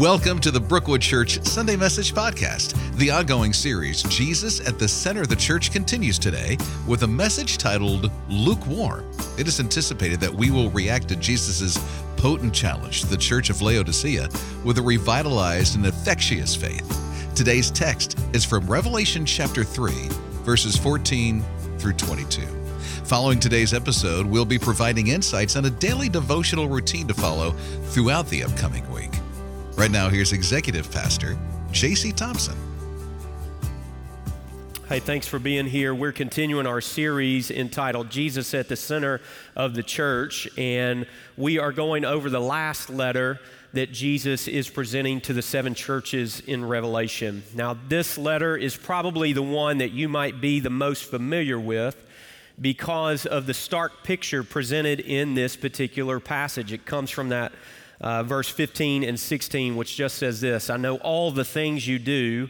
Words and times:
Welcome 0.00 0.38
to 0.38 0.50
the 0.50 0.58
Brookwood 0.58 1.02
Church 1.02 1.44
Sunday 1.44 1.76
Message 1.76 2.14
Podcast. 2.14 2.72
The 2.96 3.10
ongoing 3.10 3.52
series, 3.52 4.02
Jesus 4.04 4.66
at 4.66 4.78
the 4.78 4.88
Center 4.88 5.20
of 5.20 5.28
the 5.28 5.36
Church, 5.36 5.70
continues 5.70 6.18
today 6.18 6.56
with 6.88 7.02
a 7.02 7.06
message 7.06 7.58
titled 7.58 8.10
Lukewarm. 8.26 9.04
It 9.38 9.46
is 9.46 9.60
anticipated 9.60 10.18
that 10.20 10.32
we 10.32 10.50
will 10.50 10.70
react 10.70 11.08
to 11.08 11.16
Jesus' 11.16 11.78
potent 12.16 12.54
challenge 12.54 13.02
to 13.02 13.08
the 13.08 13.16
Church 13.18 13.50
of 13.50 13.60
Laodicea 13.60 14.30
with 14.64 14.78
a 14.78 14.82
revitalized 14.82 15.76
and 15.76 15.84
infectious 15.84 16.56
faith. 16.56 17.34
Today's 17.34 17.70
text 17.70 18.18
is 18.32 18.42
from 18.42 18.66
Revelation 18.66 19.26
chapter 19.26 19.64
3, 19.64 19.92
verses 20.44 20.78
14 20.78 21.44
through 21.76 21.92
22. 21.92 22.40
Following 23.04 23.38
today's 23.38 23.74
episode, 23.74 24.24
we'll 24.24 24.46
be 24.46 24.58
providing 24.58 25.08
insights 25.08 25.56
on 25.56 25.66
a 25.66 25.70
daily 25.70 26.08
devotional 26.08 26.70
routine 26.70 27.06
to 27.06 27.12
follow 27.12 27.50
throughout 27.90 28.26
the 28.28 28.42
upcoming 28.44 28.90
week. 28.90 29.19
Right 29.80 29.90
now, 29.90 30.10
here's 30.10 30.34
Executive 30.34 30.90
Pastor 30.90 31.38
J.C. 31.72 32.12
Thompson. 32.12 32.54
Hey, 34.90 35.00
thanks 35.00 35.26
for 35.26 35.38
being 35.38 35.64
here. 35.64 35.94
We're 35.94 36.12
continuing 36.12 36.66
our 36.66 36.82
series 36.82 37.50
entitled 37.50 38.10
Jesus 38.10 38.52
at 38.52 38.68
the 38.68 38.76
Center 38.76 39.22
of 39.56 39.72
the 39.72 39.82
Church, 39.82 40.46
and 40.58 41.06
we 41.38 41.58
are 41.58 41.72
going 41.72 42.04
over 42.04 42.28
the 42.28 42.42
last 42.42 42.90
letter 42.90 43.40
that 43.72 43.90
Jesus 43.90 44.48
is 44.48 44.68
presenting 44.68 45.18
to 45.22 45.32
the 45.32 45.40
seven 45.40 45.72
churches 45.74 46.40
in 46.40 46.62
Revelation. 46.62 47.42
Now, 47.54 47.74
this 47.88 48.18
letter 48.18 48.58
is 48.58 48.76
probably 48.76 49.32
the 49.32 49.40
one 49.40 49.78
that 49.78 49.92
you 49.92 50.10
might 50.10 50.42
be 50.42 50.60
the 50.60 50.68
most 50.68 51.04
familiar 51.04 51.58
with 51.58 51.96
because 52.60 53.24
of 53.24 53.46
the 53.46 53.54
stark 53.54 54.04
picture 54.04 54.44
presented 54.44 55.00
in 55.00 55.32
this 55.32 55.56
particular 55.56 56.20
passage. 56.20 56.70
It 56.70 56.84
comes 56.84 57.08
from 57.08 57.30
that 57.30 57.52
uh, 58.00 58.22
verse 58.22 58.48
15 58.48 59.04
and 59.04 59.18
16, 59.18 59.76
which 59.76 59.96
just 59.96 60.16
says 60.16 60.40
this 60.40 60.70
I 60.70 60.76
know 60.76 60.96
all 60.98 61.30
the 61.30 61.44
things 61.44 61.86
you 61.86 61.98
do, 61.98 62.48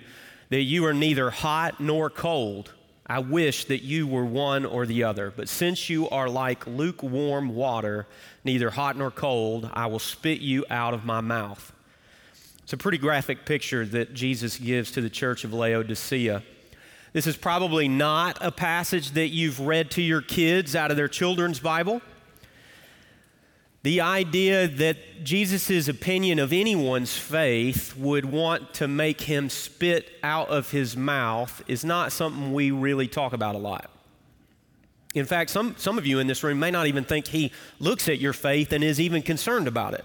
that 0.51 0.63
you 0.63 0.85
are 0.87 0.95
neither 0.95 1.31
hot 1.31 1.81
nor 1.81 2.11
cold. 2.11 2.73
I 3.07 3.19
wish 3.19 3.65
that 3.65 3.83
you 3.83 4.07
were 4.07 4.25
one 4.25 4.65
or 4.65 4.87
the 4.87 5.03
other. 5.03 5.33
But 5.35 5.49
since 5.49 5.91
you 5.91 6.09
are 6.11 6.29
like 6.29 6.65
lukewarm 6.69 7.57
water, 7.57 8.07
neither 8.45 8.71
hot 8.71 8.97
nor 8.97 9.11
cold, 9.11 9.69
I 9.73 9.87
will 9.87 9.99
spit 9.99 10.41
you 10.41 10.65
out 10.71 10.95
of 10.95 11.05
my 11.05 11.21
mouth. 11.21 11.73
It's 12.63 12.73
a 12.73 12.77
pretty 12.77 12.99
graphic 12.99 13.45
picture 13.45 13.85
that 13.85 14.15
Jesus 14.15 14.59
gives 14.59 14.93
to 14.93 15.01
the 15.01 15.11
church 15.11 15.43
of 15.43 15.53
Laodicea. 15.53 16.45
This 17.13 17.27
is 17.27 17.37
probably 17.37 17.89
not 17.89 18.39
a 18.41 18.53
passage 18.53 19.11
that 19.13 19.31
you've 19.31 19.59
read 19.59 19.91
to 19.93 20.03
your 20.03 20.23
kids 20.23 20.77
out 20.77 20.93
of 20.93 20.97
their 20.97 21.09
children's 21.09 21.59
Bible. 21.59 22.01
The 23.83 24.03
idea 24.03 24.69
that 24.69 25.25
Jesus' 25.25 25.89
opinion 25.89 26.39
of 26.39 26.53
anyone's 26.53 27.17
faith 27.17 27.97
would 27.97 28.27
want 28.27 28.75
to 28.75 28.87
make 28.87 29.23
him 29.23 29.49
spit 29.49 30.11
out 30.23 30.49
of 30.49 30.71
his 30.71 30.99
mouth 30.99 31.63
is 31.67 31.83
not 31.83 32.13
something 32.13 32.53
we 32.53 32.71
really 32.71 33.09
talk 33.09 33.33
about 33.33 33.55
a 33.55 33.59
lot. 33.59 33.91
In 35.15 35.25
fact, 35.25 35.51
some, 35.51 35.75
some 35.79 35.97
of 35.97 36.07
you 36.07 36.19
in 36.19 36.27
this 36.27 36.45
room 36.45 36.59
may 36.59 36.71
not 36.71 36.87
even 36.89 37.05
think 37.05 37.29
he 37.29 37.53
looks 37.79 38.09
at 38.09 38.19
your 38.19 38.35
faith 38.35 38.73
and 38.73 38.85
is 38.85 39.01
even 39.01 39.23
concerned 39.23 39.67
about 39.67 39.95
it, 39.95 40.05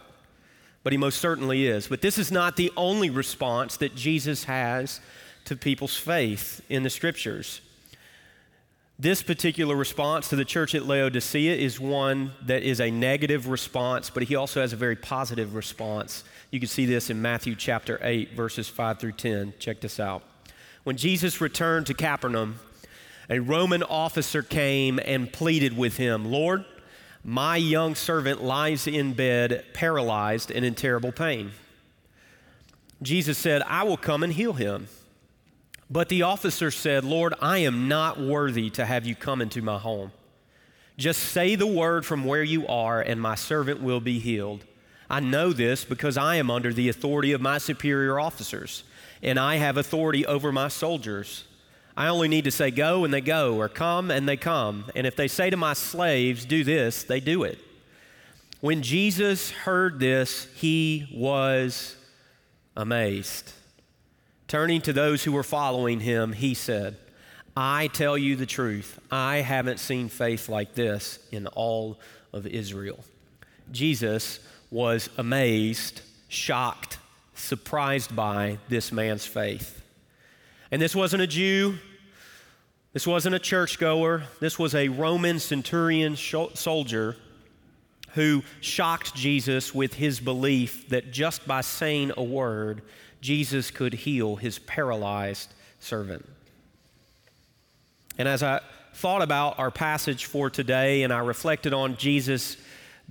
but 0.84 0.94
he 0.94 0.98
most 0.98 1.20
certainly 1.20 1.68
is. 1.68 1.88
But 1.88 2.02
this 2.02 2.18
is 2.18 2.32
not 2.32 2.56
the 2.56 2.72
only 2.78 3.10
response 3.10 3.76
that 3.78 3.94
Jesus 3.94 4.46
has 4.46 5.02
to 5.46 5.56
people's 5.56 5.98
faith 5.98 6.62
in 6.70 6.84
the 6.84 6.90
scriptures. 6.90 7.60
This 8.98 9.22
particular 9.22 9.76
response 9.76 10.30
to 10.30 10.38
the 10.38 10.46
church 10.46 10.74
at 10.74 10.86
Laodicea 10.86 11.54
is 11.54 11.82
one 11.82 12.32
that 12.44 12.64
is 12.64 12.80
a 12.80 12.90
negative 12.90 13.50
response, 13.50 14.10
but 14.10 14.24
he 14.24 14.36
also 14.36 14.62
has 14.62 14.72
a 14.72 14.78
very 14.78 14.96
positive 14.96 15.54
response. 15.54 16.24
You 16.50 16.62
can 16.62 16.70
see 16.70 16.86
this 16.86 17.10
in 17.10 17.22
Matthew 17.22 17.56
chapter 17.56 18.00
8, 18.02 18.32
verses 18.32 18.70
5 18.70 18.98
through 18.98 19.12
10. 19.12 19.56
Check 19.60 19.82
this 19.82 20.00
out. 20.00 20.24
When 20.86 20.96
Jesus 20.96 21.42
returned 21.42 21.88
to 21.88 21.94
Capernaum, 21.94 22.60
a 23.30 23.40
Roman 23.40 23.84
officer 23.84 24.42
came 24.42 24.98
and 25.04 25.32
pleaded 25.32 25.76
with 25.76 25.98
him 25.98 26.32
Lord, 26.32 26.64
my 27.22 27.58
young 27.58 27.96
servant 27.96 28.46
lies 28.46 28.88
in 28.88 29.12
bed, 29.12 29.66
paralyzed 29.74 30.52
and 30.52 30.64
in 30.64 30.74
terrible 30.74 31.12
pain. 31.12 31.52
Jesus 33.02 33.38
said, 33.38 33.62
I 33.64 33.84
will 33.84 33.98
come 33.98 34.24
and 34.24 34.32
heal 34.32 34.54
him. 34.54 34.88
But 35.90 36.10
the 36.10 36.24
officer 36.24 36.72
said, 36.72 37.04
Lord, 37.04 37.34
I 37.42 37.60
am 37.60 37.88
not 37.88 38.20
worthy 38.20 38.70
to 38.72 38.86
have 38.86 39.06
you 39.06 39.16
come 39.16 39.42
into 39.42 39.62
my 39.62 39.78
home. 39.78 40.12
Just 40.98 41.22
say 41.22 41.56
the 41.56 41.68
word 41.68 42.06
from 42.06 42.26
where 42.26 42.44
you 42.44 42.66
are, 42.68 43.02
and 43.02 43.22
my 43.22 43.36
servant 43.36 43.82
will 43.82 44.00
be 44.00 44.20
healed. 44.20 44.66
I 45.10 45.20
know 45.20 45.54
this 45.54 45.86
because 45.86 46.18
I 46.18 46.38
am 46.38 46.50
under 46.50 46.74
the 46.74 46.90
authority 46.90 47.34
of 47.34 47.42
my 47.42 47.58
superior 47.60 48.20
officers, 48.20 48.84
and 49.22 49.38
I 49.38 49.58
have 49.58 49.78
authority 49.78 50.26
over 50.26 50.52
my 50.52 50.70
soldiers. 50.70 51.44
I 51.98 52.08
only 52.08 52.28
need 52.28 52.46
to 52.46 52.52
say, 52.52 52.72
Go, 52.72 53.04
and 53.04 53.14
they 53.14 53.22
go, 53.22 53.56
or 53.58 53.70
come, 53.70 54.10
and 54.10 54.28
they 54.28 54.38
come. 54.38 54.86
And 54.96 55.06
if 55.06 55.16
they 55.16 55.28
say 55.28 55.50
to 55.50 55.58
my 55.58 55.74
slaves, 55.74 56.46
Do 56.46 56.64
this, 56.64 57.04
they 57.04 57.20
do 57.20 57.44
it. 57.44 57.60
When 58.62 58.82
Jesus 58.82 59.52
heard 59.52 60.00
this, 60.00 60.48
he 60.56 61.08
was 61.14 61.96
amazed. 62.76 63.52
Turning 64.48 64.82
to 64.82 64.94
those 64.94 65.24
who 65.24 65.32
were 65.32 65.44
following 65.44 66.00
him, 66.00 66.34
he 66.34 66.54
said, 66.54 66.98
I 67.58 67.88
tell 67.88 68.18
you 68.18 68.36
the 68.36 68.46
truth, 68.46 69.00
I 69.10 69.38
haven't 69.38 69.80
seen 69.80 70.10
faith 70.10 70.50
like 70.50 70.76
this 70.76 71.20
in 71.32 71.48
all 71.48 72.00
of 72.34 72.46
Israel. 72.46 73.00
Jesus 73.72 74.40
was 74.70 75.10
amazed, 75.18 76.02
shocked, 76.28 77.00
surprised 77.34 78.16
by 78.16 78.60
this 78.70 78.92
man's 78.92 79.26
faith. 79.26 79.82
And 80.70 80.82
this 80.82 80.96
wasn't 80.96 81.24
a 81.24 81.28
Jew, 81.28 81.78
this 82.94 83.08
wasn't 83.08 83.36
a 83.36 83.40
churchgoer, 83.40 84.24
this 84.40 84.60
was 84.60 84.76
a 84.76 84.90
Roman 84.90 85.40
centurion 85.40 86.16
soldier 86.16 87.16
who 88.14 88.44
shocked 88.62 89.16
Jesus 89.16 89.74
with 89.74 89.94
his 89.94 90.20
belief 90.20 90.90
that 90.90 91.12
just 91.12 91.48
by 91.48 91.62
saying 91.62 92.12
a 92.16 92.24
word, 92.24 92.82
Jesus 93.26 93.72
could 93.72 93.96
heal 93.96 94.36
his 94.36 94.60
paralyzed 94.60 95.52
servant. 95.80 96.30
And 98.20 98.28
as 98.28 98.44
I 98.44 98.62
thought 98.94 99.24
about 99.24 99.58
our 99.58 99.72
passage 99.72 100.26
for 100.26 100.52
today 100.52 101.02
and 101.02 101.12
I 101.12 101.18
reflected 101.18 101.74
on 101.74 101.98
Jesus 101.98 102.56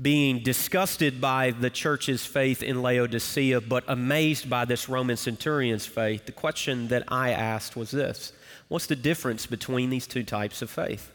being 0.01 0.39
disgusted 0.39 1.21
by 1.21 1.51
the 1.51 1.69
church's 1.69 2.25
faith 2.25 2.63
in 2.63 2.81
Laodicea, 2.81 3.63
but 3.63 3.83
amazed 3.89 4.49
by 4.49 4.65
this 4.65 4.89
Roman 4.89 5.17
centurion's 5.17 5.85
faith, 5.85 6.27
the 6.27 6.33
question 6.33 6.87
that 6.89 7.03
I 7.09 7.31
asked 7.31 7.75
was 7.75 7.91
this 7.91 8.33
What's 8.69 8.87
the 8.87 8.95
difference 8.95 9.47
between 9.47 9.91
these 9.91 10.07
two 10.07 10.23
types 10.23 10.63
of 10.63 10.71
faith? 10.71 11.11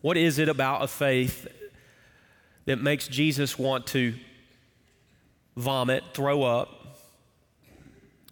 What 0.00 0.16
is 0.16 0.38
it 0.38 0.48
about 0.48 0.84
a 0.84 0.86
faith 0.86 1.48
that 2.66 2.80
makes 2.80 3.08
Jesus 3.08 3.58
want 3.58 3.88
to 3.88 4.14
vomit, 5.56 6.04
throw 6.14 6.44
up, 6.44 6.79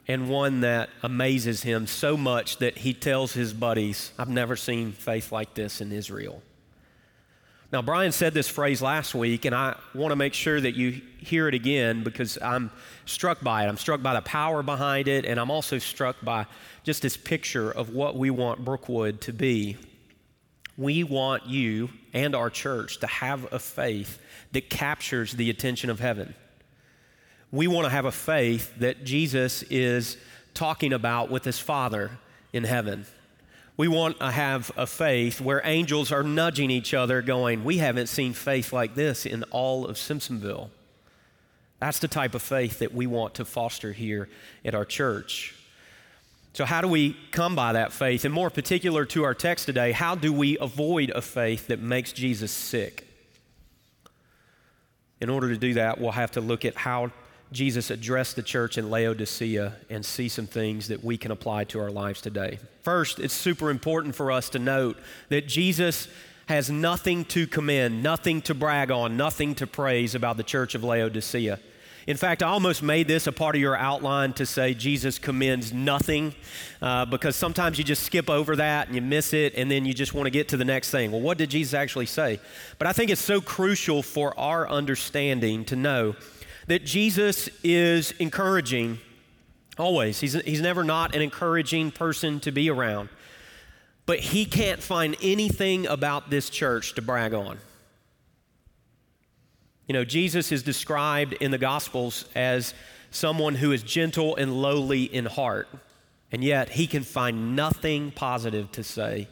and 0.09 0.31
one 0.31 0.63
that 0.63 0.89
amazes 1.03 1.63
him 1.63 1.87
so 1.87 2.17
much 2.17 2.57
that 2.59 2.79
he 2.79 2.95
tells 2.95 3.35
his 3.35 3.53
buddies, 3.53 4.11
I've 4.19 4.31
never 4.31 4.57
seen 4.57 4.93
faith 4.93 5.31
like 5.31 5.53
this 5.53 5.83
in 5.83 5.93
Israel. 5.93 6.43
Now, 7.71 7.83
Brian 7.83 8.13
said 8.13 8.33
this 8.33 8.49
phrase 8.49 8.81
last 8.81 9.15
week, 9.15 9.45
and 9.45 9.55
I 9.55 9.77
want 9.95 10.11
to 10.13 10.17
make 10.17 10.33
sure 10.33 10.59
that 10.59 10.75
you 10.75 11.03
hear 11.19 11.49
it 11.49 11.55
again 11.55 12.03
because 12.03 12.39
I'm 12.41 12.71
struck 13.05 13.43
by 13.43 13.67
it. 13.67 13.69
I'm 13.69 13.77
struck 13.77 14.03
by 14.03 14.15
the 14.15 14.23
power 14.23 14.63
behind 14.63 15.07
it, 15.07 15.27
and 15.27 15.39
I'm 15.39 15.51
also 15.51 15.77
struck 15.77 16.17
by 16.23 16.47
just 16.83 17.03
this 17.03 17.19
picture 17.19 17.71
of 17.71 17.91
what 17.91 18.17
we 18.17 18.31
want 18.31 18.65
Brookwood 18.65 19.21
to 19.23 19.35
be. 19.35 19.77
We 20.79 21.05
want 21.05 21.47
you 21.47 21.91
and 22.15 22.35
our 22.35 22.49
church 22.49 23.01
to 23.01 23.07
have 23.07 23.53
a 23.53 23.59
faith 23.59 24.19
that 24.53 24.71
captures 24.71 25.33
the 25.33 25.51
attention 25.51 25.91
of 25.91 26.01
heaven 26.01 26.35
we 27.51 27.67
want 27.67 27.87
to 27.87 27.91
have 27.91 28.05
a 28.05 28.13
faith 28.13 28.75
that 28.79 29.05
Jesus 29.05 29.63
is 29.65 30.17
talking 30.55 30.93
about 30.93 31.31
with 31.31 31.45
his 31.45 31.59
Father 31.59 32.11
in 32.53 32.65
heaven. 32.65 33.07
We 33.77 33.89
want 33.89 34.19
to 34.19 34.31
have 34.31 34.71
a 34.77 34.87
faith 34.87 35.41
where 35.41 35.63
angels 35.65 36.11
are 36.11 36.23
nudging 36.23 36.71
each 36.71 36.93
other, 36.93 37.23
going, 37.23 37.65
We 37.65 37.79
haven't 37.79 38.09
seen 38.09 38.33
faith 38.33 38.73
like 38.73 38.95
this 38.95 39.25
in 39.25 39.45
all 39.45 39.87
of 39.87 39.97
Simpsonville. 39.97 40.71
That's 41.79 42.01
the 42.01 42.09
type 42.09 42.35
of 42.35 42.43
faith 42.43 42.81
that 42.81 42.93
we 42.93 43.07
want 43.07 43.35
to 43.35 43.45
foster 43.45 43.93
here 43.93 44.29
at 44.65 44.75
our 44.75 44.85
church. 44.85 45.55
So, 46.55 46.65
how 46.65 46.81
do 46.81 46.89
we 46.89 47.17
come 47.31 47.55
by 47.55 47.75
that 47.75 47.93
faith? 47.93 48.25
And 48.25 48.35
more 48.35 48.51
particular 48.51 49.05
to 49.07 49.23
our 49.23 49.35
text 49.35 49.67
today, 49.67 49.93
how 49.93 50.17
do 50.17 50.33
we 50.33 50.59
avoid 50.59 51.11
a 51.11 51.23
faith 51.23 51.69
that 51.69 51.81
makes 51.81 52.13
Jesus 52.13 52.51
sick? 52.51 53.07
In 55.21 55.31
order 55.31 55.49
to 55.51 55.57
do 55.57 55.75
that, 55.75 56.01
we'll 56.01 56.11
have 56.11 56.33
to 56.33 56.41
look 56.41 56.65
at 56.65 56.75
how 56.75 57.13
Jesus 57.51 57.91
addressed 57.91 58.37
the 58.37 58.43
church 58.43 58.77
in 58.77 58.91
Laodicea 58.91 59.75
and 59.89 60.05
see 60.05 60.29
some 60.29 60.47
things 60.47 60.89
that 60.89 61.03
we 61.03 61.17
can 61.17 61.31
apply 61.31 61.65
to 61.65 61.81
our 61.81 61.91
lives 61.91 62.21
today. 62.21 62.59
First, 62.83 63.19
it's 63.19 63.35
super 63.35 63.71
important 63.71 64.15
for 64.15 64.31
us 64.31 64.51
to 64.51 64.59
note 64.59 64.99
that 65.31 65.49
Jesus 65.49 66.09
has 66.47 66.71
nothing 66.71 67.25
to 67.27 67.47
commend, 67.47 68.03
nothing 68.03 68.43
to 68.43 68.55
brag 68.55 68.91
on, 68.91 69.17
nothing 69.17 69.55
to 69.55 69.67
praise 69.67 70.15
about 70.15 70.37
the 70.37 70.43
church 70.43 70.75
of 70.75 70.85
Laodicea. 70.85 71.59
In 72.07 72.17
fact, 72.17 72.43
I 72.43 72.49
almost 72.49 72.83
made 72.83 73.07
this 73.07 73.27
a 73.27 73.33
part 73.33 73.55
of 73.55 73.61
your 73.61 73.77
outline 73.77 74.33
to 74.35 74.47
say 74.47 74.73
Jesus 74.73 75.19
commends 75.19 75.75
nothing 75.75 76.35
uh, 76.81 77.05
because 77.05 77.37
sometimes 77.37 77.77
you 77.77 77.85
just 77.85 78.03
skip 78.03 78.31
over 78.31 78.57
that 78.57 78.87
and 78.87 78.97
you 78.97 79.03
miss 79.03 79.35
it 79.35 79.53
and 79.57 79.71
then 79.71 79.85
you 79.85 79.93
just 79.93 80.15
want 80.15 80.25
to 80.25 80.31
get 80.31 80.49
to 80.49 80.57
the 80.57 80.65
next 80.65 80.91
thing. 80.91 81.13
Well, 81.13 81.21
what 81.21 81.37
did 81.37 81.51
Jesus 81.51 81.75
actually 81.75 82.07
say? 82.07 82.41
But 82.79 82.87
I 82.87 82.95
think 82.95 83.11
it's 83.11 83.21
so 83.21 83.43
crucial 83.43 84.03
for 84.03 84.39
our 84.41 84.67
understanding 84.67 85.67
to 85.67 85.77
know 85.77 86.17
that 86.69 86.85
Jesus 86.85 87.49
is 87.65 88.13
encouraging 88.13 88.99
always. 89.79 90.21
He's, 90.21 90.35
he's 90.35 90.61
never 90.61 90.85
not 90.85 91.15
an 91.15 91.23
encouraging 91.23 91.91
person 91.91 92.41
to 92.41 92.53
be 92.53 92.71
around. 92.71 93.09
But 94.07 94.21
he 94.21 94.45
can't 94.45 94.83
find 94.83 95.17
anything 95.23 95.87
about 95.87 96.31
this 96.31 96.51
church 96.51 96.95
to 96.95 97.03
brag 97.03 97.35
on. 97.35 97.59
You 99.87 99.95
know, 99.95 100.05
Jesus 100.05 100.53
is 100.53 100.63
described 100.63 101.33
in 101.35 101.51
the 101.51 101.59
Gospels 101.59 102.27
as 102.35 102.75
someone 103.11 103.55
who 103.55 103.73
is 103.73 103.83
gentle 103.83 104.37
and 104.37 104.53
lowly 104.53 105.05
in 105.05 105.25
heart, 105.25 105.69
and 106.31 106.45
yet 106.45 106.69
he 106.69 106.87
can 106.87 107.03
find 107.03 107.57
nothing 107.57 108.11
positive 108.11 108.71
to 108.73 108.85
say 108.85 109.29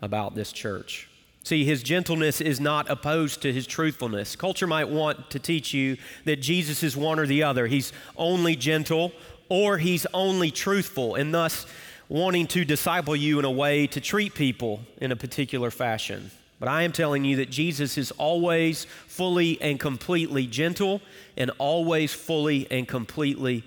about 0.00 0.34
this 0.34 0.52
church. 0.52 1.08
See, 1.46 1.64
his 1.64 1.84
gentleness 1.84 2.40
is 2.40 2.58
not 2.58 2.90
opposed 2.90 3.42
to 3.42 3.52
his 3.52 3.68
truthfulness. 3.68 4.34
Culture 4.34 4.66
might 4.66 4.88
want 4.88 5.30
to 5.30 5.38
teach 5.38 5.72
you 5.72 5.96
that 6.24 6.42
Jesus 6.42 6.82
is 6.82 6.96
one 6.96 7.20
or 7.20 7.26
the 7.26 7.44
other. 7.44 7.68
He's 7.68 7.92
only 8.16 8.56
gentle 8.56 9.12
or 9.48 9.78
he's 9.78 10.08
only 10.12 10.50
truthful, 10.50 11.14
and 11.14 11.32
thus 11.32 11.64
wanting 12.08 12.48
to 12.48 12.64
disciple 12.64 13.14
you 13.14 13.38
in 13.38 13.44
a 13.44 13.50
way 13.52 13.86
to 13.86 14.00
treat 14.00 14.34
people 14.34 14.80
in 14.96 15.12
a 15.12 15.14
particular 15.14 15.70
fashion. 15.70 16.32
But 16.58 16.68
I 16.68 16.82
am 16.82 16.90
telling 16.90 17.24
you 17.24 17.36
that 17.36 17.48
Jesus 17.48 17.96
is 17.96 18.10
always 18.10 18.84
fully 19.06 19.62
and 19.62 19.78
completely 19.78 20.48
gentle 20.48 21.00
and 21.36 21.52
always 21.58 22.12
fully 22.12 22.66
and 22.72 22.88
completely 22.88 23.62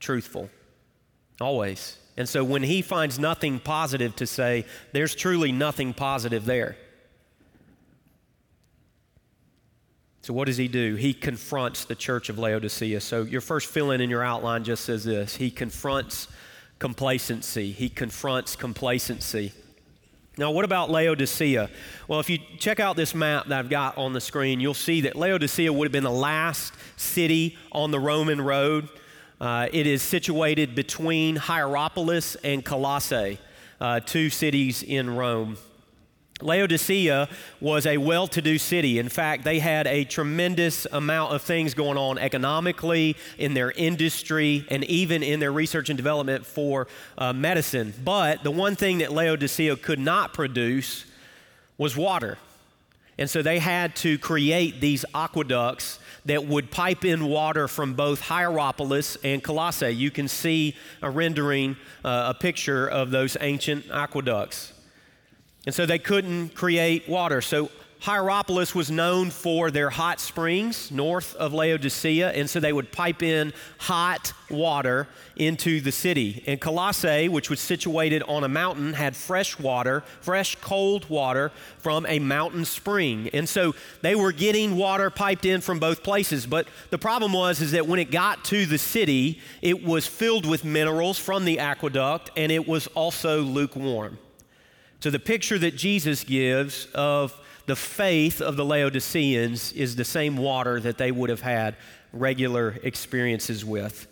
truthful. 0.00 0.48
Always. 1.42 1.98
And 2.16 2.26
so 2.26 2.42
when 2.42 2.62
he 2.62 2.80
finds 2.80 3.18
nothing 3.18 3.60
positive 3.60 4.16
to 4.16 4.26
say, 4.26 4.64
there's 4.92 5.14
truly 5.14 5.52
nothing 5.52 5.92
positive 5.92 6.46
there. 6.46 6.78
So, 10.22 10.32
what 10.32 10.46
does 10.46 10.56
he 10.56 10.68
do? 10.68 10.94
He 10.94 11.14
confronts 11.14 11.84
the 11.84 11.96
church 11.96 12.28
of 12.28 12.38
Laodicea. 12.38 13.00
So, 13.00 13.24
your 13.24 13.40
first 13.40 13.66
fill 13.66 13.90
in 13.90 14.00
in 14.00 14.08
your 14.08 14.22
outline 14.22 14.62
just 14.62 14.84
says 14.84 15.02
this 15.02 15.34
He 15.34 15.50
confronts 15.50 16.28
complacency. 16.78 17.72
He 17.72 17.88
confronts 17.88 18.54
complacency. 18.54 19.52
Now, 20.38 20.52
what 20.52 20.64
about 20.64 20.90
Laodicea? 20.90 21.68
Well, 22.08 22.20
if 22.20 22.30
you 22.30 22.38
check 22.58 22.80
out 22.80 22.96
this 22.96 23.14
map 23.14 23.48
that 23.48 23.58
I've 23.58 23.68
got 23.68 23.98
on 23.98 24.12
the 24.12 24.20
screen, 24.20 24.60
you'll 24.60 24.74
see 24.74 25.02
that 25.02 25.16
Laodicea 25.16 25.72
would 25.72 25.86
have 25.86 25.92
been 25.92 26.04
the 26.04 26.10
last 26.10 26.72
city 26.96 27.58
on 27.72 27.90
the 27.90 28.00
Roman 28.00 28.40
road. 28.40 28.88
Uh, 29.40 29.68
it 29.72 29.86
is 29.88 30.02
situated 30.02 30.74
between 30.74 31.36
Hierapolis 31.36 32.36
and 32.44 32.64
Colossae, 32.64 33.38
uh, 33.80 34.00
two 34.00 34.30
cities 34.30 34.84
in 34.84 35.14
Rome. 35.16 35.58
Laodicea 36.44 37.28
was 37.60 37.86
a 37.86 37.98
well 37.98 38.26
to 38.28 38.42
do 38.42 38.58
city. 38.58 38.98
In 38.98 39.08
fact, 39.08 39.44
they 39.44 39.58
had 39.58 39.86
a 39.86 40.04
tremendous 40.04 40.86
amount 40.92 41.34
of 41.34 41.42
things 41.42 41.74
going 41.74 41.98
on 41.98 42.18
economically, 42.18 43.16
in 43.38 43.54
their 43.54 43.70
industry, 43.72 44.66
and 44.70 44.84
even 44.84 45.22
in 45.22 45.40
their 45.40 45.52
research 45.52 45.90
and 45.90 45.96
development 45.96 46.44
for 46.46 46.88
uh, 47.18 47.32
medicine. 47.32 47.92
But 48.04 48.42
the 48.42 48.50
one 48.50 48.76
thing 48.76 48.98
that 48.98 49.12
Laodicea 49.12 49.76
could 49.76 49.98
not 49.98 50.34
produce 50.34 51.04
was 51.78 51.96
water. 51.96 52.38
And 53.18 53.28
so 53.28 53.42
they 53.42 53.58
had 53.58 53.94
to 53.96 54.18
create 54.18 54.80
these 54.80 55.04
aqueducts 55.14 55.98
that 56.24 56.46
would 56.46 56.70
pipe 56.70 57.04
in 57.04 57.26
water 57.26 57.68
from 57.68 57.94
both 57.94 58.20
Hierapolis 58.20 59.16
and 59.22 59.42
Colossae. 59.42 59.90
You 59.90 60.10
can 60.10 60.28
see 60.28 60.76
a 61.02 61.10
rendering, 61.10 61.76
uh, 62.04 62.32
a 62.34 62.38
picture 62.38 62.86
of 62.86 63.10
those 63.10 63.36
ancient 63.40 63.90
aqueducts. 63.90 64.72
And 65.64 65.74
so 65.74 65.86
they 65.86 65.98
couldn't 65.98 66.54
create 66.54 67.08
water. 67.08 67.40
So 67.40 67.70
Hierapolis 68.02 68.74
was 68.74 68.90
known 68.90 69.30
for 69.30 69.70
their 69.70 69.88
hot 69.88 70.18
springs 70.18 70.90
north 70.90 71.36
of 71.36 71.52
Laodicea, 71.52 72.32
and 72.32 72.50
so 72.50 72.58
they 72.58 72.72
would 72.72 72.90
pipe 72.90 73.22
in 73.22 73.52
hot 73.78 74.32
water 74.50 75.06
into 75.36 75.80
the 75.80 75.92
city. 75.92 76.42
And 76.48 76.60
Colossae, 76.60 77.28
which 77.28 77.48
was 77.48 77.60
situated 77.60 78.24
on 78.24 78.42
a 78.42 78.48
mountain, 78.48 78.94
had 78.94 79.14
fresh 79.14 79.56
water, 79.56 80.02
fresh 80.20 80.56
cold 80.56 81.08
water 81.08 81.52
from 81.78 82.04
a 82.06 82.18
mountain 82.18 82.64
spring. 82.64 83.30
And 83.32 83.48
so 83.48 83.76
they 84.00 84.16
were 84.16 84.32
getting 84.32 84.76
water 84.76 85.08
piped 85.08 85.44
in 85.44 85.60
from 85.60 85.78
both 85.78 86.02
places. 86.02 86.44
But 86.44 86.66
the 86.90 86.98
problem 86.98 87.32
was 87.32 87.60
is 87.60 87.70
that 87.70 87.86
when 87.86 88.00
it 88.00 88.10
got 88.10 88.44
to 88.46 88.66
the 88.66 88.78
city, 88.78 89.40
it 89.60 89.84
was 89.84 90.08
filled 90.08 90.44
with 90.44 90.64
minerals 90.64 91.20
from 91.20 91.44
the 91.44 91.60
aqueduct, 91.60 92.32
and 92.36 92.50
it 92.50 92.66
was 92.66 92.88
also 92.88 93.42
lukewarm. 93.42 94.18
So, 95.02 95.10
the 95.10 95.18
picture 95.18 95.58
that 95.58 95.74
Jesus 95.74 96.22
gives 96.22 96.86
of 96.94 97.34
the 97.66 97.74
faith 97.74 98.40
of 98.40 98.54
the 98.54 98.64
Laodiceans 98.64 99.72
is 99.72 99.96
the 99.96 100.04
same 100.04 100.36
water 100.36 100.78
that 100.78 100.96
they 100.96 101.10
would 101.10 101.28
have 101.28 101.40
had 101.40 101.74
regular 102.12 102.78
experiences 102.84 103.64
with. 103.64 104.06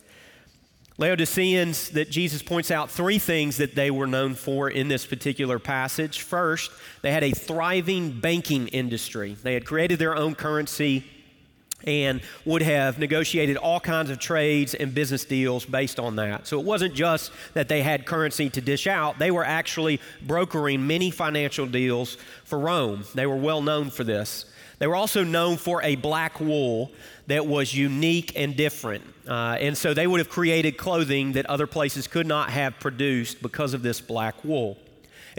Laodiceans, 0.99 1.91
that 1.91 2.11
Jesus 2.11 2.43
points 2.43 2.73
out 2.73 2.91
three 2.91 3.21
things 3.21 3.59
that 3.59 3.77
they 3.77 3.93
were 3.93 4.09
known 4.09 4.35
for 4.35 4.69
in 4.69 4.89
this 4.89 5.07
particular 5.07 5.61
passage. 5.61 6.23
First, 6.23 6.73
they 7.03 7.13
had 7.13 7.23
a 7.23 7.31
thriving 7.31 8.19
banking 8.19 8.67
industry, 8.67 9.37
they 9.45 9.55
had 9.55 9.65
created 9.65 10.01
their 10.01 10.17
own 10.17 10.35
currency 10.35 11.05
and 11.87 12.21
would 12.45 12.63
have 12.63 12.99
negotiated 12.99 13.57
all 13.57 13.81
kinds 13.81 14.11
of 14.11 14.19
trades 14.19 14.75
and 14.75 14.95
business 14.95 15.25
deals 15.25 15.65
based 15.65 15.99
on 15.99 16.17
that. 16.17 16.47
So 16.47 16.59
it 16.59 16.67
wasn't 16.67 16.95
just 16.95 17.33
that 17.55 17.69
they 17.69 17.83
had 17.83 18.07
currency 18.07 18.51
to 18.51 18.61
dish 18.61 18.87
out, 18.87 19.19
they 19.19 19.31
were 19.31 19.45
actually 19.45 20.01
brokering 20.27 20.87
many 20.87 21.11
financial 21.11 21.67
deals 21.67 22.17
for 22.45 22.59
Rome. 22.59 23.05
They 23.15 23.27
were 23.27 23.37
well 23.37 23.63
known 23.63 23.91
for 23.91 24.05
this. 24.05 24.47
They 24.79 24.87
were 24.87 24.97
also 24.97 25.25
known 25.25 25.59
for 25.59 25.83
a 25.83 25.97
black 25.97 26.41
wool 26.41 26.91
that 27.27 27.47
was 27.47 27.75
unique 27.75 28.33
and 28.35 28.57
different. 28.57 29.05
Uh, 29.29 29.57
and 29.61 29.77
so 29.77 29.93
they 29.93 30.07
would 30.07 30.21
have 30.21 30.31
created 30.31 30.79
clothing 30.79 31.33
that 31.33 31.45
other 31.47 31.67
places 31.67 32.07
could 32.07 32.27
not 32.27 32.49
have 32.51 32.81
produced 32.81 33.43
because 33.43 33.75
of 33.75 33.83
this 33.83 34.01
black 34.01 34.43
wool. 34.43 34.79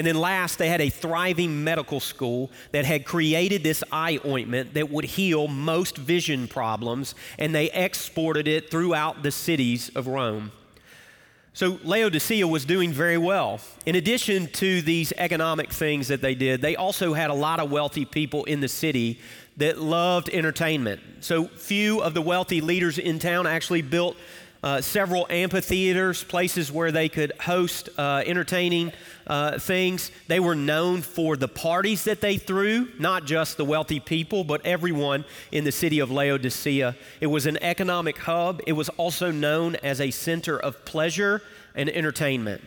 And 0.02 0.08
then 0.08 0.16
last, 0.16 0.58
they 0.58 0.68
had 0.68 0.82
a 0.82 0.90
thriving 0.90 1.64
medical 1.64 2.00
school 2.00 2.50
that 2.72 2.86
had 2.86 3.06
created 3.06 3.62
this 3.62 3.84
eye 3.92 4.20
ointment 4.26 4.74
that 4.74 4.90
would 4.90 5.06
heal 5.06 5.48
most 5.48 5.96
vision 5.96 6.48
problems, 6.48 7.14
and 7.38 7.54
they 7.54 7.70
exported 7.70 8.48
it 8.48 8.72
throughout 8.72 9.22
the 9.22 9.30
cities 9.30 9.90
of 9.90 10.08
Rome. 10.08 10.54
So 11.54 11.78
Laodicea 11.84 12.48
was 12.48 12.66
doing 12.66 12.92
very 12.92 13.20
well. 13.20 13.60
In 13.86 13.94
addition 13.94 14.48
to 14.54 14.82
these 14.82 15.14
economic 15.20 15.72
things 15.72 16.08
that 16.08 16.24
they 16.24 16.34
did, 16.34 16.64
they 16.64 16.76
also 16.76 17.14
had 17.14 17.30
a 17.30 17.36
lot 17.36 17.60
of 17.60 17.70
wealthy 17.70 18.06
people 18.06 18.44
in 18.46 18.60
the 18.60 18.68
city 18.68 19.20
that 19.58 19.78
loved 19.78 20.30
entertainment. 20.30 21.00
So 21.20 21.46
few 21.46 22.02
of 22.02 22.16
the 22.16 22.24
wealthy 22.24 22.60
leaders 22.60 22.98
in 22.98 23.20
town 23.20 23.46
actually 23.46 23.84
built 23.84 24.18
uh, 24.64 24.80
several 24.82 25.26
amphitheaters, 25.30 26.24
places 26.24 26.72
where 26.72 26.92
they 26.92 27.10
could 27.10 27.32
host 27.40 27.90
uh, 27.98 28.24
entertaining 28.26 28.92
uh, 29.26 29.58
things. 29.58 30.12
They 30.28 30.40
were 30.40 30.56
known 30.56 31.02
for 31.02 31.36
the 31.36 31.48
parties 31.48 32.04
that 32.04 32.22
they 32.22 32.38
threw, 32.38 32.90
not 33.00 33.26
just 33.26 33.58
the 33.58 33.66
wealthy 33.66 34.00
people, 34.00 34.44
but 34.44 34.66
everyone 34.66 35.26
in 35.52 35.64
the 35.64 35.72
city 35.72 36.00
of 36.00 36.12
Laodicea. 36.12 36.96
It 37.20 37.28
was 37.28 37.46
an 37.46 37.58
economic 37.62 38.18
hub. 38.20 38.62
It 38.68 38.74
was 38.74 38.90
also 38.90 39.32
known 39.32 39.76
as 39.78 40.00
a 40.00 40.12
center 40.12 40.60
of 40.60 40.86
pleasure 40.86 41.42
and 41.76 41.90
entertainment. 41.90 42.62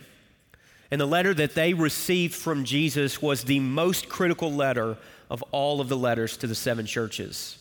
And 0.91 0.99
the 1.01 1.05
letter 1.05 1.33
that 1.33 1.55
they 1.55 1.73
received 1.73 2.35
from 2.35 2.65
Jesus 2.65 3.21
was 3.21 3.43
the 3.43 3.59
most 3.59 4.09
critical 4.09 4.51
letter 4.51 4.97
of 5.29 5.41
all 5.51 5.81
of 5.81 5.89
the 5.89 5.97
letters 5.97 6.37
to 6.37 6.47
the 6.47 6.55
seven 6.55 6.85
churches. 6.85 7.57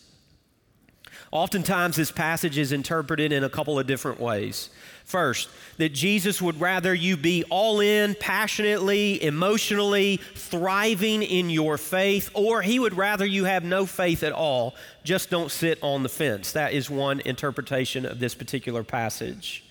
Oftentimes, 1.34 1.96
this 1.96 2.12
passage 2.12 2.56
is 2.58 2.70
interpreted 2.70 3.32
in 3.32 3.42
a 3.42 3.50
couple 3.50 3.76
of 3.76 3.88
different 3.88 4.20
ways. 4.20 4.70
First, 5.04 5.48
that 5.78 5.88
Jesus 5.88 6.40
would 6.40 6.60
rather 6.60 6.94
you 6.94 7.16
be 7.16 7.42
all 7.50 7.80
in, 7.80 8.14
passionately, 8.14 9.20
emotionally, 9.20 10.20
thriving 10.36 11.24
in 11.24 11.50
your 11.50 11.76
faith, 11.76 12.30
or 12.34 12.62
he 12.62 12.78
would 12.78 12.96
rather 12.96 13.26
you 13.26 13.46
have 13.46 13.64
no 13.64 13.84
faith 13.84 14.22
at 14.22 14.32
all, 14.32 14.76
just 15.02 15.28
don't 15.28 15.50
sit 15.50 15.80
on 15.82 16.04
the 16.04 16.08
fence. 16.08 16.52
That 16.52 16.72
is 16.72 16.88
one 16.88 17.18
interpretation 17.18 18.06
of 18.06 18.20
this 18.20 18.36
particular 18.36 18.84
passage. 18.84 19.64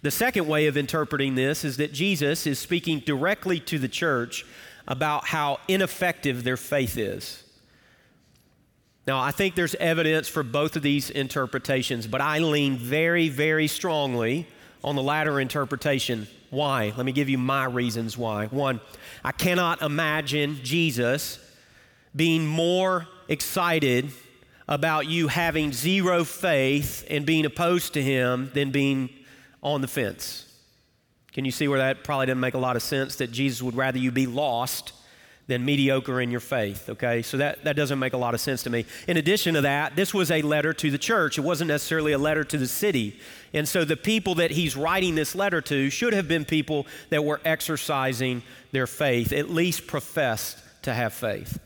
The 0.00 0.10
second 0.10 0.48
way 0.48 0.68
of 0.68 0.78
interpreting 0.78 1.34
this 1.34 1.66
is 1.66 1.76
that 1.76 1.92
Jesus 1.92 2.46
is 2.46 2.58
speaking 2.58 3.00
directly 3.00 3.60
to 3.60 3.78
the 3.78 3.88
church 3.88 4.46
about 4.88 5.26
how 5.26 5.60
ineffective 5.68 6.44
their 6.44 6.56
faith 6.56 6.96
is. 6.96 7.44
Now, 9.06 9.20
I 9.20 9.30
think 9.30 9.54
there's 9.54 9.74
evidence 9.76 10.28
for 10.28 10.42
both 10.42 10.76
of 10.76 10.82
these 10.82 11.10
interpretations, 11.10 12.06
but 12.06 12.20
I 12.20 12.38
lean 12.38 12.76
very, 12.76 13.28
very 13.28 13.66
strongly 13.66 14.46
on 14.84 14.94
the 14.96 15.02
latter 15.02 15.40
interpretation. 15.40 16.28
Why? 16.50 16.92
Let 16.96 17.06
me 17.06 17.12
give 17.12 17.28
you 17.28 17.38
my 17.38 17.64
reasons 17.64 18.16
why. 18.16 18.46
One, 18.46 18.80
I 19.24 19.32
cannot 19.32 19.82
imagine 19.82 20.58
Jesus 20.62 21.38
being 22.14 22.46
more 22.46 23.06
excited 23.28 24.10
about 24.68 25.08
you 25.08 25.28
having 25.28 25.72
zero 25.72 26.24
faith 26.24 27.04
and 27.08 27.26
being 27.26 27.44
opposed 27.44 27.94
to 27.94 28.02
him 28.02 28.50
than 28.54 28.70
being 28.70 29.10
on 29.62 29.80
the 29.80 29.88
fence. 29.88 30.46
Can 31.32 31.44
you 31.44 31.50
see 31.50 31.68
where 31.68 31.78
that 31.78 32.04
probably 32.04 32.26
doesn't 32.26 32.40
make 32.40 32.54
a 32.54 32.58
lot 32.58 32.76
of 32.76 32.82
sense? 32.82 33.16
That 33.16 33.30
Jesus 33.30 33.62
would 33.62 33.76
rather 33.76 33.98
you 33.98 34.10
be 34.10 34.26
lost 34.26 34.92
than 35.50 35.64
mediocre 35.64 36.20
in 36.20 36.30
your 36.30 36.40
faith, 36.40 36.88
okay? 36.88 37.22
So 37.22 37.36
that, 37.38 37.64
that 37.64 37.74
doesn't 37.74 37.98
make 37.98 38.12
a 38.12 38.16
lot 38.16 38.34
of 38.34 38.40
sense 38.40 38.62
to 38.62 38.70
me. 38.70 38.86
In 39.08 39.16
addition 39.16 39.54
to 39.54 39.62
that, 39.62 39.96
this 39.96 40.14
was 40.14 40.30
a 40.30 40.42
letter 40.42 40.72
to 40.72 40.92
the 40.92 40.96
church. 40.96 41.38
It 41.38 41.40
wasn't 41.40 41.68
necessarily 41.68 42.12
a 42.12 42.18
letter 42.18 42.44
to 42.44 42.56
the 42.56 42.68
city. 42.68 43.18
And 43.52 43.68
so 43.68 43.84
the 43.84 43.96
people 43.96 44.36
that 44.36 44.52
he's 44.52 44.76
writing 44.76 45.16
this 45.16 45.34
letter 45.34 45.60
to 45.62 45.90
should 45.90 46.12
have 46.12 46.28
been 46.28 46.44
people 46.44 46.86
that 47.08 47.24
were 47.24 47.40
exercising 47.44 48.44
their 48.70 48.86
faith, 48.86 49.32
at 49.32 49.50
least 49.50 49.88
professed 49.88 50.56
to 50.82 50.94
have 50.94 51.12
faith. 51.12 51.58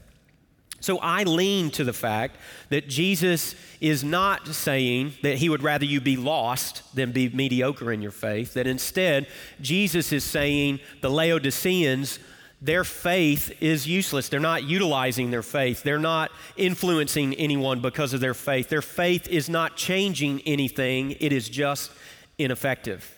So 0.80 0.98
I 0.98 1.24
lean 1.24 1.70
to 1.72 1.84
the 1.84 1.92
fact 1.92 2.36
that 2.70 2.88
Jesus 2.88 3.54
is 3.82 4.02
not 4.02 4.48
saying 4.48 5.12
that 5.22 5.36
he 5.36 5.50
would 5.50 5.62
rather 5.62 5.84
you 5.84 6.00
be 6.00 6.16
lost 6.16 6.82
than 6.94 7.12
be 7.12 7.28
mediocre 7.28 7.92
in 7.92 8.00
your 8.00 8.12
faith, 8.12 8.54
that 8.54 8.66
instead, 8.66 9.26
Jesus 9.60 10.10
is 10.10 10.24
saying 10.24 10.80
the 11.02 11.10
Laodiceans, 11.10 12.18
their 12.60 12.84
faith 12.84 13.56
is 13.60 13.86
useless. 13.86 14.28
They're 14.28 14.40
not 14.40 14.64
utilizing 14.64 15.30
their 15.30 15.42
faith, 15.42 15.82
they're 15.82 15.98
not 15.98 16.30
influencing 16.56 17.34
anyone 17.34 17.80
because 17.80 18.12
of 18.12 18.20
their 18.20 18.34
faith. 18.34 18.68
Their 18.68 18.82
faith 18.82 19.28
is 19.28 19.48
not 19.48 19.76
changing 19.76 20.40
anything, 20.46 21.12
it 21.20 21.32
is 21.32 21.48
just 21.48 21.90
ineffective. 22.38 23.10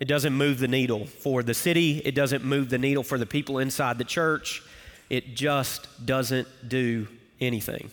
It 0.00 0.08
doesn't 0.08 0.34
move 0.34 0.58
the 0.58 0.68
needle 0.68 1.06
for 1.06 1.42
the 1.42 1.54
city, 1.54 2.02
it 2.04 2.14
doesn't 2.14 2.44
move 2.44 2.68
the 2.68 2.78
needle 2.78 3.02
for 3.02 3.18
the 3.18 3.26
people 3.26 3.58
inside 3.58 3.98
the 3.98 4.04
church. 4.04 4.62
It 5.10 5.36
just 5.36 6.06
doesn't 6.06 6.48
do 6.66 7.08
anything. 7.40 7.90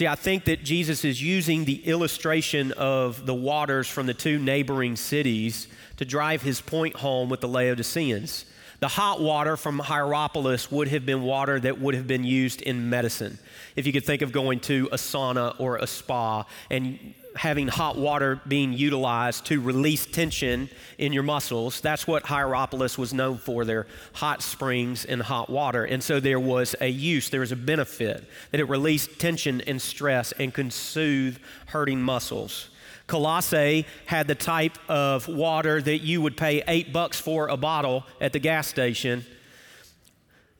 See, 0.00 0.06
I 0.06 0.14
think 0.14 0.46
that 0.46 0.64
Jesus 0.64 1.04
is 1.04 1.22
using 1.22 1.66
the 1.66 1.86
illustration 1.86 2.72
of 2.72 3.26
the 3.26 3.34
waters 3.34 3.86
from 3.86 4.06
the 4.06 4.14
two 4.14 4.38
neighboring 4.38 4.96
cities 4.96 5.68
to 5.98 6.06
drive 6.06 6.40
his 6.40 6.62
point 6.62 6.96
home 6.96 7.28
with 7.28 7.42
the 7.42 7.48
Laodiceans. 7.48 8.46
The 8.78 8.88
hot 8.88 9.20
water 9.20 9.58
from 9.58 9.78
Hierapolis 9.78 10.72
would 10.72 10.88
have 10.88 11.04
been 11.04 11.20
water 11.20 11.60
that 11.60 11.78
would 11.82 11.94
have 11.94 12.06
been 12.06 12.24
used 12.24 12.62
in 12.62 12.88
medicine. 12.88 13.38
If 13.76 13.86
you 13.86 13.92
could 13.92 14.06
think 14.06 14.22
of 14.22 14.32
going 14.32 14.60
to 14.60 14.88
a 14.90 14.96
sauna 14.96 15.54
or 15.60 15.76
a 15.76 15.86
spa 15.86 16.46
and 16.70 17.12
having 17.36 17.68
hot 17.68 17.96
water 17.96 18.40
being 18.46 18.72
utilized 18.72 19.46
to 19.46 19.60
release 19.60 20.06
tension 20.06 20.68
in 20.98 21.12
your 21.12 21.22
muscles. 21.22 21.80
That's 21.80 22.06
what 22.06 22.24
Hierapolis 22.24 22.98
was 22.98 23.14
known 23.14 23.38
for, 23.38 23.64
their 23.64 23.86
hot 24.14 24.42
springs 24.42 25.04
and 25.04 25.22
hot 25.22 25.48
water. 25.48 25.84
And 25.84 26.02
so 26.02 26.20
there 26.20 26.40
was 26.40 26.74
a 26.80 26.88
use, 26.88 27.28
there 27.28 27.40
was 27.40 27.52
a 27.52 27.56
benefit 27.56 28.24
that 28.50 28.60
it 28.60 28.68
released 28.68 29.18
tension 29.18 29.60
and 29.62 29.80
stress 29.80 30.32
and 30.32 30.52
could 30.52 30.72
soothe 30.72 31.38
hurting 31.66 32.02
muscles. 32.02 32.70
Colossae 33.06 33.86
had 34.06 34.28
the 34.28 34.36
type 34.36 34.78
of 34.88 35.26
water 35.26 35.82
that 35.82 35.98
you 35.98 36.22
would 36.22 36.36
pay 36.36 36.62
eight 36.68 36.92
bucks 36.92 37.18
for 37.18 37.48
a 37.48 37.56
bottle 37.56 38.04
at 38.20 38.32
the 38.32 38.38
gas 38.38 38.68
station. 38.68 39.24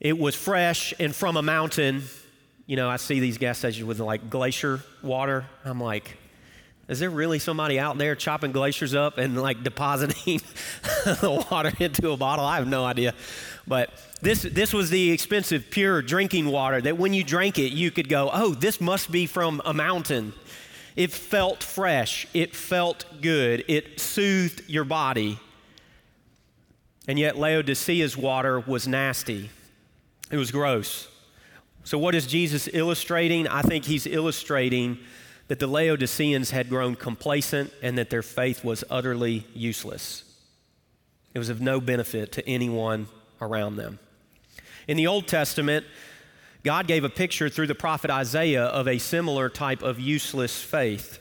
It 0.00 0.18
was 0.18 0.34
fresh 0.34 0.92
and 0.98 1.14
from 1.14 1.36
a 1.36 1.42
mountain. 1.42 2.02
You 2.66 2.76
know, 2.76 2.88
I 2.88 2.96
see 2.96 3.20
these 3.20 3.38
gas 3.38 3.58
stations 3.58 3.86
with 3.86 4.00
like 4.00 4.30
glacier 4.30 4.80
water. 5.02 5.44
I'm 5.64 5.80
like, 5.80 6.16
is 6.90 6.98
there 6.98 7.08
really 7.08 7.38
somebody 7.38 7.78
out 7.78 7.96
there 7.98 8.16
chopping 8.16 8.50
glaciers 8.50 8.94
up 8.94 9.16
and 9.16 9.40
like 9.40 9.62
depositing 9.64 10.40
the 11.04 11.46
water 11.50 11.72
into 11.78 12.10
a 12.10 12.16
bottle? 12.16 12.44
I 12.44 12.56
have 12.56 12.66
no 12.66 12.84
idea. 12.84 13.14
But 13.66 13.90
this, 14.20 14.42
this 14.42 14.72
was 14.72 14.90
the 14.90 15.12
expensive, 15.12 15.70
pure 15.70 16.02
drinking 16.02 16.46
water 16.46 16.80
that 16.80 16.98
when 16.98 17.14
you 17.14 17.22
drank 17.22 17.58
it, 17.58 17.72
you 17.72 17.92
could 17.92 18.08
go, 18.08 18.28
oh, 18.32 18.54
this 18.54 18.80
must 18.80 19.12
be 19.12 19.26
from 19.26 19.62
a 19.64 19.72
mountain. 19.72 20.32
It 20.96 21.12
felt 21.12 21.62
fresh, 21.62 22.26
it 22.34 22.56
felt 22.56 23.04
good, 23.20 23.64
it 23.68 24.00
soothed 24.00 24.68
your 24.68 24.84
body. 24.84 25.38
And 27.06 27.18
yet, 27.18 27.38
Laodicea's 27.38 28.16
water 28.16 28.58
was 28.58 28.88
nasty, 28.88 29.50
it 30.30 30.36
was 30.36 30.50
gross. 30.50 31.06
So, 31.84 31.96
what 31.96 32.14
is 32.14 32.26
Jesus 32.26 32.68
illustrating? 32.72 33.48
I 33.48 33.62
think 33.62 33.84
he's 33.84 34.06
illustrating 34.06 34.98
that 35.50 35.58
the 35.58 35.66
Laodiceans 35.66 36.52
had 36.52 36.68
grown 36.68 36.94
complacent 36.94 37.72
and 37.82 37.98
that 37.98 38.08
their 38.08 38.22
faith 38.22 38.62
was 38.62 38.84
utterly 38.88 39.44
useless. 39.52 40.22
It 41.34 41.40
was 41.40 41.48
of 41.48 41.60
no 41.60 41.80
benefit 41.80 42.30
to 42.32 42.48
anyone 42.48 43.08
around 43.40 43.74
them. 43.74 43.98
In 44.86 44.96
the 44.96 45.08
Old 45.08 45.26
Testament, 45.26 45.86
God 46.62 46.86
gave 46.86 47.02
a 47.02 47.08
picture 47.08 47.48
through 47.48 47.66
the 47.66 47.74
prophet 47.74 48.12
Isaiah 48.12 48.66
of 48.66 48.86
a 48.86 48.98
similar 48.98 49.48
type 49.48 49.82
of 49.82 49.98
useless 49.98 50.62
faith. 50.62 51.18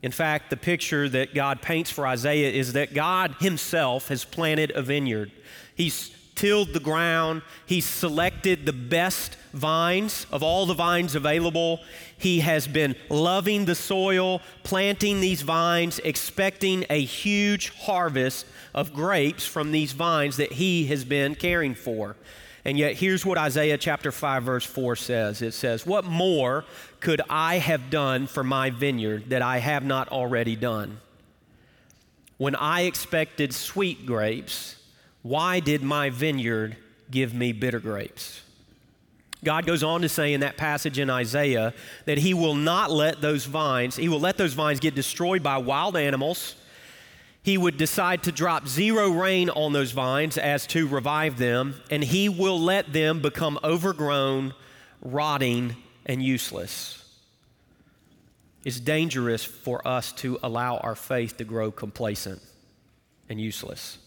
In 0.00 0.12
fact, 0.12 0.50
the 0.50 0.56
picture 0.56 1.08
that 1.08 1.34
God 1.34 1.60
paints 1.60 1.90
for 1.90 2.06
Isaiah 2.06 2.52
is 2.52 2.74
that 2.74 2.94
God 2.94 3.34
Himself 3.40 4.06
has 4.10 4.24
planted 4.24 4.70
a 4.76 4.82
vineyard. 4.82 5.32
He's 5.74 6.14
tilled 6.42 6.72
the 6.72 6.80
ground, 6.80 7.40
he 7.66 7.80
selected 7.80 8.66
the 8.66 8.72
best 8.72 9.36
vines 9.52 10.26
of 10.32 10.42
all 10.42 10.66
the 10.66 10.74
vines 10.74 11.14
available. 11.14 11.78
He 12.18 12.40
has 12.40 12.66
been 12.66 12.96
loving 13.08 13.64
the 13.64 13.76
soil, 13.76 14.42
planting 14.64 15.20
these 15.20 15.42
vines, 15.42 16.00
expecting 16.00 16.84
a 16.90 17.00
huge 17.00 17.70
harvest 17.70 18.44
of 18.74 18.92
grapes 18.92 19.46
from 19.46 19.70
these 19.70 19.92
vines 19.92 20.36
that 20.38 20.50
he 20.50 20.86
has 20.86 21.04
been 21.04 21.36
caring 21.36 21.76
for. 21.76 22.16
And 22.64 22.76
yet, 22.76 22.96
here's 22.96 23.24
what 23.24 23.38
Isaiah 23.38 23.78
chapter 23.78 24.10
5, 24.10 24.42
verse 24.42 24.66
4 24.66 24.96
says 24.96 25.42
it 25.42 25.54
says, 25.54 25.86
What 25.86 26.06
more 26.06 26.64
could 26.98 27.20
I 27.30 27.58
have 27.58 27.88
done 27.88 28.26
for 28.26 28.42
my 28.42 28.70
vineyard 28.70 29.30
that 29.30 29.42
I 29.42 29.58
have 29.58 29.84
not 29.84 30.08
already 30.08 30.56
done? 30.56 30.98
When 32.36 32.56
I 32.56 32.80
expected 32.80 33.54
sweet 33.54 34.06
grapes, 34.06 34.81
why 35.22 35.60
did 35.60 35.82
my 35.82 36.10
vineyard 36.10 36.76
give 37.10 37.32
me 37.32 37.52
bitter 37.52 37.80
grapes? 37.80 38.42
God 39.44 39.66
goes 39.66 39.82
on 39.82 40.02
to 40.02 40.08
say 40.08 40.34
in 40.34 40.40
that 40.40 40.56
passage 40.56 40.98
in 40.98 41.10
Isaiah 41.10 41.74
that 42.04 42.18
He 42.18 42.32
will 42.32 42.54
not 42.54 42.90
let 42.90 43.20
those 43.20 43.44
vines, 43.44 43.96
He 43.96 44.08
will 44.08 44.20
let 44.20 44.36
those 44.36 44.52
vines 44.52 44.80
get 44.80 44.94
destroyed 44.94 45.42
by 45.42 45.58
wild 45.58 45.96
animals. 45.96 46.56
He 47.44 47.58
would 47.58 47.76
decide 47.76 48.22
to 48.24 48.32
drop 48.32 48.68
zero 48.68 49.10
rain 49.10 49.50
on 49.50 49.72
those 49.72 49.90
vines 49.90 50.38
as 50.38 50.64
to 50.68 50.86
revive 50.86 51.38
them, 51.38 51.74
and 51.90 52.04
He 52.04 52.28
will 52.28 52.60
let 52.60 52.92
them 52.92 53.20
become 53.20 53.58
overgrown, 53.64 54.54
rotting, 55.00 55.74
and 56.06 56.22
useless. 56.22 56.98
It's 58.64 58.78
dangerous 58.78 59.44
for 59.44 59.86
us 59.86 60.12
to 60.14 60.38
allow 60.44 60.76
our 60.78 60.94
faith 60.94 61.36
to 61.38 61.44
grow 61.44 61.72
complacent 61.72 62.40
and 63.28 63.40
useless. 63.40 63.98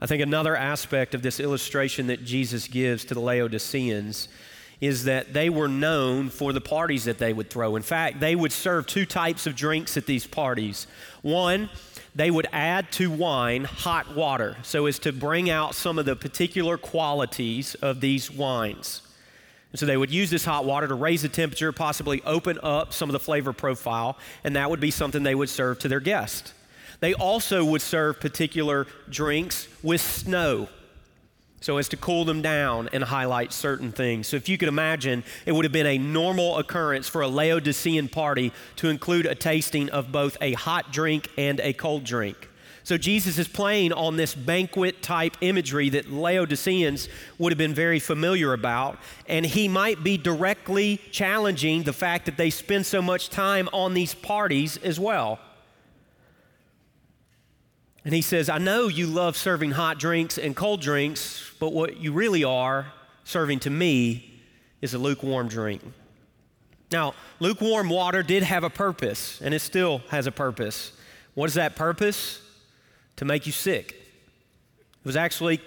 I 0.00 0.06
think 0.06 0.22
another 0.22 0.56
aspect 0.56 1.14
of 1.14 1.22
this 1.22 1.40
illustration 1.40 2.06
that 2.06 2.24
Jesus 2.24 2.68
gives 2.68 3.04
to 3.06 3.14
the 3.14 3.20
Laodiceans 3.20 4.28
is 4.80 5.04
that 5.04 5.32
they 5.32 5.50
were 5.50 5.66
known 5.66 6.30
for 6.30 6.52
the 6.52 6.60
parties 6.60 7.04
that 7.04 7.18
they 7.18 7.32
would 7.32 7.50
throw. 7.50 7.74
In 7.74 7.82
fact, 7.82 8.20
they 8.20 8.36
would 8.36 8.52
serve 8.52 8.86
two 8.86 9.04
types 9.04 9.46
of 9.46 9.56
drinks 9.56 9.96
at 9.96 10.06
these 10.06 10.26
parties. 10.26 10.86
One, 11.22 11.68
they 12.14 12.30
would 12.30 12.46
add 12.52 12.92
to 12.92 13.10
wine 13.10 13.64
hot 13.64 14.14
water 14.14 14.56
so 14.62 14.86
as 14.86 15.00
to 15.00 15.12
bring 15.12 15.50
out 15.50 15.74
some 15.74 15.98
of 15.98 16.06
the 16.06 16.14
particular 16.14 16.78
qualities 16.78 17.74
of 17.76 18.00
these 18.00 18.30
wines. 18.30 19.02
And 19.72 19.80
so 19.80 19.84
they 19.84 19.96
would 19.96 20.10
use 20.10 20.30
this 20.30 20.44
hot 20.44 20.64
water 20.64 20.86
to 20.86 20.94
raise 20.94 21.22
the 21.22 21.28
temperature, 21.28 21.72
possibly 21.72 22.22
open 22.24 22.58
up 22.62 22.92
some 22.92 23.08
of 23.08 23.12
the 23.12 23.20
flavor 23.20 23.52
profile, 23.52 24.16
and 24.44 24.56
that 24.56 24.70
would 24.70 24.80
be 24.80 24.90
something 24.90 25.22
they 25.24 25.34
would 25.34 25.50
serve 25.50 25.78
to 25.80 25.88
their 25.88 26.00
guests. 26.00 26.54
They 27.00 27.14
also 27.14 27.64
would 27.64 27.82
serve 27.82 28.20
particular 28.20 28.86
drinks 29.08 29.68
with 29.82 30.00
snow 30.00 30.68
so 31.60 31.76
as 31.76 31.88
to 31.88 31.96
cool 31.96 32.24
them 32.24 32.42
down 32.42 32.88
and 32.92 33.02
highlight 33.04 33.52
certain 33.52 33.92
things. 33.92 34.28
So, 34.28 34.36
if 34.36 34.48
you 34.48 34.58
could 34.58 34.68
imagine, 34.68 35.24
it 35.44 35.52
would 35.52 35.64
have 35.64 35.72
been 35.72 35.86
a 35.86 35.98
normal 35.98 36.58
occurrence 36.58 37.08
for 37.08 37.20
a 37.22 37.28
Laodicean 37.28 38.08
party 38.08 38.52
to 38.76 38.88
include 38.88 39.26
a 39.26 39.34
tasting 39.34 39.90
of 39.90 40.12
both 40.12 40.36
a 40.40 40.52
hot 40.52 40.92
drink 40.92 41.28
and 41.36 41.60
a 41.60 41.72
cold 41.72 42.04
drink. 42.04 42.48
So, 42.84 42.96
Jesus 42.96 43.38
is 43.38 43.48
playing 43.48 43.92
on 43.92 44.16
this 44.16 44.34
banquet 44.34 45.02
type 45.02 45.36
imagery 45.40 45.88
that 45.90 46.10
Laodiceans 46.10 47.08
would 47.38 47.52
have 47.52 47.58
been 47.58 47.74
very 47.74 47.98
familiar 47.98 48.52
about, 48.52 48.98
and 49.26 49.44
he 49.44 49.66
might 49.68 50.04
be 50.04 50.16
directly 50.16 51.00
challenging 51.10 51.82
the 51.82 51.92
fact 51.92 52.26
that 52.26 52.36
they 52.36 52.50
spend 52.50 52.86
so 52.86 53.02
much 53.02 53.30
time 53.30 53.68
on 53.72 53.94
these 53.94 54.14
parties 54.14 54.76
as 54.78 55.00
well. 55.00 55.40
And 58.04 58.14
he 58.14 58.22
says, 58.22 58.48
I 58.48 58.58
know 58.58 58.88
you 58.88 59.06
love 59.06 59.36
serving 59.36 59.72
hot 59.72 59.98
drinks 59.98 60.38
and 60.38 60.56
cold 60.56 60.80
drinks, 60.80 61.52
but 61.58 61.72
what 61.72 61.98
you 61.98 62.12
really 62.12 62.44
are 62.44 62.92
serving 63.24 63.60
to 63.60 63.70
me 63.70 64.40
is 64.80 64.94
a 64.94 64.98
lukewarm 64.98 65.48
drink. 65.48 65.82
Now, 66.90 67.14
lukewarm 67.40 67.90
water 67.90 68.22
did 68.22 68.42
have 68.42 68.64
a 68.64 68.70
purpose, 68.70 69.40
and 69.42 69.52
it 69.52 69.60
still 69.60 69.98
has 70.08 70.26
a 70.26 70.32
purpose. 70.32 70.92
What 71.34 71.46
is 71.46 71.54
that 71.54 71.76
purpose? 71.76 72.40
To 73.16 73.24
make 73.24 73.46
you 73.46 73.52
sick. 73.52 73.92
It 73.92 75.04
was 75.04 75.16
actually 75.16 75.60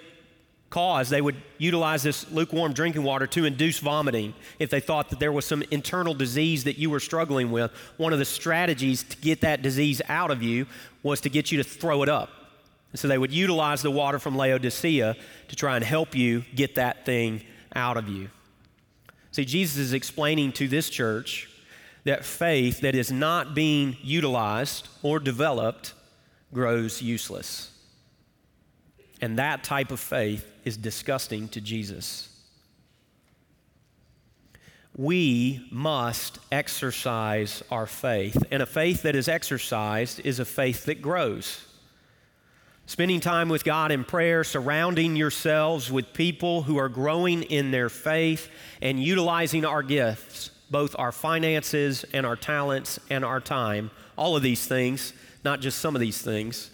cause. 0.72 1.10
They 1.10 1.20
would 1.20 1.36
utilize 1.58 2.02
this 2.02 2.28
lukewarm 2.32 2.72
drinking 2.72 3.04
water 3.04 3.26
to 3.28 3.44
induce 3.44 3.78
vomiting 3.78 4.34
if 4.58 4.70
they 4.70 4.80
thought 4.80 5.10
that 5.10 5.20
there 5.20 5.30
was 5.30 5.44
some 5.44 5.62
internal 5.70 6.14
disease 6.14 6.64
that 6.64 6.78
you 6.78 6.90
were 6.90 6.98
struggling 6.98 7.52
with. 7.52 7.70
One 7.98 8.12
of 8.12 8.18
the 8.18 8.24
strategies 8.24 9.04
to 9.04 9.16
get 9.18 9.42
that 9.42 9.62
disease 9.62 10.02
out 10.08 10.30
of 10.30 10.42
you 10.42 10.66
was 11.02 11.20
to 11.20 11.28
get 11.28 11.52
you 11.52 11.58
to 11.58 11.64
throw 11.64 12.02
it 12.02 12.08
up. 12.08 12.30
So 12.94 13.06
they 13.06 13.18
would 13.18 13.32
utilize 13.32 13.82
the 13.82 13.90
water 13.90 14.18
from 14.18 14.36
Laodicea 14.36 15.16
to 15.48 15.56
try 15.56 15.76
and 15.76 15.84
help 15.84 16.14
you 16.14 16.44
get 16.54 16.74
that 16.74 17.06
thing 17.06 17.42
out 17.74 17.96
of 17.96 18.08
you. 18.08 18.30
See, 19.30 19.44
Jesus 19.44 19.76
is 19.76 19.92
explaining 19.92 20.52
to 20.52 20.68
this 20.68 20.90
church 20.90 21.48
that 22.04 22.24
faith 22.24 22.80
that 22.80 22.94
is 22.94 23.12
not 23.12 23.54
being 23.54 23.96
utilized 24.02 24.88
or 25.02 25.20
developed 25.20 25.94
grows 26.52 27.00
useless. 27.00 27.70
And 29.20 29.38
that 29.38 29.62
type 29.64 29.90
of 29.90 30.00
faith 30.00 30.51
is 30.64 30.76
disgusting 30.76 31.48
to 31.48 31.60
Jesus. 31.60 32.28
We 34.96 35.66
must 35.70 36.38
exercise 36.50 37.62
our 37.70 37.86
faith. 37.86 38.36
And 38.50 38.62
a 38.62 38.66
faith 38.66 39.02
that 39.02 39.16
is 39.16 39.28
exercised 39.28 40.20
is 40.24 40.38
a 40.38 40.44
faith 40.44 40.84
that 40.84 41.00
grows. 41.00 41.64
Spending 42.84 43.20
time 43.20 43.48
with 43.48 43.64
God 43.64 43.90
in 43.90 44.04
prayer, 44.04 44.44
surrounding 44.44 45.16
yourselves 45.16 45.90
with 45.90 46.12
people 46.12 46.62
who 46.62 46.76
are 46.76 46.90
growing 46.90 47.42
in 47.44 47.70
their 47.70 47.88
faith, 47.88 48.50
and 48.82 49.02
utilizing 49.02 49.64
our 49.64 49.82
gifts, 49.82 50.50
both 50.70 50.94
our 50.98 51.12
finances 51.12 52.04
and 52.12 52.26
our 52.26 52.36
talents 52.36 52.98
and 53.08 53.24
our 53.24 53.40
time, 53.40 53.90
all 54.16 54.36
of 54.36 54.42
these 54.42 54.66
things, 54.66 55.14
not 55.44 55.60
just 55.60 55.78
some 55.78 55.94
of 55.94 56.00
these 56.00 56.20
things, 56.20 56.70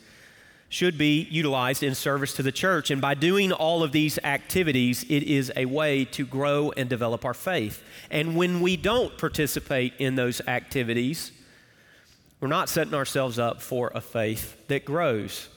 should 0.68 0.98
be 0.98 1.22
utilized 1.30 1.82
in 1.82 1.94
service 1.94 2.34
to 2.34 2.42
the 2.42 2.52
church. 2.52 2.90
And 2.90 3.00
by 3.00 3.14
doing 3.14 3.52
all 3.52 3.82
of 3.82 3.92
these 3.92 4.18
activities, 4.22 5.02
it 5.04 5.22
is 5.22 5.50
a 5.56 5.64
way 5.64 6.04
to 6.06 6.26
grow 6.26 6.72
and 6.76 6.88
develop 6.88 7.24
our 7.24 7.34
faith. 7.34 7.82
And 8.10 8.36
when 8.36 8.60
we 8.60 8.76
don't 8.76 9.16
participate 9.16 9.94
in 9.98 10.14
those 10.14 10.40
activities, 10.42 11.32
we're 12.40 12.48
not 12.48 12.68
setting 12.68 12.94
ourselves 12.94 13.38
up 13.38 13.62
for 13.62 13.90
a 13.94 14.00
faith 14.00 14.68
that 14.68 14.84
grows. 14.84 15.48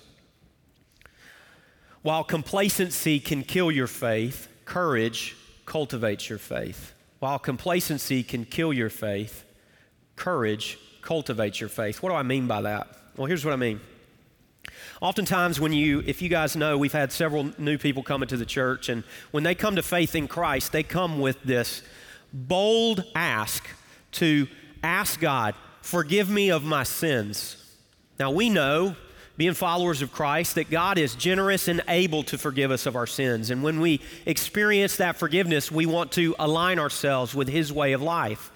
While 2.02 2.24
complacency 2.24 3.20
can 3.20 3.44
kill 3.44 3.70
your 3.70 3.88
faith, 3.88 4.48
courage 4.66 5.36
cultivates 5.66 6.30
your 6.30 6.40
faith. 6.40 6.94
While 7.20 7.38
complacency 7.38 8.24
can 8.24 8.46
kill 8.46 8.74
your 8.74 8.90
faith, 8.90 9.44
courage 10.16 10.80
cultivates 11.02 11.60
your 11.60 11.70
faith. 11.70 12.02
What 12.02 12.10
do 12.10 12.16
I 12.16 12.24
mean 12.24 12.48
by 12.48 12.62
that? 12.62 12.88
Well, 13.16 13.28
here's 13.28 13.46
what 13.46 13.54
I 13.54 13.58
mean. 13.58 13.82
Oftentimes, 15.02 15.60
when 15.60 15.74
you, 15.74 16.04
if 16.06 16.22
you 16.22 16.30
guys 16.30 16.56
know, 16.56 16.78
we've 16.78 16.94
had 16.94 17.12
several 17.12 17.52
new 17.58 17.80
people 17.80 18.04
come 18.04 18.22
into 18.22 18.38
the 18.38 18.46
church, 18.46 18.88
and 18.88 19.04
when 19.32 19.44
they 19.44 19.56
come 19.56 19.76
to 19.76 19.82
faith 19.82 20.14
in 20.14 20.28
Christ, 20.28 20.72
they 20.72 20.84
come 20.84 21.20
with 21.20 21.42
this 21.42 21.82
bold 22.32 23.04
ask 23.16 23.68
to 24.12 24.48
ask 24.84 25.20
God, 25.20 25.56
forgive 25.82 26.30
me 26.30 26.52
of 26.52 26.64
my 26.64 26.84
sins. 26.84 27.58
Now, 28.20 28.30
we 28.30 28.52
know, 28.52 28.96
being 29.38 29.56
followers 29.56 30.04
of 30.04 30.12
Christ, 30.12 30.54
that 30.54 30.70
God 30.70 31.00
is 31.00 31.16
generous 31.16 31.68
and 31.68 31.82
able 31.88 32.22
to 32.24 32.38
forgive 32.38 32.70
us 32.70 32.86
of 32.86 32.96
our 32.96 33.08
sins. 33.08 33.50
And 33.50 33.64
when 33.64 33.80
we 33.80 34.02
experience 34.28 34.98
that 34.98 35.18
forgiveness, 35.18 35.72
we 35.72 35.88
want 35.88 36.12
to 36.12 36.36
align 36.38 36.78
ourselves 36.78 37.34
with 37.34 37.48
His 37.48 37.74
way 37.74 37.94
of 37.94 38.04
life. 38.04 38.51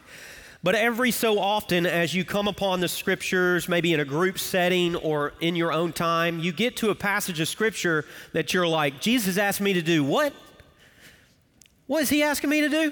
But 0.66 0.74
every 0.74 1.12
so 1.12 1.38
often, 1.38 1.86
as 1.86 2.16
you 2.16 2.26
come 2.26 2.48
upon 2.48 2.80
the 2.80 2.88
scriptures, 2.88 3.70
maybe 3.70 3.94
in 3.94 4.00
a 4.00 4.06
group 4.06 4.40
setting 4.40 4.96
or 4.96 5.34
in 5.40 5.56
your 5.56 5.72
own 5.72 5.94
time, 5.94 6.40
you 6.40 6.52
get 6.52 6.76
to 6.78 6.90
a 6.90 6.96
passage 6.96 7.40
of 7.40 7.48
scripture 7.48 8.04
that 8.34 8.52
you're 8.52 8.68
like, 8.68 9.00
Jesus 9.00 9.38
asked 9.38 9.62
me 9.62 9.74
to 9.74 9.84
do 9.84 10.04
what? 10.04 10.34
What 11.86 12.02
is 12.02 12.10
he 12.10 12.24
asking 12.24 12.50
me 12.50 12.62
to 12.62 12.70
do? 12.70 12.92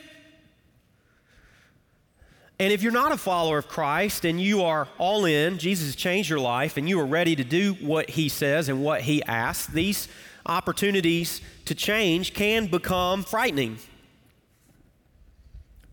And 2.60 2.72
if 2.72 2.84
you're 2.84 2.92
not 2.92 3.12
a 3.12 3.18
follower 3.18 3.58
of 3.58 3.68
Christ 3.68 4.24
and 4.24 4.40
you 4.40 4.62
are 4.62 4.88
all 5.00 5.26
in, 5.26 5.58
Jesus 5.58 5.88
has 5.88 5.96
changed 5.96 6.30
your 6.30 6.38
life, 6.38 6.78
and 6.78 6.88
you 6.88 7.00
are 7.00 7.08
ready 7.08 7.36
to 7.36 7.44
do 7.44 7.74
what 7.74 8.08
he 8.12 8.30
says 8.30 8.70
and 8.70 8.84
what 8.84 9.02
he 9.02 9.24
asks, 9.24 9.66
these 9.66 10.08
opportunities 10.46 11.42
to 11.66 11.74
change 11.74 12.36
can 12.36 12.68
become 12.68 13.24
frightening 13.24 13.80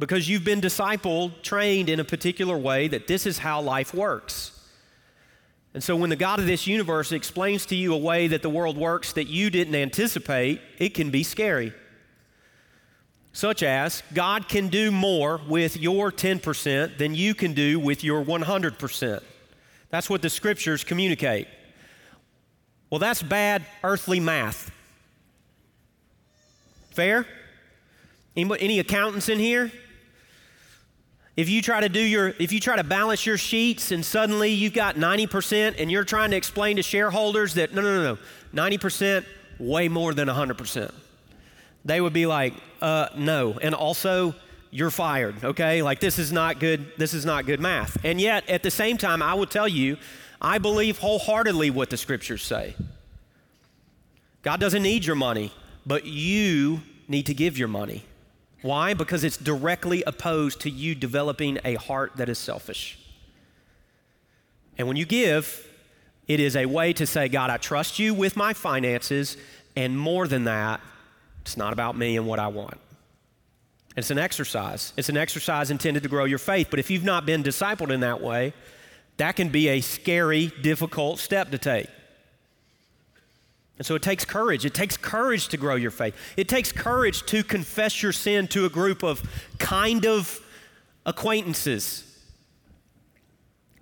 because 0.01 0.29
you've 0.29 0.45
been 0.45 0.63
discipled, 0.63 1.43
trained 1.43 1.91
in 1.91 2.01
a 2.01 2.05
particular 2.05 2.57
way 2.57 2.89
that 2.89 3.07
this 3.07 3.27
is 3.27 3.39
how 3.39 3.61
life 3.61 3.93
works. 3.93 4.59
And 5.75 5.85
so 5.85 5.95
when 5.95 6.09
the 6.09 6.17
God 6.17 6.41
of 6.41 6.47
this 6.47 6.67
universe 6.67 7.13
explains 7.13 7.67
to 7.67 7.77
you 7.77 7.93
a 7.95 7.99
way 7.99 8.27
that 8.27 8.41
the 8.41 8.49
world 8.49 8.79
works 8.79 9.13
that 9.13 9.29
you 9.29 9.51
didn't 9.51 9.75
anticipate, 9.75 10.61
it 10.79 10.95
can 10.95 11.11
be 11.11 11.23
scary. 11.23 11.75
Such 13.33 13.63
as, 13.63 14.03
God 14.15 14.49
can 14.49 14.69
do 14.69 14.91
more 14.91 15.39
with 15.47 15.77
your 15.77 16.11
10% 16.11 16.97
than 16.97 17.15
you 17.15 17.35
can 17.35 17.53
do 17.53 17.79
with 17.79 18.03
your 18.03 18.25
100%. 18.25 19.23
That's 19.91 20.09
what 20.09 20.23
the 20.23 20.31
scriptures 20.31 20.83
communicate. 20.83 21.47
Well, 22.89 22.99
that's 22.99 23.23
bad 23.23 23.67
earthly 23.85 24.19
math. 24.19 24.73
Fair? 26.91 27.27
Any, 28.35 28.51
any 28.59 28.79
accountants 28.79 29.29
in 29.29 29.39
here? 29.39 29.71
If 31.37 31.49
you 31.49 31.63
try 31.63 31.81
to 31.81 31.89
do 31.89 32.01
your, 32.01 32.35
if 32.39 32.53
you 32.53 32.61
try 32.61 32.77
to 32.77 32.85
balance 32.85 33.25
your 33.25 33.39
sheets 33.39 33.93
and 33.93 34.05
suddenly 34.05 34.51
you've 34.51 34.73
got 34.73 34.97
90% 34.97 35.77
and 35.79 35.91
you're 35.91 36.05
trying 36.05 36.31
to 36.33 36.37
explain 36.37 36.77
to 36.77 36.83
shareholders 36.83 37.55
that 37.55 37.73
no, 37.73 37.83
no, 37.83 38.03
no, 38.03 38.19
no, 38.53 38.69
90% 38.69 39.25
way 39.59 39.89
more 39.89 40.13
than 40.13 40.29
100%. 40.29 40.93
They 41.85 42.01
would 42.01 42.13
be 42.13 42.27
like, 42.27 42.55
uh, 42.83 43.09
no. 43.17 43.59
And 43.63 43.75
also, 43.75 44.35
you're 44.71 44.91
fired, 44.91 45.43
okay? 45.45 45.83
Like 45.83 46.01
this 46.01 46.19
is 46.19 46.33
not 46.33 46.59
good, 46.61 46.93
this 46.97 47.15
is 47.15 47.25
not 47.25 47.47
good 47.47 47.61
math. 47.61 47.97
And 48.05 48.21
yet, 48.21 48.49
at 48.49 48.63
the 48.63 48.71
same 48.71 48.97
time, 48.97 49.23
I 49.23 49.35
will 49.35 49.47
tell 49.47 49.69
you, 49.69 49.97
I 50.41 50.59
believe 50.59 50.99
wholeheartedly 50.99 51.71
what 51.71 51.91
the 51.91 51.97
scriptures 51.97 52.43
say. 52.43 52.75
God 54.43 54.61
doesn't 54.61 54.83
need 54.83 55.05
your 55.05 55.17
money, 55.17 55.53
but 55.85 56.07
you 56.07 56.81
need 57.09 57.27
to 57.27 57.35
give 57.35 57.59
your 57.59 57.69
money. 57.69 58.05
Why? 58.63 58.95
Because 58.95 59.25
it's 59.25 59.37
directly 59.37 60.03
opposed 60.07 60.61
to 60.63 60.71
you 60.71 60.95
developing 60.95 61.59
a 61.65 61.75
heart 61.75 62.13
that 62.17 62.29
is 62.29 62.39
selfish. 62.39 62.99
And 64.77 64.87
when 64.87 64.97
you 64.97 65.07
give, 65.07 65.67
it 66.29 66.41
is 66.41 66.57
a 66.57 66.67
way 66.67 66.93
to 66.95 67.07
say, 67.07 67.29
God, 67.29 67.51
I 67.51 67.57
trust 67.57 67.99
you 67.99 68.15
with 68.15 68.37
my 68.37 68.53
finances, 68.53 69.37
and 69.77 69.99
more 69.99 70.29
than 70.29 70.45
that, 70.45 70.81
it's 71.43 71.57
not 71.57 71.73
about 71.73 71.97
me 71.97 72.17
and 72.17 72.27
what 72.27 72.39
I 72.39 72.49
want. 72.49 72.79
It's 73.97 74.11
an 74.11 74.19
exercise. 74.19 74.93
It's 74.97 75.09
an 75.09 75.17
exercise 75.17 75.71
intended 75.71 76.03
to 76.05 76.09
grow 76.09 76.25
your 76.25 76.39
faith. 76.39 76.69
But 76.71 76.79
if 76.79 76.91
you've 76.91 77.05
not 77.05 77.27
been 77.27 77.43
discipled 77.43 77.91
in 77.91 78.01
that 78.01 78.21
way, 78.21 78.53
that 79.17 79.37
can 79.37 79.49
be 79.49 79.69
a 79.69 79.81
scary, 79.81 80.53
difficult 80.63 81.19
step 81.19 81.51
to 81.51 81.59
take. 81.59 81.89
And 83.81 83.87
so 83.87 83.95
it 83.95 84.03
takes 84.03 84.27
courage. 84.27 84.67
It 84.67 84.75
takes 84.75 84.99
courage 84.99 85.49
to 85.49 85.57
grow 85.57 85.75
your 85.75 85.91
faith. 85.91 86.15
It 86.37 86.51
takes 86.51 86.71
courage 86.71 87.25
to 87.25 87.43
confess 87.43 88.03
your 88.03 88.13
sin 88.13 88.47
to 88.49 88.67
a 88.67 88.69
group 88.69 89.03
of 89.03 89.23
kind 89.57 90.05
of 90.05 90.39
acquaintances. 91.07 92.05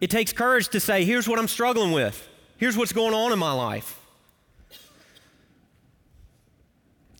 It 0.00 0.08
takes 0.08 0.32
courage 0.32 0.68
to 0.68 0.78
say, 0.78 1.04
here's 1.04 1.26
what 1.26 1.40
I'm 1.40 1.48
struggling 1.48 1.90
with, 1.90 2.28
here's 2.58 2.76
what's 2.76 2.92
going 2.92 3.12
on 3.12 3.32
in 3.32 3.40
my 3.40 3.50
life. 3.50 3.98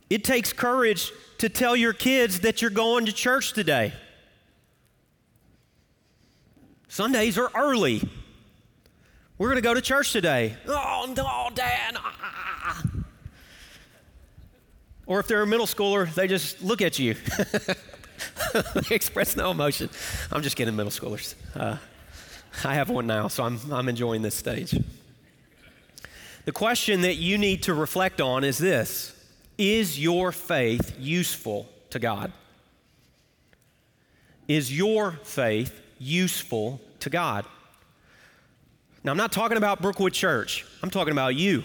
It 0.08 0.22
takes 0.22 0.52
courage 0.52 1.10
to 1.38 1.48
tell 1.48 1.74
your 1.74 1.92
kids 1.92 2.38
that 2.40 2.62
you're 2.62 2.70
going 2.70 3.06
to 3.06 3.12
church 3.12 3.54
today. 3.54 3.92
Sundays 6.86 7.38
are 7.38 7.50
early. 7.56 8.08
We're 9.38 9.46
going 9.46 9.56
to 9.56 9.62
go 9.62 9.74
to 9.74 9.80
church 9.80 10.12
today. 10.12 10.56
Oh, 10.66 11.12
no, 11.16 11.50
Dad. 11.54 11.96
Or 15.06 15.20
if 15.20 15.28
they're 15.28 15.42
a 15.42 15.46
middle 15.46 15.66
schooler, 15.66 16.12
they 16.12 16.26
just 16.26 16.60
look 16.60 16.82
at 16.82 16.98
you. 16.98 17.14
they 18.52 18.94
express 18.94 19.36
no 19.36 19.52
emotion. 19.52 19.88
I'm 20.32 20.42
just 20.42 20.56
kidding, 20.56 20.74
middle 20.74 20.90
schoolers. 20.90 21.36
Uh, 21.54 21.76
I 22.64 22.74
have 22.74 22.90
one 22.90 23.06
now, 23.06 23.28
so 23.28 23.44
I'm, 23.44 23.60
I'm 23.72 23.88
enjoying 23.88 24.22
this 24.22 24.34
stage. 24.34 24.76
The 26.44 26.52
question 26.52 27.02
that 27.02 27.14
you 27.14 27.38
need 27.38 27.62
to 27.64 27.74
reflect 27.74 28.20
on 28.20 28.42
is 28.42 28.58
this 28.58 29.14
Is 29.56 30.00
your 30.00 30.32
faith 30.32 30.96
useful 30.98 31.68
to 31.90 32.00
God? 32.00 32.32
Is 34.48 34.76
your 34.76 35.12
faith 35.22 35.80
useful 35.98 36.80
to 37.00 37.08
God? 37.08 37.44
Now, 39.08 39.12
I'm 39.12 39.16
not 39.16 39.32
talking 39.32 39.56
about 39.56 39.80
Brookwood 39.80 40.12
Church, 40.12 40.66
I'm 40.82 40.90
talking 40.90 41.12
about 41.12 41.34
you. 41.34 41.64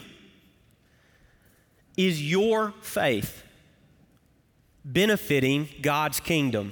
Is 1.97 2.23
your 2.23 2.73
faith 2.79 3.43
benefiting 4.86 5.67
God's 5.82 6.21
kingdom? 6.21 6.71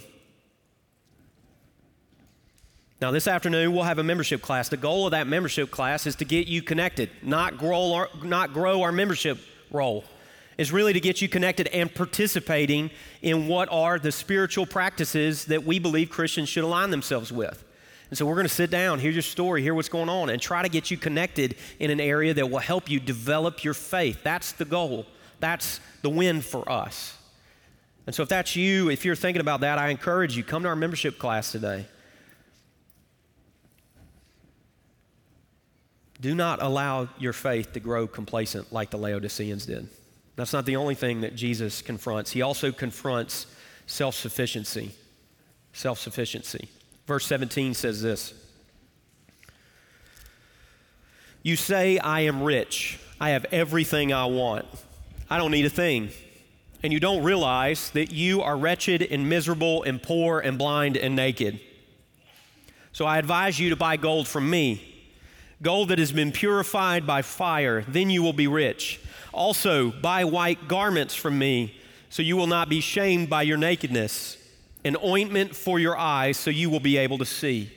Now, 3.01 3.11
this 3.11 3.27
afternoon, 3.27 3.73
we'll 3.73 3.83
have 3.83 3.99
a 3.99 4.03
membership 4.03 4.41
class. 4.41 4.69
The 4.69 4.77
goal 4.77 5.07
of 5.07 5.11
that 5.11 5.27
membership 5.27 5.71
class 5.71 6.07
is 6.07 6.15
to 6.15 6.23
get 6.23 6.47
you 6.47 6.61
connected, 6.61 7.09
not 7.21 7.57
grow 7.57 7.91
our, 7.91 8.07
not 8.23 8.53
grow 8.53 8.81
our 8.83 8.93
membership 8.93 9.39
roll. 9.71 10.05
is 10.57 10.71
really 10.71 10.93
to 10.93 11.01
get 11.01 11.21
you 11.21 11.27
connected 11.27 11.67
and 11.67 11.93
participating 11.93 12.91
in 13.21 13.49
what 13.49 13.67
are 13.73 13.99
the 13.99 14.13
spiritual 14.13 14.65
practices 14.65 15.43
that 15.47 15.65
we 15.65 15.79
believe 15.79 16.09
Christians 16.09 16.47
should 16.47 16.63
align 16.63 16.91
themselves 16.91 17.29
with. 17.29 17.65
And 18.11 18.17
so 18.17 18.25
we're 18.25 18.35
going 18.35 18.47
to 18.47 18.53
sit 18.53 18.69
down, 18.69 18.99
hear 18.99 19.09
your 19.09 19.21
story, 19.21 19.61
hear 19.63 19.73
what's 19.73 19.87
going 19.87 20.09
on, 20.09 20.29
and 20.29 20.41
try 20.41 20.61
to 20.61 20.67
get 20.67 20.91
you 20.91 20.97
connected 20.97 21.55
in 21.79 21.89
an 21.89 22.01
area 22.01 22.33
that 22.33 22.49
will 22.49 22.59
help 22.59 22.89
you 22.89 22.99
develop 22.99 23.63
your 23.63 23.73
faith. 23.73 24.21
That's 24.21 24.51
the 24.51 24.65
goal. 24.65 25.05
That's 25.39 25.79
the 26.01 26.09
win 26.09 26.41
for 26.41 26.69
us. 26.69 27.17
And 28.05 28.13
so 28.13 28.23
if 28.23 28.27
that's 28.27 28.57
you, 28.57 28.89
if 28.89 29.05
you're 29.05 29.15
thinking 29.15 29.39
about 29.39 29.61
that, 29.61 29.79
I 29.79 29.89
encourage 29.89 30.35
you, 30.35 30.43
come 30.43 30.63
to 30.63 30.69
our 30.69 30.75
membership 30.75 31.17
class 31.17 31.53
today. 31.53 31.85
Do 36.19 36.35
not 36.35 36.61
allow 36.61 37.07
your 37.17 37.33
faith 37.33 37.71
to 37.73 37.79
grow 37.79 38.07
complacent 38.07 38.73
like 38.73 38.89
the 38.89 38.97
Laodiceans 38.97 39.65
did. 39.65 39.87
That's 40.35 40.51
not 40.51 40.65
the 40.65 40.75
only 40.75 40.95
thing 40.95 41.21
that 41.21 41.35
Jesus 41.35 41.81
confronts. 41.81 42.31
He 42.31 42.41
also 42.41 42.73
confronts 42.73 43.47
self 43.85 44.15
sufficiency. 44.15 44.91
Self 45.71 45.97
sufficiency. 45.97 46.67
Verse 47.11 47.25
17 47.25 47.73
says 47.73 48.01
this 48.01 48.33
You 51.43 51.57
say, 51.57 51.97
I 51.97 52.21
am 52.21 52.41
rich. 52.41 53.01
I 53.19 53.31
have 53.31 53.45
everything 53.51 54.13
I 54.13 54.27
want. 54.27 54.65
I 55.29 55.37
don't 55.37 55.51
need 55.51 55.65
a 55.65 55.69
thing. 55.69 56.11
And 56.81 56.93
you 56.93 57.01
don't 57.01 57.21
realize 57.21 57.89
that 57.89 58.13
you 58.13 58.41
are 58.41 58.55
wretched 58.55 59.01
and 59.01 59.27
miserable 59.27 59.83
and 59.83 60.01
poor 60.01 60.39
and 60.39 60.57
blind 60.57 60.95
and 60.95 61.13
naked. 61.13 61.59
So 62.93 63.03
I 63.03 63.17
advise 63.17 63.59
you 63.59 63.71
to 63.71 63.75
buy 63.75 63.97
gold 63.97 64.25
from 64.25 64.49
me 64.49 65.09
gold 65.61 65.89
that 65.89 65.99
has 65.99 66.13
been 66.13 66.31
purified 66.31 67.05
by 67.05 67.21
fire, 67.21 67.83
then 67.89 68.09
you 68.09 68.23
will 68.23 68.31
be 68.31 68.47
rich. 68.47 69.01
Also, 69.33 69.91
buy 69.91 70.23
white 70.23 70.69
garments 70.69 71.13
from 71.13 71.37
me, 71.37 71.75
so 72.09 72.23
you 72.23 72.37
will 72.37 72.47
not 72.47 72.69
be 72.69 72.79
shamed 72.79 73.29
by 73.29 73.41
your 73.41 73.57
nakedness, 73.57 74.37
an 74.83 74.97
ointment 75.03 75.55
for 75.55 75.79
your 75.79 75.97
eyes, 75.97 76.37
so 76.37 76.49
you 76.49 76.69
will 76.69 76.79
be 76.79 76.97
able 76.97 77.17
to 77.19 77.25
see. 77.25 77.71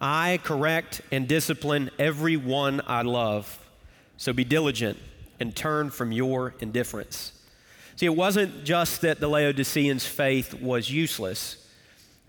I 0.00 0.40
correct 0.42 1.00
and 1.12 1.28
discipline 1.28 1.90
every 1.98 2.36
one 2.36 2.80
I 2.86 3.02
love. 3.02 3.58
So 4.16 4.32
be 4.32 4.44
diligent 4.44 4.98
and 5.38 5.54
turn 5.54 5.90
from 5.90 6.12
your 6.12 6.54
indifference. 6.60 7.32
See, 7.96 8.06
it 8.06 8.16
wasn't 8.16 8.64
just 8.64 9.02
that 9.02 9.20
the 9.20 9.28
Laodiceans' 9.28 10.06
faith 10.06 10.54
was 10.54 10.90
useless. 10.90 11.68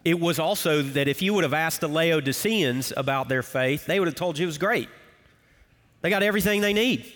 It 0.06 0.20
was 0.20 0.38
also 0.38 0.82
that 0.82 1.08
if 1.08 1.22
you 1.22 1.34
would 1.34 1.44
have 1.44 1.54
asked 1.54 1.82
the 1.82 1.88
Laodiceans 1.88 2.94
about 2.96 3.30
their 3.30 3.44
faith, 3.44 3.86
they 3.86 4.00
would 4.00 4.08
have 4.08 4.16
told 4.16 4.38
you 4.38 4.44
it 4.44 4.48
was 4.48 4.58
great. 4.58 4.90
They 6.02 6.10
got 6.10 6.22
everything 6.22 6.62
they 6.62 6.74
need. 6.74 7.12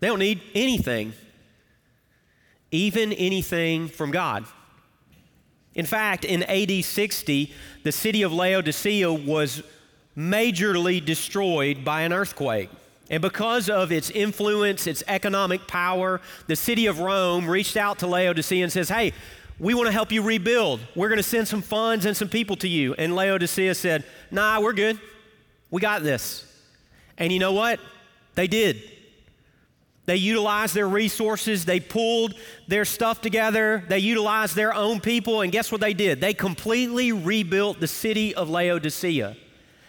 They 0.00 0.06
don't 0.06 0.18
need 0.18 0.40
anything, 0.54 1.12
even 2.70 3.12
anything 3.12 3.88
from 3.88 4.10
God. 4.10 4.46
In 5.74 5.86
fact, 5.86 6.24
in 6.24 6.42
AD 6.44 6.84
60, 6.84 7.52
the 7.84 7.92
city 7.92 8.22
of 8.22 8.32
Laodicea 8.32 9.12
was 9.12 9.62
majorly 10.16 11.04
destroyed 11.04 11.84
by 11.84 12.02
an 12.02 12.12
earthquake. 12.12 12.70
And 13.10 13.22
because 13.22 13.70
of 13.70 13.92
its 13.92 14.10
influence, 14.10 14.86
its 14.86 15.02
economic 15.06 15.66
power, 15.66 16.20
the 16.46 16.56
city 16.56 16.86
of 16.86 17.00
Rome 17.00 17.48
reached 17.48 17.76
out 17.76 18.00
to 18.00 18.06
Laodicea 18.06 18.62
and 18.62 18.72
says, 18.72 18.88
Hey, 18.88 19.12
we 19.58 19.74
want 19.74 19.86
to 19.86 19.92
help 19.92 20.12
you 20.12 20.22
rebuild. 20.22 20.80
We're 20.94 21.08
going 21.08 21.18
to 21.18 21.22
send 21.22 21.48
some 21.48 21.62
funds 21.62 22.04
and 22.04 22.16
some 22.16 22.28
people 22.28 22.56
to 22.56 22.68
you. 22.68 22.94
And 22.94 23.14
Laodicea 23.14 23.74
said, 23.74 24.04
Nah, 24.30 24.60
we're 24.60 24.74
good. 24.74 24.98
We 25.70 25.80
got 25.80 26.02
this. 26.02 26.44
And 27.16 27.32
you 27.32 27.38
know 27.38 27.52
what? 27.52 27.80
They 28.34 28.46
did. 28.46 28.82
They 30.08 30.16
utilized 30.16 30.74
their 30.74 30.88
resources, 30.88 31.66
they 31.66 31.80
pulled 31.80 32.32
their 32.66 32.86
stuff 32.86 33.20
together, 33.20 33.84
they 33.88 33.98
utilized 33.98 34.56
their 34.56 34.72
own 34.72 35.00
people, 35.00 35.42
and 35.42 35.52
guess 35.52 35.70
what 35.70 35.82
they 35.82 35.92
did? 35.92 36.18
They 36.18 36.32
completely 36.32 37.12
rebuilt 37.12 37.78
the 37.78 37.88
city 37.88 38.34
of 38.34 38.48
Laodicea. 38.48 39.36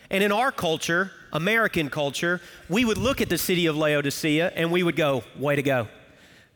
And 0.09 0.21
in 0.21 0.33
our 0.33 0.51
culture, 0.51 1.11
American 1.31 1.89
culture, 1.89 2.41
we 2.67 2.83
would 2.83 2.97
look 2.97 3.21
at 3.21 3.29
the 3.29 3.37
city 3.37 3.67
of 3.67 3.77
Laodicea 3.77 4.51
and 4.57 4.73
we 4.73 4.83
would 4.83 4.97
go, 4.97 5.23
way 5.37 5.55
to 5.55 5.63
go. 5.63 5.87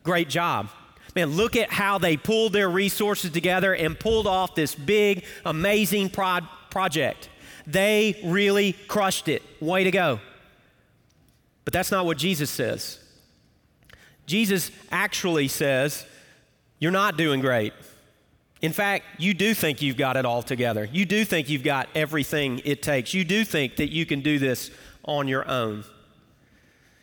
Great 0.03 0.27
job. 0.27 0.67
Man, 1.15 1.29
look 1.29 1.55
at 1.55 1.71
how 1.71 1.97
they 1.97 2.17
pulled 2.17 2.51
their 2.51 2.69
resources 2.69 3.31
together 3.31 3.73
and 3.73 3.97
pulled 3.97 4.27
off 4.27 4.55
this 4.55 4.75
big, 4.75 5.23
amazing 5.45 6.09
pro- 6.09 6.41
project. 6.69 7.29
They 7.65 8.19
really 8.25 8.73
crushed 8.73 9.29
it. 9.29 9.41
Way 9.61 9.85
to 9.85 9.91
go. 9.91 10.19
But 11.63 11.71
that's 11.71 11.91
not 11.91 12.05
what 12.05 12.17
Jesus 12.17 12.49
says. 12.49 12.99
Jesus 14.25 14.71
actually 14.91 15.47
says, 15.47 16.05
You're 16.79 16.91
not 16.91 17.17
doing 17.17 17.39
great. 17.39 17.73
In 18.61 18.71
fact, 18.71 19.05
you 19.17 19.33
do 19.33 19.53
think 19.53 19.81
you've 19.81 19.97
got 19.97 20.15
it 20.15 20.25
all 20.25 20.41
together. 20.41 20.87
You 20.89 21.05
do 21.05 21.25
think 21.25 21.49
you've 21.49 21.63
got 21.63 21.89
everything 21.95 22.61
it 22.63 22.81
takes. 22.81 23.13
You 23.13 23.25
do 23.25 23.43
think 23.43 23.75
that 23.75 23.91
you 23.91 24.05
can 24.05 24.21
do 24.21 24.39
this 24.39 24.71
on 25.03 25.27
your 25.27 25.45
own. 25.49 25.83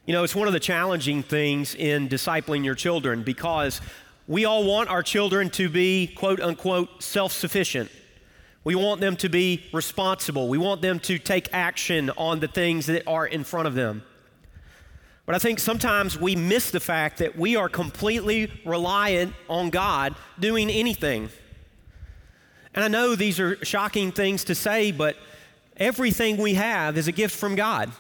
You 0.07 0.15
know, 0.15 0.25
it's 0.25 0.35
one 0.35 0.47
of 0.47 0.55
the 0.55 0.61
challenging 0.61 1.23
things 1.23 1.75
in 1.75 2.09
discipling 2.09 2.65
your 2.65 2.75
children 2.75 3.23
because 3.23 3.83
we 4.27 4.47
all 4.47 4.65
want 4.65 4.89
our 4.89 5.03
children 5.03 5.51
to 5.51 5.69
be, 5.69 6.07
quote 6.07 6.41
unquote, 6.41 7.03
self 7.03 7.33
sufficient. 7.33 7.91
We 8.65 8.75
want 8.75 9.01
them 9.01 9.17
to 9.17 9.29
be 9.29 9.65
responsible. 9.73 10.49
We 10.49 10.57
want 10.57 10.83
them 10.83 10.99
to 11.01 11.19
take 11.19 11.53
action 11.53 12.11
on 12.17 12.41
the 12.41 12.49
things 12.49 12.87
that 12.87 13.07
are 13.07 13.27
in 13.27 13.45
front 13.45 13.69
of 13.69 13.75
them. 13.75 14.03
But 15.31 15.37
I 15.37 15.39
think 15.39 15.61
sometimes 15.61 16.19
we 16.19 16.35
miss 16.35 16.73
the 16.73 16.81
fact 16.81 17.19
that 17.19 17.39
we 17.39 17.55
are 17.55 17.69
completely 17.69 18.51
reliant 18.67 19.33
on 19.49 19.71
God 19.71 20.17
doing 20.41 20.69
anything. 20.69 21.29
And 22.75 22.83
I 22.83 22.89
know 22.89 23.15
these 23.15 23.39
are 23.39 23.65
shocking 23.65 24.11
things 24.11 24.43
to 24.47 24.57
say, 24.57 24.91
but 24.91 25.17
everything 25.77 26.37
we 26.37 26.55
have 26.55 26.99
is 26.99 27.07
a 27.07 27.13
gift 27.13 27.37
from 27.37 27.55
God. 27.55 27.93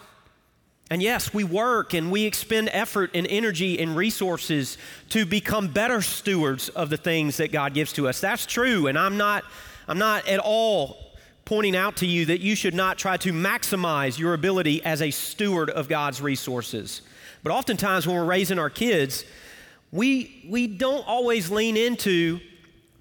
And 0.90 1.00
yes, 1.00 1.32
we 1.32 1.44
work 1.44 1.94
and 1.94 2.10
we 2.10 2.24
expend 2.24 2.68
effort 2.72 3.12
and 3.14 3.28
energy 3.28 3.78
and 3.78 3.94
resources 3.94 4.76
to 5.10 5.24
become 5.24 5.68
better 5.68 6.02
stewards 6.02 6.68
of 6.70 6.90
the 6.90 6.96
things 6.96 7.36
that 7.36 7.52
God 7.52 7.74
gives 7.74 7.92
to 7.92 8.08
us. 8.08 8.20
That's 8.20 8.44
true, 8.44 8.88
and 8.88 8.98
I'm 8.98 9.16
not 9.16 9.44
I'm 9.86 9.98
not 9.98 10.26
at 10.26 10.40
all 10.40 11.14
pointing 11.44 11.76
out 11.76 11.98
to 11.98 12.06
you 12.06 12.26
that 12.26 12.40
you 12.40 12.56
should 12.56 12.74
not 12.74 12.98
try 12.98 13.16
to 13.18 13.32
maximize 13.32 14.18
your 14.18 14.34
ability 14.34 14.82
as 14.82 15.00
a 15.00 15.12
steward 15.12 15.70
of 15.70 15.86
God's 15.88 16.20
resources. 16.20 17.02
But 17.42 17.52
oftentimes 17.52 18.06
when 18.06 18.16
we're 18.16 18.24
raising 18.24 18.58
our 18.58 18.70
kids, 18.70 19.24
we 19.92 20.46
we 20.48 20.66
don't 20.66 21.06
always 21.06 21.50
lean 21.50 21.76
into 21.76 22.40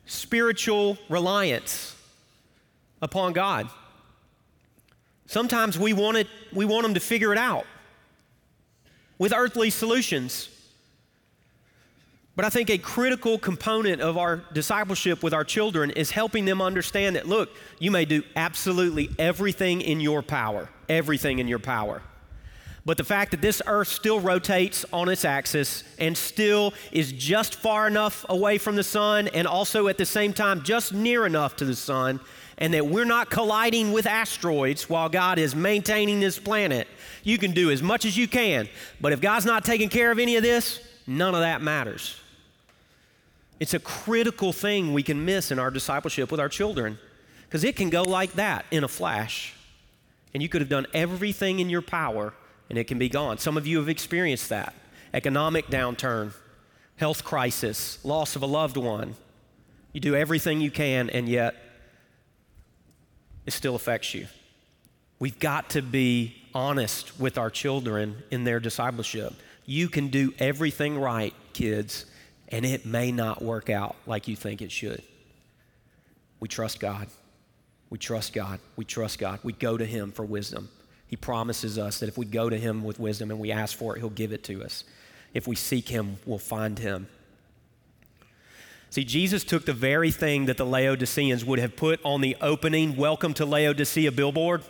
spiritual 0.05 0.97
reliance 1.09 1.95
upon 3.01 3.33
God. 3.33 3.69
Sometimes 5.27 5.77
we 5.77 5.93
want, 5.93 6.17
it, 6.17 6.27
we 6.51 6.65
want 6.65 6.83
them 6.83 6.95
to 6.95 6.99
figure 6.99 7.31
it 7.31 7.37
out 7.37 7.65
with 9.19 9.31
earthly 9.31 9.69
solutions. 9.69 10.49
But 12.35 12.45
I 12.45 12.49
think 12.49 12.71
a 12.71 12.79
critical 12.79 13.37
component 13.37 14.01
of 14.01 14.17
our 14.17 14.37
discipleship 14.53 15.21
with 15.21 15.33
our 15.33 15.43
children 15.43 15.91
is 15.91 16.09
helping 16.09 16.45
them 16.45 16.61
understand 16.61 17.15
that, 17.15 17.27
look, 17.27 17.49
you 17.77 17.91
may 17.91 18.05
do 18.05 18.23
absolutely 18.35 19.11
everything 19.19 19.81
in 19.81 19.99
your 19.99 20.23
power, 20.23 20.69
everything 20.87 21.37
in 21.37 21.47
your 21.47 21.59
power. 21.59 22.01
But 22.85 22.97
the 22.97 23.03
fact 23.03 23.31
that 23.31 23.41
this 23.41 23.61
earth 23.67 23.89
still 23.89 24.19
rotates 24.19 24.85
on 24.93 25.09
its 25.09 25.25
axis 25.25 25.83
and 25.97 26.17
still 26.17 26.73
is 26.91 27.11
just 27.11 27.55
far 27.55 27.87
enough 27.87 28.25
away 28.29 28.57
from 28.57 28.75
the 28.75 28.83
sun 28.83 29.27
and 29.27 29.45
also 29.45 29.87
at 29.87 29.97
the 29.97 30.05
same 30.05 30.33
time 30.33 30.63
just 30.63 30.93
near 30.93 31.25
enough 31.25 31.55
to 31.57 31.65
the 31.65 31.75
sun, 31.75 32.19
and 32.57 32.73
that 32.73 32.85
we're 32.85 33.05
not 33.05 33.29
colliding 33.29 33.93
with 33.93 34.05
asteroids 34.05 34.89
while 34.89 35.07
God 35.07 35.39
is 35.39 35.55
maintaining 35.55 36.19
this 36.19 36.37
planet, 36.37 36.87
you 37.23 37.37
can 37.37 37.51
do 37.51 37.71
as 37.71 37.81
much 37.81 38.05
as 38.05 38.17
you 38.17 38.27
can. 38.27 38.67
But 38.99 39.13
if 39.13 39.21
God's 39.21 39.45
not 39.45 39.63
taking 39.63 39.89
care 39.89 40.11
of 40.11 40.19
any 40.19 40.35
of 40.35 40.43
this, 40.43 40.81
none 41.07 41.33
of 41.33 41.41
that 41.41 41.61
matters. 41.61 42.19
It's 43.59 43.73
a 43.73 43.79
critical 43.79 44.53
thing 44.53 44.93
we 44.93 45.03
can 45.03 45.23
miss 45.25 45.51
in 45.51 45.59
our 45.59 45.71
discipleship 45.71 46.31
with 46.31 46.39
our 46.39 46.49
children 46.49 46.97
because 47.45 47.63
it 47.63 47.75
can 47.75 47.89
go 47.89 48.03
like 48.03 48.33
that 48.33 48.65
in 48.71 48.83
a 48.83 48.87
flash. 48.87 49.53
And 50.33 50.43
you 50.43 50.49
could 50.49 50.61
have 50.61 50.69
done 50.69 50.85
everything 50.93 51.59
in 51.59 51.69
your 51.69 51.81
power 51.81 52.33
and 52.69 52.77
it 52.77 52.85
can 52.85 52.99
be 52.99 53.09
gone. 53.09 53.37
Some 53.37 53.57
of 53.57 53.65
you 53.65 53.77
have 53.77 53.89
experienced 53.89 54.49
that 54.49 54.73
economic 55.13 55.67
downturn, 55.67 56.33
health 56.97 57.23
crisis, 57.23 58.03
loss 58.05 58.35
of 58.35 58.43
a 58.43 58.45
loved 58.45 58.77
one. 58.77 59.15
You 59.93 60.01
do 60.01 60.15
everything 60.15 60.61
you 60.61 60.71
can, 60.71 61.09
and 61.09 61.27
yet 61.27 61.55
it 63.45 63.51
still 63.51 63.75
affects 63.75 64.13
you. 64.13 64.27
We've 65.17 65.39
got 65.39 65.71
to 65.71 65.81
be 65.81 66.35
honest 66.53 67.19
with 67.19 67.37
our 67.37 67.49
children 67.49 68.23
in 68.31 68.43
their 68.43 68.59
discipleship. 68.59 69.33
You 69.65 69.89
can 69.89 70.09
do 70.09 70.33
everything 70.39 70.99
right, 70.99 71.33
kids, 71.53 72.05
and 72.49 72.65
it 72.65 72.85
may 72.85 73.11
not 73.11 73.41
work 73.41 73.69
out 73.69 73.95
like 74.05 74.27
you 74.27 74.35
think 74.35 74.61
it 74.61 74.71
should. 74.71 75.01
We 76.39 76.47
trust 76.47 76.79
God. 76.79 77.07
We 77.89 77.97
trust 77.97 78.33
God. 78.33 78.59
We 78.75 78.85
trust 78.85 79.19
God. 79.19 79.39
We 79.43 79.53
go 79.53 79.77
to 79.77 79.85
Him 79.85 80.11
for 80.11 80.23
wisdom. 80.23 80.69
He 81.09 81.15
promises 81.15 81.79
us 81.79 81.99
that 81.99 82.07
if 82.07 82.17
we 82.17 82.25
go 82.25 82.49
to 82.49 82.57
Him 82.57 82.83
with 82.83 82.99
wisdom 82.99 83.31
and 83.31 83.39
we 83.39 83.51
ask 83.51 83.75
for 83.75 83.95
it, 83.95 83.99
He'll 83.99 84.11
give 84.11 84.31
it 84.31 84.43
to 84.45 84.63
us. 84.63 84.83
If 85.33 85.47
we 85.47 85.55
seek 85.55 85.89
Him, 85.89 86.17
we'll 86.25 86.37
find 86.37 86.77
Him. 86.77 87.07
See, 88.91 89.03
Jesus 89.03 89.43
took 89.43 89.65
the 89.65 89.73
very 89.73 90.11
thing 90.11 90.45
that 90.45 90.57
the 90.57 90.65
Laodiceans 90.65 91.43
would 91.43 91.59
have 91.59 91.75
put 91.75 91.99
on 92.03 92.21
the 92.21 92.37
opening 92.41 92.95
Welcome 92.95 93.33
to 93.35 93.45
Laodicea 93.45 94.11
billboard. 94.11 94.63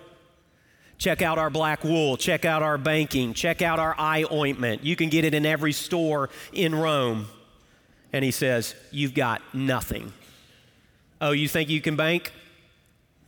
Check 0.97 1.21
out 1.21 1.37
our 1.37 1.49
black 1.49 1.83
wool, 1.83 2.15
check 2.15 2.45
out 2.45 2.63
our 2.63 2.77
banking, 2.77 3.33
check 3.33 3.61
out 3.61 3.79
our 3.79 3.95
eye 3.97 4.25
ointment. 4.31 4.83
You 4.83 4.95
can 4.95 5.09
get 5.09 5.25
it 5.25 5.33
in 5.33 5.45
every 5.45 5.71
store 5.73 6.29
in 6.53 6.73
Rome. 6.73 7.27
And 8.11 8.23
he 8.23 8.31
says, 8.31 8.75
You've 8.91 9.13
got 9.13 9.41
nothing. 9.53 10.13
Oh, 11.21 11.31
you 11.31 11.49
think 11.49 11.69
you 11.69 11.81
can 11.81 11.97
bank? 11.97 12.31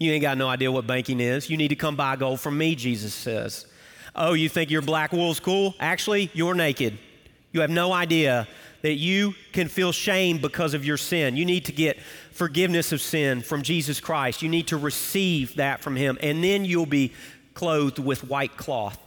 You 0.01 0.13
ain't 0.13 0.23
got 0.23 0.35
no 0.35 0.47
idea 0.47 0.71
what 0.71 0.87
banking 0.87 1.19
is. 1.19 1.47
You 1.47 1.57
need 1.57 1.67
to 1.67 1.75
come 1.75 1.95
buy 1.95 2.15
gold 2.15 2.39
from 2.39 2.57
me, 2.57 2.73
Jesus 2.73 3.13
says. 3.13 3.67
Oh, 4.15 4.33
you 4.33 4.49
think 4.49 4.71
your 4.71 4.81
black 4.81 5.11
wool's 5.13 5.39
cool? 5.39 5.75
Actually, 5.79 6.31
you're 6.33 6.55
naked. 6.55 6.97
You 7.51 7.61
have 7.61 7.69
no 7.69 7.93
idea 7.93 8.47
that 8.81 8.95
you 8.95 9.35
can 9.53 9.67
feel 9.67 9.91
shame 9.91 10.39
because 10.39 10.73
of 10.73 10.83
your 10.83 10.97
sin. 10.97 11.37
You 11.37 11.45
need 11.45 11.65
to 11.65 11.71
get 11.71 11.99
forgiveness 12.31 12.91
of 12.91 12.99
sin 12.99 13.41
from 13.41 13.61
Jesus 13.61 13.99
Christ. 13.99 14.41
You 14.41 14.49
need 14.49 14.69
to 14.69 14.77
receive 14.77 15.55
that 15.57 15.83
from 15.83 15.95
Him, 15.95 16.17
and 16.19 16.43
then 16.43 16.65
you'll 16.65 16.87
be 16.87 17.13
clothed 17.53 17.99
with 17.99 18.23
white 18.23 18.57
cloth. 18.57 18.97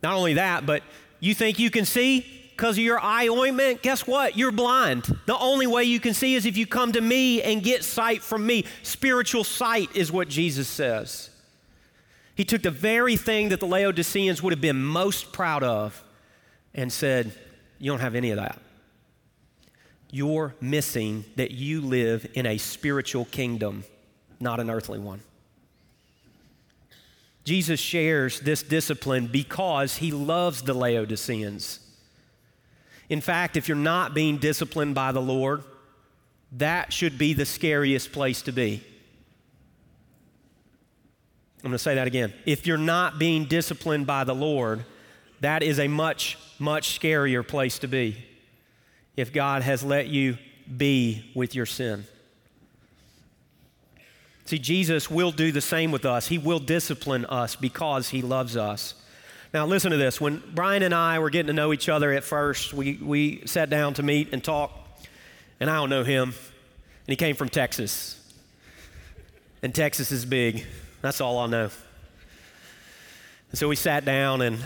Not 0.00 0.14
only 0.14 0.34
that, 0.34 0.64
but 0.64 0.84
you 1.18 1.34
think 1.34 1.58
you 1.58 1.70
can 1.70 1.84
see 1.84 2.39
because 2.60 2.76
of 2.76 2.84
your 2.84 3.00
eye 3.00 3.26
ointment? 3.28 3.80
Guess 3.80 4.06
what? 4.06 4.36
You're 4.36 4.52
blind. 4.52 5.04
The 5.24 5.38
only 5.38 5.66
way 5.66 5.84
you 5.84 5.98
can 5.98 6.12
see 6.12 6.34
is 6.34 6.44
if 6.44 6.58
you 6.58 6.66
come 6.66 6.92
to 6.92 7.00
me 7.00 7.40
and 7.40 7.62
get 7.62 7.84
sight 7.84 8.22
from 8.22 8.46
me. 8.46 8.66
Spiritual 8.82 9.44
sight 9.44 9.96
is 9.96 10.12
what 10.12 10.28
Jesus 10.28 10.68
says. 10.68 11.30
He 12.34 12.44
took 12.44 12.60
the 12.60 12.70
very 12.70 13.16
thing 13.16 13.48
that 13.48 13.60
the 13.60 13.66
Laodiceans 13.66 14.42
would 14.42 14.52
have 14.52 14.60
been 14.60 14.82
most 14.82 15.32
proud 15.32 15.62
of 15.62 16.04
and 16.74 16.92
said, 16.92 17.32
You 17.78 17.90
don't 17.90 18.00
have 18.00 18.14
any 18.14 18.30
of 18.30 18.36
that. 18.36 18.58
You're 20.10 20.54
missing 20.60 21.24
that 21.36 21.52
you 21.52 21.80
live 21.80 22.30
in 22.34 22.44
a 22.44 22.58
spiritual 22.58 23.24
kingdom, 23.24 23.84
not 24.38 24.60
an 24.60 24.68
earthly 24.68 24.98
one. 24.98 25.22
Jesus 27.44 27.80
shares 27.80 28.38
this 28.40 28.62
discipline 28.62 29.28
because 29.28 29.96
he 29.96 30.10
loves 30.10 30.60
the 30.60 30.74
Laodiceans. 30.74 31.86
In 33.10 33.20
fact, 33.20 33.56
if 33.56 33.68
you're 33.68 33.76
not 33.76 34.14
being 34.14 34.38
disciplined 34.38 34.94
by 34.94 35.12
the 35.12 35.20
Lord, 35.20 35.64
that 36.52 36.92
should 36.92 37.18
be 37.18 37.34
the 37.34 37.44
scariest 37.44 38.12
place 38.12 38.40
to 38.42 38.52
be. 38.52 38.82
I'm 41.58 41.70
going 41.70 41.72
to 41.72 41.78
say 41.78 41.96
that 41.96 42.06
again. 42.06 42.32
If 42.46 42.66
you're 42.66 42.78
not 42.78 43.18
being 43.18 43.44
disciplined 43.44 44.06
by 44.06 44.24
the 44.24 44.34
Lord, 44.34 44.84
that 45.40 45.62
is 45.62 45.78
a 45.78 45.88
much, 45.88 46.38
much 46.58 46.98
scarier 46.98 47.46
place 47.46 47.80
to 47.80 47.88
be 47.88 48.24
if 49.16 49.32
God 49.32 49.62
has 49.62 49.82
let 49.82 50.06
you 50.06 50.38
be 50.74 51.30
with 51.34 51.54
your 51.54 51.66
sin. 51.66 52.04
See, 54.44 54.58
Jesus 54.58 55.10
will 55.10 55.32
do 55.32 55.52
the 55.52 55.60
same 55.60 55.90
with 55.90 56.04
us. 56.04 56.28
He 56.28 56.38
will 56.38 56.58
discipline 56.60 57.24
us 57.26 57.56
because 57.56 58.08
He 58.08 58.22
loves 58.22 58.56
us. 58.56 58.94
Now, 59.52 59.66
listen 59.66 59.90
to 59.90 59.96
this. 59.96 60.20
When 60.20 60.40
Brian 60.54 60.84
and 60.84 60.94
I 60.94 61.18
were 61.18 61.28
getting 61.28 61.48
to 61.48 61.52
know 61.52 61.72
each 61.72 61.88
other 61.88 62.12
at 62.12 62.22
first, 62.22 62.72
we, 62.72 62.94
we 63.02 63.42
sat 63.46 63.68
down 63.68 63.94
to 63.94 64.02
meet 64.04 64.32
and 64.32 64.44
talk, 64.44 64.70
and 65.58 65.68
I 65.68 65.74
don't 65.74 65.90
know 65.90 66.04
him, 66.04 66.28
and 66.28 67.08
he 67.08 67.16
came 67.16 67.34
from 67.34 67.48
Texas. 67.48 68.16
And 69.60 69.74
Texas 69.74 70.12
is 70.12 70.24
big. 70.24 70.64
That's 71.02 71.20
all 71.20 71.38
I 71.38 71.48
know. 71.48 71.70
And 73.50 73.58
so 73.58 73.66
we 73.66 73.74
sat 73.74 74.04
down, 74.04 74.40
and 74.40 74.60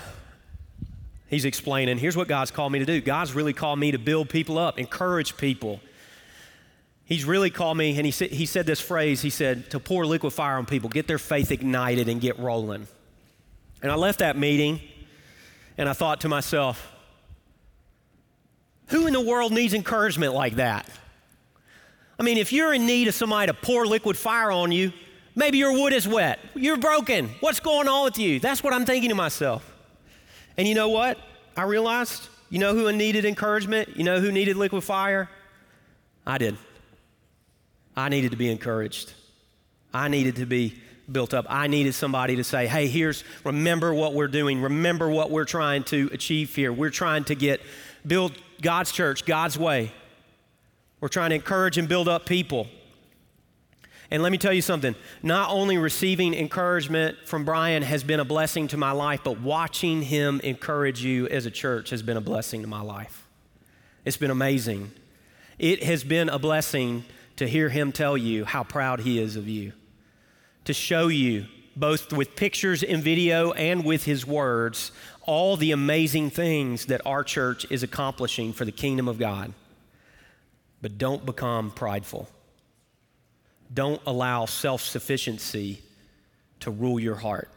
he's 1.29 1.47
explaining 1.47 1.97
here's 1.97 2.16
what 2.16 2.29
God's 2.29 2.51
called 2.51 2.70
me 2.70 2.79
to 2.81 2.85
do. 2.85 3.01
God's 3.01 3.33
really 3.33 3.55
called 3.55 3.79
me 3.79 3.92
to 3.92 3.99
build 3.99 4.29
people 4.29 4.59
up, 4.59 4.79
encourage 4.79 5.38
people. 5.38 5.81
He's 7.07 7.25
really 7.25 7.49
called 7.49 7.79
me, 7.79 7.97
and 7.97 8.05
he, 8.05 8.12
said, 8.12 8.31
he 8.33 8.44
said 8.44 8.66
this 8.66 8.83
phrase 8.83 9.23
he 9.23 9.31
said, 9.31 9.70
to 9.70 9.81
pour 9.81 10.05
liquid 10.05 10.35
fire 10.35 10.59
on 10.59 10.66
people, 10.66 10.90
get 10.90 11.07
their 11.07 11.18
faith 11.18 11.51
ignited 11.51 12.11
and 12.11 12.20
get 12.20 12.38
rolling. 12.38 12.87
And 13.85 13.92
I 13.92 13.97
left 13.97 14.20
that 14.20 14.38
meeting, 14.38 14.81
and 15.77 15.90
I 15.90 15.92
thought 15.92 16.23
to 16.23 16.29
myself, 16.31 16.90
who 18.87 19.07
in 19.07 19.12
the 19.12 19.20
world 19.20 19.53
needs 19.53 19.75
encouragement 19.75 20.33
like 20.33 20.55
that? 20.55 20.88
I 22.18 22.23
mean, 22.23 22.38
if 22.38 22.51
you're 22.51 22.73
in 22.73 22.87
need 22.87 23.09
of 23.09 23.14
somebody 23.14 23.53
to 23.53 23.53
pour 23.53 23.87
liquid 23.87 24.16
fire 24.16 24.51
on 24.51 24.73
you, 24.73 24.90
maybe 25.35 25.59
your 25.59 25.75
wood 25.75 25.92
is 25.92 26.09
wet, 26.09 26.38
you're 26.55 26.79
broken. 26.79 27.29
What's 27.40 27.61
going 27.61 27.87
on 27.87 28.05
with 28.05 28.16
you? 28.16 28.40
That's 28.40 28.64
what 28.64 28.73
I'm 28.73 28.87
thinking 28.87 29.11
to 29.11 29.14
myself. 29.14 29.70
And 30.57 30.66
you 30.66 30.75
know 30.75 30.88
what? 30.88 31.18
I 31.55 31.64
realized, 31.64 32.29
you 32.49 32.61
know 32.61 32.73
who 32.73 32.90
needed 32.90 33.27
encouragement? 33.27 33.99
You 33.99 34.05
know 34.05 34.18
who 34.18 34.33
needed 34.33 34.57
liquid 34.57 34.83
fire? 34.83 35.29
I 36.27 36.38
did. 36.38 36.57
I 37.94 38.09
needed 38.09 38.31
to 38.31 38.38
be 38.38 38.51
encouraged. 38.51 39.12
I 39.92 40.09
needed 40.09 40.37
to 40.37 40.47
be 40.47 40.81
built 41.11 41.35
up. 41.35 41.47
I 41.49 41.67
needed 41.67 41.95
somebody 41.95 42.37
to 42.37 42.45
say, 42.45 42.67
hey, 42.67 42.87
here's, 42.87 43.25
remember 43.45 43.93
what 43.93 44.14
we're 44.14 44.29
doing. 44.29 44.62
Remember 44.62 45.09
what 45.09 45.31
we're 45.31 45.45
trying 45.45 45.85
to 45.85 46.09
achieve 46.12 46.55
here. 46.55 46.73
We're 46.73 46.90
trying 46.90 47.25
to 47.25 47.35
get, 47.35 47.61
build 48.07 48.33
God's 48.61 48.93
church, 48.93 49.25
God's 49.25 49.59
way. 49.59 49.93
We're 51.01 51.09
trying 51.09 51.31
to 51.31 51.37
encourage 51.37 51.77
and 51.77 51.88
build 51.88 52.09
up 52.09 52.25
people. 52.27 52.67
And 54.11 54.23
let 54.23 54.33
me 54.33 54.38
tell 54.38 54.53
you 54.53 54.62
something 54.62 54.95
not 55.23 55.51
only 55.51 55.77
receiving 55.77 56.35
encouragement 56.35 57.17
from 57.27 57.45
Brian 57.45 57.83
has 57.83 58.05
been 58.05 58.21
a 58.21 58.25
blessing 58.25 58.69
to 58.69 58.77
my 58.77 58.93
life, 58.93 59.21
but 59.25 59.40
watching 59.40 60.03
him 60.03 60.40
encourage 60.40 61.03
you 61.03 61.27
as 61.29 61.47
a 61.47 61.51
church 61.51 61.90
has 61.90 62.03
been 62.03 62.17
a 62.17 62.21
blessing 62.21 62.62
to 62.62 62.67
my 62.67 62.81
life. 62.81 63.27
It's 64.05 64.17
been 64.17 64.31
amazing. 64.31 64.93
It 65.59 65.83
has 65.83 66.05
been 66.05 66.29
a 66.29 66.38
blessing 66.38 67.05
to 67.37 67.49
hear 67.49 67.69
him 67.69 67.93
tell 67.93 68.17
you 68.17 68.45
how 68.45 68.62
proud 68.62 69.01
he 69.01 69.19
is 69.19 69.37
of 69.37 69.49
you, 69.49 69.73
to 70.64 70.72
show 70.72 71.09
you, 71.09 71.46
both 71.77 72.12
with 72.12 72.37
pictures 72.37 72.83
and 72.83 73.03
video 73.03 73.53
and 73.53 73.85
with 73.85 74.05
his 74.05 74.27
words, 74.27 74.92
all 75.22 75.57
the 75.57 75.72
amazing 75.72 76.31
things 76.31 76.87
that 76.87 77.00
our 77.07 77.24
church 77.24 77.66
is 77.70 77.83
accomplishing 77.83 78.53
for 78.53 78.64
the 78.64 78.72
kingdom 78.72 79.09
of 79.09 79.18
God. 79.18 79.53
But 80.83 80.98
don't 80.98 81.24
become 81.24 81.70
prideful. 81.70 82.29
Don't 83.72 84.00
allow 84.07 84.44
self 84.46 84.83
sufficiency 84.83 85.81
to 86.61 86.70
rule 86.70 87.00
your 87.00 87.16
heart. 87.16 87.50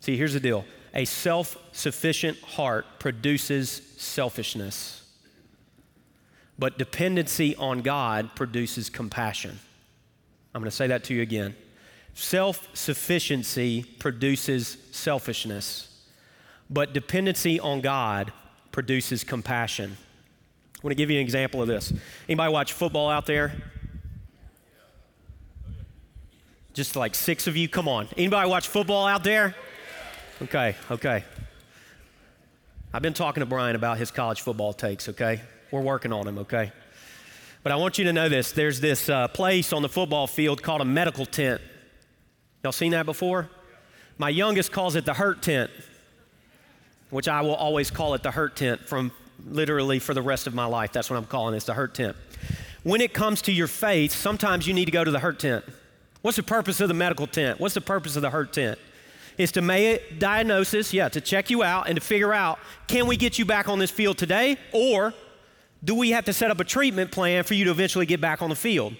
See, 0.00 0.16
here's 0.16 0.34
the 0.34 0.40
deal 0.40 0.64
a 0.94 1.04
self 1.04 1.56
sufficient 1.72 2.40
heart 2.40 2.86
produces 2.98 3.82
selfishness, 3.96 5.04
but 6.58 6.78
dependency 6.78 7.54
on 7.56 7.82
God 7.82 8.34
produces 8.34 8.90
compassion. 8.90 9.58
I'm 10.54 10.62
going 10.62 10.70
to 10.70 10.76
say 10.76 10.86
that 10.86 11.04
to 11.04 11.14
you 11.14 11.22
again. 11.22 11.54
Self 12.18 12.74
sufficiency 12.74 13.82
produces 13.82 14.78
selfishness, 14.90 16.02
but 16.70 16.94
dependency 16.94 17.60
on 17.60 17.82
God 17.82 18.32
produces 18.72 19.22
compassion. 19.22 19.98
I 20.76 20.78
want 20.82 20.92
to 20.92 20.94
give 20.94 21.10
you 21.10 21.18
an 21.18 21.22
example 21.22 21.60
of 21.60 21.68
this. 21.68 21.92
Anybody 22.26 22.50
watch 22.50 22.72
football 22.72 23.10
out 23.10 23.26
there? 23.26 23.52
Just 26.72 26.96
like 26.96 27.14
six 27.14 27.46
of 27.46 27.54
you, 27.54 27.68
come 27.68 27.86
on. 27.86 28.08
Anybody 28.16 28.48
watch 28.48 28.66
football 28.66 29.06
out 29.06 29.22
there? 29.22 29.54
Okay, 30.40 30.74
okay. 30.90 31.22
I've 32.94 33.02
been 33.02 33.12
talking 33.12 33.42
to 33.42 33.46
Brian 33.46 33.76
about 33.76 33.98
his 33.98 34.10
college 34.10 34.40
football 34.40 34.72
takes, 34.72 35.10
okay? 35.10 35.42
We're 35.70 35.82
working 35.82 36.14
on 36.14 36.26
him, 36.26 36.38
okay? 36.38 36.72
But 37.62 37.72
I 37.72 37.76
want 37.76 37.98
you 37.98 38.04
to 38.04 38.12
know 38.14 38.30
this. 38.30 38.52
There's 38.52 38.80
this 38.80 39.10
uh, 39.10 39.28
place 39.28 39.74
on 39.74 39.82
the 39.82 39.90
football 39.90 40.26
field 40.26 40.62
called 40.62 40.80
a 40.80 40.86
medical 40.86 41.26
tent. 41.26 41.60
Y'all 42.66 42.72
seen 42.72 42.90
that 42.90 43.06
before? 43.06 43.48
My 44.18 44.28
youngest 44.28 44.72
calls 44.72 44.96
it 44.96 45.04
the 45.04 45.14
hurt 45.14 45.40
tent, 45.40 45.70
which 47.10 47.28
I 47.28 47.40
will 47.42 47.54
always 47.54 47.92
call 47.92 48.14
it 48.14 48.24
the 48.24 48.32
hurt 48.32 48.56
tent 48.56 48.80
from 48.88 49.12
literally 49.46 50.00
for 50.00 50.14
the 50.14 50.22
rest 50.22 50.48
of 50.48 50.54
my 50.54 50.64
life. 50.64 50.90
That's 50.90 51.08
what 51.08 51.16
I'm 51.16 51.26
calling 51.26 51.54
it, 51.54 51.62
the 51.62 51.74
hurt 51.74 51.94
tent. 51.94 52.16
When 52.82 53.00
it 53.00 53.14
comes 53.14 53.40
to 53.42 53.52
your 53.52 53.68
faith, 53.68 54.10
sometimes 54.10 54.66
you 54.66 54.74
need 54.74 54.86
to 54.86 54.90
go 54.90 55.04
to 55.04 55.12
the 55.12 55.20
hurt 55.20 55.38
tent. 55.38 55.64
What's 56.22 56.38
the 56.38 56.42
purpose 56.42 56.80
of 56.80 56.88
the 56.88 56.94
medical 56.94 57.28
tent? 57.28 57.60
What's 57.60 57.74
the 57.74 57.80
purpose 57.80 58.16
of 58.16 58.22
the 58.22 58.30
hurt 58.30 58.52
tent? 58.52 58.80
Is 59.38 59.52
to 59.52 59.62
make 59.62 60.02
a 60.02 60.14
diagnosis, 60.14 60.92
yeah, 60.92 61.08
to 61.10 61.20
check 61.20 61.50
you 61.50 61.62
out 61.62 61.86
and 61.86 61.94
to 61.94 62.00
figure 62.00 62.32
out 62.32 62.58
can 62.88 63.06
we 63.06 63.16
get 63.16 63.38
you 63.38 63.44
back 63.44 63.68
on 63.68 63.78
this 63.78 63.92
field 63.92 64.18
today 64.18 64.56
or 64.72 65.14
do 65.84 65.94
we 65.94 66.10
have 66.10 66.24
to 66.24 66.32
set 66.32 66.50
up 66.50 66.58
a 66.58 66.64
treatment 66.64 67.12
plan 67.12 67.44
for 67.44 67.54
you 67.54 67.66
to 67.66 67.70
eventually 67.70 68.06
get 68.06 68.20
back 68.20 68.42
on 68.42 68.50
the 68.50 68.56
field? 68.56 68.96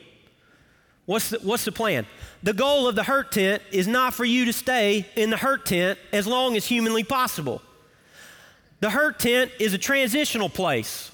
What's 1.06 1.30
the, 1.30 1.38
what's 1.38 1.64
the 1.64 1.72
plan? 1.72 2.06
The 2.42 2.52
goal 2.52 2.86
of 2.88 2.94
the 2.94 3.04
hurt 3.04 3.32
tent 3.32 3.62
is 3.70 3.86
not 3.86 4.12
for 4.12 4.24
you 4.24 4.44
to 4.44 4.52
stay 4.52 5.06
in 5.16 5.30
the 5.30 5.36
hurt 5.36 5.64
tent 5.64 5.98
as 6.12 6.26
long 6.26 6.56
as 6.56 6.66
humanly 6.66 7.04
possible. 7.04 7.62
The 8.80 8.90
hurt 8.90 9.18
tent 9.18 9.52
is 9.58 9.72
a 9.72 9.78
transitional 9.78 10.48
place. 10.48 11.10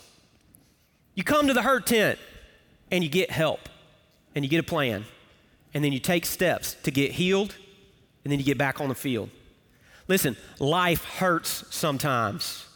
You 1.14 1.24
come 1.24 1.46
to 1.46 1.55
the 1.55 1.62
hurt 1.62 1.87
tent 1.87 2.18
and 2.90 3.05
you 3.05 3.11
get 3.11 3.31
help 3.31 3.68
and 4.35 4.44
you 4.44 4.50
get 4.50 4.61
a 4.61 4.64
plan 4.64 5.05
and 5.74 5.85
then 5.85 5.92
you 5.92 5.98
take 5.98 6.26
steps 6.26 6.74
to 6.83 6.90
get 6.90 7.12
healed, 7.12 7.55
and 8.24 8.31
then 8.31 8.38
you 8.38 8.44
get 8.44 8.59
back 8.59 8.81
on 8.81 8.88
the 8.88 8.94
field. 8.94 9.31
Listen, 10.07 10.37
life 10.59 11.05
hurts 11.05 11.64
sometimes. 11.70 12.66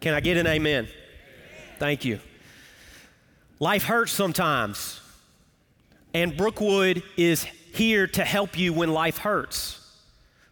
Can 0.00 0.14
I 0.14 0.20
get 0.20 0.36
an 0.36 0.46
amen? 0.46 0.88
Thank 1.78 2.04
you. 2.04 2.20
Life 3.58 3.84
hurts 3.84 4.12
sometimes, 4.12 5.00
and 6.16 6.34
Brookwood 6.34 7.02
is 7.18 7.44
here 7.44 8.06
to 8.06 8.24
help 8.24 8.58
you 8.58 8.72
when 8.72 8.90
life 8.90 9.18
hurts. 9.18 9.86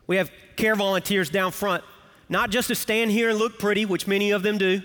We 0.07 0.17
have 0.17 0.31
care 0.57 0.77
volunteers 0.77 1.31
down 1.31 1.53
front, 1.53 1.83
not 2.29 2.51
just 2.51 2.69
to 2.69 2.75
stand 2.75 3.11
here 3.11 3.31
and 3.31 3.39
look 3.39 3.59
pretty, 3.59 3.87
which 3.87 4.07
many 4.07 4.31
of 4.33 4.43
them 4.43 4.59
do, 4.59 4.83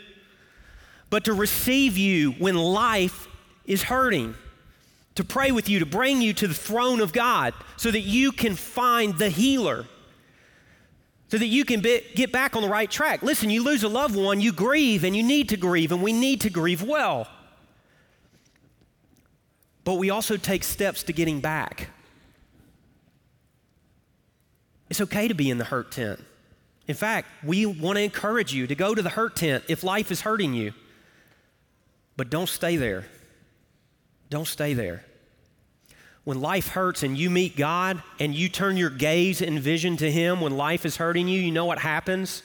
but 1.10 1.26
to 1.26 1.34
receive 1.34 1.98
you 1.98 2.32
when 2.32 2.56
life 2.56 3.28
is 3.66 3.84
hurting, 3.84 4.36
to 5.16 5.26
pray 5.26 5.52
with 5.52 5.68
you, 5.68 5.80
to 5.80 5.86
bring 5.86 6.22
you 6.22 6.34
to 6.36 6.48
the 6.48 6.54
throne 6.54 7.02
of 7.02 7.12
God 7.12 7.54
so 7.76 7.92
that 7.92 8.00
you 8.00 8.32
can 8.32 8.56
find 8.56 9.18
the 9.18 9.28
healer, 9.28 9.86
so 11.28 11.38
that 11.38 11.48
you 11.48 11.66
can 11.66 11.82
be, 11.82 12.04
get 12.16 12.32
back 12.32 12.56
on 12.56 12.62
the 12.62 12.70
right 12.70 12.90
track. 12.90 13.22
Listen, 13.22 13.50
you 13.50 13.66
lose 13.66 13.84
a 13.84 13.90
loved 13.90 14.16
one, 14.16 14.40
you 14.40 14.54
grieve, 14.54 15.04
and 15.04 15.14
you 15.14 15.24
need 15.24 15.50
to 15.50 15.58
grieve, 15.58 15.92
and 15.92 16.02
we 16.02 16.14
need 16.14 16.40
to 16.40 16.50
grieve 16.50 16.82
well. 16.82 17.28
But 19.90 19.96
we 19.96 20.12
also 20.12 20.38
take 20.38 20.64
steps 20.64 21.02
to 21.02 21.14
getting 21.14 21.40
back. 21.40 21.90
It's 24.88 25.02
okay 25.02 25.28
to 25.28 25.34
be 25.34 25.50
in 25.50 25.58
the 25.58 25.64
hurt 25.64 25.92
tent. 25.92 26.24
In 26.88 26.94
fact, 26.94 27.28
we 27.44 27.66
want 27.66 27.98
to 27.98 28.04
encourage 28.04 28.54
you 28.54 28.68
to 28.68 28.76
go 28.76 28.94
to 28.94 29.02
the 29.02 29.10
hurt 29.10 29.36
tent 29.36 29.64
if 29.68 29.84
life 29.84 30.12
is 30.12 30.22
hurting 30.22 30.54
you. 30.54 30.74
But 32.18 32.30
don't 32.30 32.48
stay 32.48 32.78
there. 32.78 33.08
Don't 34.30 34.46
stay 34.46 34.76
there. 34.76 35.06
When 36.24 36.40
life 36.40 36.68
hurts 36.68 37.02
and 37.02 37.18
you 37.18 37.32
meet 37.32 37.58
God 37.58 38.04
and 38.20 38.36
you 38.36 38.48
turn 38.48 38.78
your 38.78 38.92
gaze 38.92 39.42
and 39.42 39.60
vision 39.60 39.98
to 39.98 40.12
Him 40.12 40.40
when 40.40 40.56
life 40.56 40.86
is 40.86 40.98
hurting 40.98 41.28
you, 41.28 41.42
you 41.42 41.52
know 41.52 41.66
what 41.66 41.80
happens? 41.80 42.44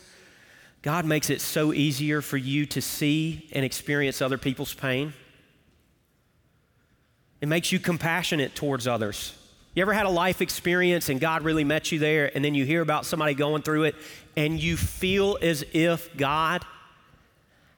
God 0.80 1.04
makes 1.04 1.28
it 1.28 1.42
so 1.42 1.74
easier 1.74 2.22
for 2.22 2.38
you 2.38 2.64
to 2.64 2.80
see 2.80 3.50
and 3.52 3.66
experience 3.66 4.22
other 4.22 4.38
people's 4.38 4.72
pain. 4.72 5.12
It 7.44 7.48
makes 7.48 7.70
you 7.72 7.78
compassionate 7.78 8.54
towards 8.54 8.86
others. 8.86 9.34
You 9.74 9.82
ever 9.82 9.92
had 9.92 10.06
a 10.06 10.08
life 10.08 10.40
experience 10.40 11.10
and 11.10 11.20
God 11.20 11.42
really 11.42 11.62
met 11.62 11.92
you 11.92 11.98
there, 11.98 12.34
and 12.34 12.42
then 12.42 12.54
you 12.54 12.64
hear 12.64 12.80
about 12.80 13.04
somebody 13.04 13.34
going 13.34 13.60
through 13.60 13.82
it, 13.82 13.96
and 14.34 14.58
you 14.58 14.78
feel 14.78 15.36
as 15.42 15.62
if 15.74 16.16
God 16.16 16.64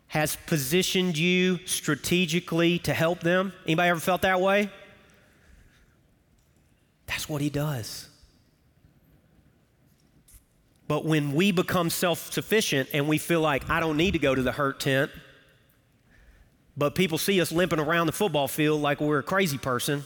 has 0.06 0.36
positioned 0.46 1.18
you 1.18 1.58
strategically 1.66 2.78
to 2.78 2.94
help 2.94 3.22
them? 3.22 3.52
Anybody 3.64 3.88
ever 3.88 3.98
felt 3.98 4.22
that 4.22 4.40
way? 4.40 4.70
That's 7.06 7.28
what 7.28 7.42
He 7.42 7.50
does. 7.50 8.08
But 10.86 11.04
when 11.04 11.32
we 11.32 11.50
become 11.50 11.90
self 11.90 12.32
sufficient 12.32 12.90
and 12.92 13.08
we 13.08 13.18
feel 13.18 13.40
like, 13.40 13.68
I 13.68 13.80
don't 13.80 13.96
need 13.96 14.12
to 14.12 14.20
go 14.20 14.32
to 14.32 14.42
the 14.42 14.52
hurt 14.52 14.78
tent, 14.78 15.10
but 16.76 16.94
people 16.94 17.18
see 17.18 17.40
us 17.40 17.50
limping 17.50 17.78
around 17.78 18.06
the 18.06 18.12
football 18.12 18.48
field 18.48 18.82
like 18.82 19.00
we're 19.00 19.18
a 19.18 19.22
crazy 19.22 19.58
person, 19.58 20.04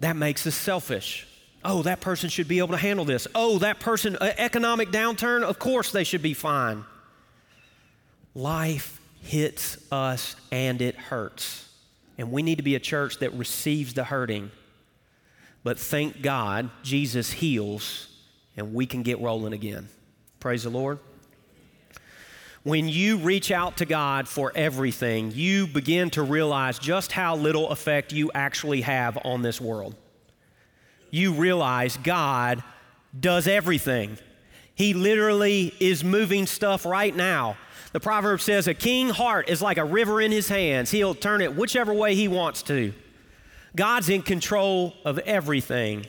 that 0.00 0.16
makes 0.16 0.46
us 0.46 0.54
selfish. 0.54 1.26
Oh, 1.64 1.82
that 1.82 2.00
person 2.00 2.30
should 2.30 2.48
be 2.48 2.58
able 2.58 2.68
to 2.68 2.76
handle 2.76 3.04
this. 3.04 3.26
Oh, 3.34 3.58
that 3.58 3.80
person, 3.80 4.16
uh, 4.16 4.32
economic 4.38 4.90
downturn, 4.90 5.42
of 5.42 5.58
course 5.58 5.90
they 5.90 6.04
should 6.04 6.22
be 6.22 6.34
fine. 6.34 6.84
Life 8.34 9.00
hits 9.22 9.76
us 9.90 10.36
and 10.52 10.80
it 10.80 10.94
hurts. 10.94 11.68
And 12.16 12.30
we 12.30 12.42
need 12.42 12.56
to 12.56 12.62
be 12.62 12.74
a 12.74 12.80
church 12.80 13.18
that 13.18 13.32
receives 13.34 13.94
the 13.94 14.04
hurting. 14.04 14.50
But 15.64 15.78
thank 15.78 16.22
God, 16.22 16.70
Jesus 16.82 17.32
heals 17.32 18.08
and 18.56 18.72
we 18.72 18.86
can 18.86 19.02
get 19.02 19.20
rolling 19.20 19.52
again. 19.52 19.88
Praise 20.40 20.62
the 20.62 20.70
Lord. 20.70 21.00
When 22.64 22.88
you 22.88 23.18
reach 23.18 23.50
out 23.50 23.76
to 23.78 23.86
God 23.86 24.28
for 24.28 24.52
everything, 24.54 25.32
you 25.34 25.66
begin 25.66 26.10
to 26.10 26.22
realize 26.22 26.78
just 26.78 27.12
how 27.12 27.36
little 27.36 27.70
effect 27.70 28.12
you 28.12 28.30
actually 28.34 28.82
have 28.82 29.18
on 29.24 29.42
this 29.42 29.60
world. 29.60 29.94
You 31.10 31.32
realize 31.32 31.96
God 31.96 32.62
does 33.18 33.46
everything. 33.46 34.18
He 34.74 34.92
literally 34.94 35.74
is 35.80 36.04
moving 36.04 36.46
stuff 36.46 36.84
right 36.84 37.14
now. 37.14 37.56
The 37.92 38.00
proverb 38.00 38.40
says, 38.40 38.68
A 38.68 38.74
king 38.74 39.08
heart 39.08 39.48
is 39.48 39.62
like 39.62 39.78
a 39.78 39.84
river 39.84 40.20
in 40.20 40.30
his 40.30 40.48
hands. 40.48 40.90
He'll 40.90 41.14
turn 41.14 41.40
it 41.40 41.56
whichever 41.56 41.94
way 41.94 42.14
he 42.14 42.28
wants 42.28 42.62
to. 42.64 42.92
God's 43.74 44.08
in 44.08 44.22
control 44.22 44.94
of 45.04 45.18
everything. 45.20 46.06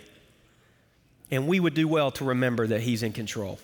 And 1.32 1.48
we 1.48 1.60
would 1.60 1.74
do 1.74 1.88
well 1.88 2.12
to 2.12 2.26
remember 2.26 2.68
that 2.68 2.82
he's 2.82 3.04
in 3.04 3.14
control. 3.14 3.60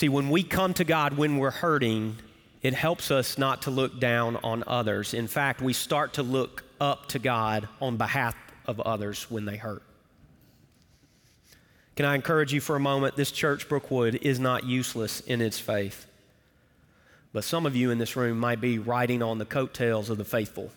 See, 0.00 0.08
when 0.08 0.30
we 0.30 0.42
come 0.42 0.72
to 0.72 0.84
God 0.84 1.18
when 1.18 1.36
we're 1.36 1.50
hurting, 1.50 2.16
it 2.62 2.72
helps 2.72 3.10
us 3.10 3.36
not 3.36 3.60
to 3.64 3.70
look 3.70 4.00
down 4.00 4.36
on 4.36 4.64
others. 4.66 5.12
In 5.12 5.26
fact, 5.26 5.60
we 5.60 5.74
start 5.74 6.14
to 6.14 6.22
look 6.22 6.64
up 6.80 7.08
to 7.08 7.18
God 7.18 7.68
on 7.82 7.98
behalf 7.98 8.34
of 8.64 8.80
others 8.80 9.30
when 9.30 9.44
they 9.44 9.58
hurt. 9.58 9.82
Can 11.96 12.06
I 12.06 12.14
encourage 12.14 12.50
you 12.50 12.62
for 12.62 12.76
a 12.76 12.80
moment? 12.80 13.14
This 13.14 13.30
church, 13.30 13.68
Brookwood, 13.68 14.14
is 14.22 14.40
not 14.40 14.64
useless 14.64 15.20
in 15.20 15.42
its 15.42 15.58
faith. 15.58 16.06
But 17.34 17.44
some 17.44 17.66
of 17.66 17.76
you 17.76 17.90
in 17.90 17.98
this 17.98 18.16
room 18.16 18.38
might 18.38 18.62
be 18.62 18.78
riding 18.78 19.22
on 19.22 19.36
the 19.36 19.44
coattails 19.44 20.08
of 20.08 20.16
the 20.16 20.24
faithful. 20.24 20.70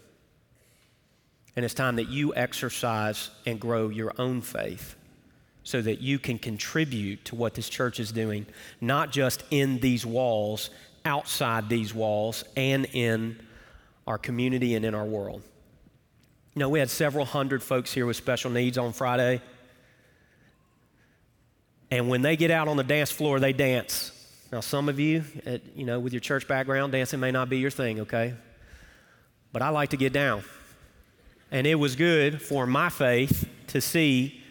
And 1.56 1.64
it's 1.64 1.74
time 1.74 1.96
that 1.96 2.10
you 2.10 2.36
exercise 2.36 3.30
and 3.46 3.58
grow 3.58 3.88
your 3.88 4.12
own 4.18 4.42
faith 4.42 4.98
so 5.64 5.82
that 5.82 6.02
you 6.02 6.20
can 6.20 6.38
contribute 6.38 7.24
to 7.26 7.36
what 7.36 7.54
this 7.54 7.70
church 7.70 8.00
is 8.00 8.12
doing, 8.12 8.46
not 8.82 9.12
just 9.12 9.44
in 9.50 9.80
these 9.80 10.06
walls, 10.06 10.70
outside 11.06 11.70
these 11.70 11.94
walls, 11.94 12.44
and 12.56 12.86
in 12.94 13.40
our 14.06 14.18
community 14.18 14.76
and 14.76 14.86
in 14.86 14.94
our 14.94 15.06
world. 15.06 15.42
You 16.54 16.60
know, 16.60 16.70
we 16.70 16.80
had 16.80 16.90
several 16.90 17.26
hundred 17.26 17.64
folks 17.64 17.94
here 17.94 18.06
with 18.06 18.18
special 18.18 18.52
needs 18.52 18.78
on 18.78 18.94
Friday. 18.94 19.42
And 21.90 22.10
when 22.10 22.22
they 22.22 22.36
get 22.36 22.52
out 22.52 22.68
on 22.68 22.78
the 22.78 22.84
dance 22.84 23.12
floor, 23.12 23.40
they 23.40 23.54
dance. 23.54 24.12
Now, 24.52 24.60
some 24.60 24.90
of 24.90 25.00
you, 25.00 25.24
at, 25.46 25.62
you 25.76 25.86
know, 25.86 26.00
with 26.00 26.14
your 26.14 26.20
church 26.20 26.48
background, 26.48 26.92
dancing 26.92 27.20
may 27.20 27.32
not 27.32 27.50
be 27.50 27.58
your 27.58 27.72
thing, 27.72 28.02
okay? 28.02 28.36
But 29.52 29.62
I 29.62 29.70
like 29.70 29.90
to 29.90 29.98
get 29.98 30.14
down. 30.14 30.44
And 31.52 31.66
it 31.66 31.76
was 31.76 31.96
good 31.96 32.42
for 32.42 32.68
my 32.68 32.90
faith 32.90 33.48
to 33.68 33.82
see 33.82 34.43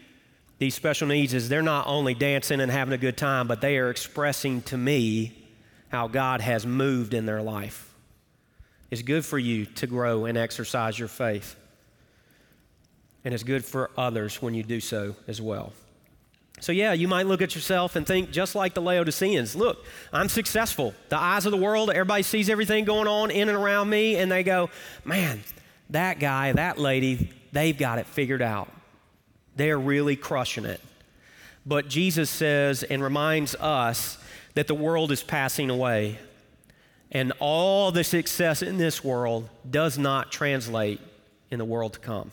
these 0.63 0.75
special 0.75 1.09
needs 1.09 1.33
is 1.33 1.49
they're 1.49 1.61
not 1.61 1.87
only 1.87 2.13
dancing 2.13 2.61
and 2.61 2.71
having 2.71 2.93
a 2.93 2.97
good 2.97 3.17
time, 3.17 3.49
but 3.49 3.59
they 3.59 3.77
are 3.79 3.89
expressing 3.89 4.61
to 4.61 4.77
me 4.77 5.37
how 5.89 6.07
God 6.07 6.39
has 6.39 6.65
moved 6.65 7.13
in 7.13 7.25
their 7.25 7.41
life. 7.41 7.93
It's 8.89 9.01
good 9.01 9.25
for 9.25 9.37
you 9.37 9.65
to 9.65 9.87
grow 9.87 10.23
and 10.23 10.37
exercise 10.37 10.97
your 10.97 11.09
faith. 11.09 11.57
And 13.25 13.33
it's 13.33 13.43
good 13.43 13.65
for 13.65 13.91
others 13.97 14.41
when 14.41 14.53
you 14.53 14.63
do 14.63 14.79
so 14.79 15.17
as 15.27 15.41
well. 15.41 15.73
So, 16.61 16.71
yeah, 16.71 16.93
you 16.93 17.09
might 17.09 17.25
look 17.25 17.41
at 17.41 17.55
yourself 17.55 17.97
and 17.97 18.07
think, 18.07 18.31
just 18.31 18.55
like 18.55 18.73
the 18.73 18.81
Laodiceans, 18.81 19.57
look, 19.57 19.83
I'm 20.13 20.29
successful. 20.29 20.93
The 21.09 21.17
eyes 21.17 21.45
of 21.45 21.51
the 21.51 21.57
world, 21.57 21.89
everybody 21.89 22.23
sees 22.23 22.49
everything 22.49 22.85
going 22.85 23.09
on 23.09 23.31
in 23.31 23.49
and 23.49 23.57
around 23.57 23.89
me, 23.89 24.15
and 24.15 24.31
they 24.31 24.43
go, 24.43 24.69
man, 25.03 25.43
that 25.89 26.21
guy, 26.21 26.53
that 26.53 26.77
lady, 26.77 27.31
they've 27.51 27.77
got 27.77 27.99
it 27.99 28.05
figured 28.05 28.41
out. 28.41 28.69
They're 29.55 29.79
really 29.79 30.15
crushing 30.15 30.65
it. 30.65 30.81
But 31.65 31.87
Jesus 31.87 32.29
says 32.29 32.83
and 32.83 33.01
reminds 33.01 33.55
us 33.55 34.17
that 34.55 34.67
the 34.67 34.75
world 34.75 35.11
is 35.11 35.23
passing 35.23 35.69
away. 35.69 36.19
And 37.11 37.31
all 37.39 37.91
the 37.91 38.03
success 38.03 38.61
in 38.61 38.77
this 38.77 39.03
world 39.03 39.49
does 39.69 39.97
not 39.97 40.31
translate 40.31 40.99
in 41.51 41.59
the 41.59 41.65
world 41.65 41.93
to 41.93 41.99
come. 41.99 42.31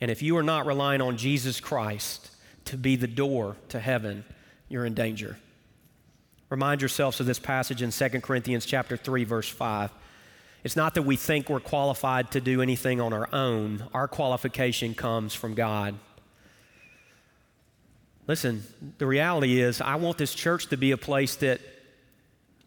And 0.00 0.10
if 0.10 0.22
you 0.22 0.36
are 0.38 0.42
not 0.42 0.66
relying 0.66 1.02
on 1.02 1.18
Jesus 1.18 1.60
Christ 1.60 2.30
to 2.66 2.76
be 2.76 2.96
the 2.96 3.06
door 3.06 3.56
to 3.68 3.78
heaven, 3.78 4.24
you're 4.68 4.86
in 4.86 4.94
danger. 4.94 5.36
Remind 6.48 6.80
yourselves 6.80 7.20
of 7.20 7.26
this 7.26 7.38
passage 7.38 7.82
in 7.82 7.90
2 7.90 8.20
Corinthians 8.20 8.64
chapter 8.64 8.96
3 8.96 9.24
verse 9.24 9.48
5. 9.48 9.90
It's 10.62 10.76
not 10.76 10.94
that 10.94 11.02
we 11.02 11.16
think 11.16 11.48
we're 11.48 11.60
qualified 11.60 12.30
to 12.32 12.40
do 12.40 12.60
anything 12.60 13.00
on 13.00 13.12
our 13.12 13.28
own. 13.32 13.84
Our 13.94 14.08
qualification 14.08 14.94
comes 14.94 15.34
from 15.34 15.54
God. 15.54 15.94
Listen, 18.26 18.62
the 18.98 19.06
reality 19.06 19.60
is, 19.60 19.80
I 19.80 19.96
want 19.96 20.18
this 20.18 20.34
church 20.34 20.66
to 20.68 20.76
be 20.76 20.90
a 20.90 20.96
place 20.96 21.36
that 21.36 21.60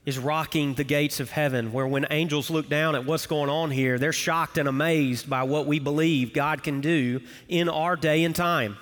is 0.05 0.19
rocking 0.19 0.73
the 0.73 0.83
gates 0.83 1.19
of 1.19 1.31
heaven, 1.31 1.71
where 1.71 1.87
when 1.87 2.05
angels 2.09 2.49
look 2.49 2.67
down 2.67 2.95
at 2.95 3.05
what's 3.05 3.25
going 3.27 3.49
on 3.49 3.71
here, 3.71 3.97
they're 3.97 4.11
shocked 4.11 4.57
and 4.57 4.67
amazed 4.67 5.29
by 5.29 5.43
what 5.43 5.65
we 5.65 5.79
believe 5.79 6.33
God 6.33 6.63
can 6.63 6.81
do 6.81 7.21
in 7.47 7.69
our 7.69 7.95
day 7.95 8.23
and 8.23 8.35
time. 8.35 8.75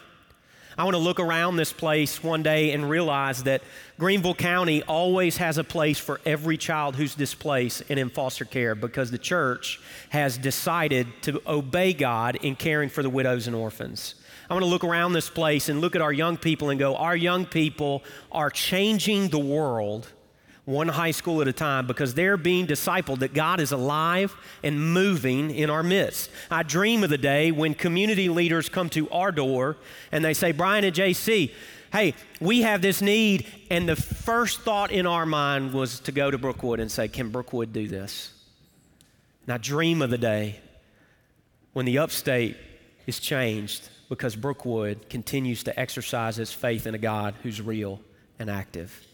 I 0.78 0.86
want 0.86 0.96
to 0.96 1.00
look 1.00 1.20
around 1.20 1.58
this 1.58 1.74
place 1.74 2.24
one 2.24 2.44
day 2.44 2.72
and 2.72 2.90
realize 2.90 3.44
that 3.44 3.62
Greenville 4.00 4.36
County 4.36 4.82
always 4.84 5.38
has 5.38 5.58
a 5.58 5.64
place 5.64 6.00
for 6.00 6.22
every 6.26 6.58
child 6.58 6.96
who's 6.96 7.14
displaced 7.14 7.84
and 7.90 8.00
in 8.00 8.10
foster 8.10 8.46
care 8.46 8.74
because 8.74 9.12
the 9.12 9.18
church 9.18 9.82
has 10.10 10.38
decided 10.38 11.08
to 11.24 11.42
obey 11.46 11.94
God 11.94 12.38
in 12.38 12.56
caring 12.56 12.90
for 12.90 13.04
the 13.04 13.10
widows 13.10 13.48
and 13.48 13.56
orphans. 13.56 14.16
I 14.50 14.54
want 14.54 14.64
to 14.64 14.70
look 14.70 14.84
around 14.84 15.14
this 15.14 15.30
place 15.30 15.70
and 15.70 15.82
look 15.82 15.96
at 15.96 16.02
our 16.02 16.14
young 16.14 16.38
people 16.38 16.70
and 16.70 16.80
go, 16.80 16.96
our 16.96 17.16
young 17.16 17.46
people 17.46 18.04
are 18.32 18.50
changing 18.50 19.30
the 19.30 19.40
world 19.40 20.08
one 20.66 20.88
high 20.88 21.12
school 21.12 21.42
at 21.42 21.48
a 21.48 21.54
time, 21.54 21.88
because 21.88 22.14
they're 22.14 22.38
being 22.38 22.68
discipled 22.68 23.20
that 23.20 23.34
God 23.34 23.60
is 23.60 23.72
alive 23.72 24.36
and 24.64 24.94
moving 24.94 25.52
in 25.52 25.70
our 25.70 25.84
midst. 25.84 26.30
I 26.50 26.64
dream 26.64 27.04
of 27.04 27.10
the 27.10 27.18
day 27.18 27.52
when 27.52 27.74
community 27.74 28.30
leaders 28.30 28.70
come 28.70 28.90
to 28.92 29.10
our 29.10 29.32
door 29.32 29.78
and 30.12 30.24
they 30.24 30.34
say, 30.34 30.52
Brian 30.52 30.84
and 30.84 30.96
JC, 30.96 31.52
hey, 31.92 32.14
we 32.40 32.62
have 32.62 32.82
this 32.82 33.02
need. 33.02 33.48
And 33.70 33.90
the 33.90 33.96
first 33.96 34.62
thought 34.62 34.92
in 34.92 35.08
our 35.08 35.26
mind 35.26 35.74
was 35.74 36.00
to 36.02 36.12
go 36.12 36.30
to 36.30 36.38
Brookwood 36.38 36.80
and 36.80 36.92
say, 36.92 37.08
can 37.08 37.30
Brookwood 37.30 37.74
do 37.74 37.88
this? 37.88 38.32
And 39.46 39.54
I 39.54 39.58
dream 39.58 40.02
of 40.02 40.10
the 40.10 40.18
day 40.18 40.60
when 41.74 41.86
the 41.86 41.98
upstate 41.98 42.56
is 43.08 43.20
changed 43.20 43.90
because 44.10 44.36
Brookwood 44.36 45.10
continues 45.10 45.64
to 45.64 45.80
exercise 45.80 46.38
its 46.38 46.54
faith 46.54 46.86
in 46.86 46.94
a 46.94 47.00
God 47.00 47.34
who's 47.42 47.62
real 47.62 48.00
and 48.38 48.50
active. 48.50 49.08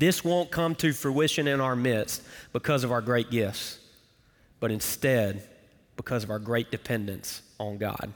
This 0.00 0.24
won't 0.24 0.50
come 0.50 0.74
to 0.76 0.94
fruition 0.94 1.46
in 1.46 1.60
our 1.60 1.76
midst 1.76 2.22
because 2.54 2.84
of 2.84 2.90
our 2.90 3.02
great 3.02 3.30
gifts, 3.30 3.78
but 4.58 4.70
instead 4.70 5.46
because 5.94 6.24
of 6.24 6.30
our 6.30 6.38
great 6.38 6.70
dependence 6.70 7.42
on 7.58 7.76
God. 7.76 8.10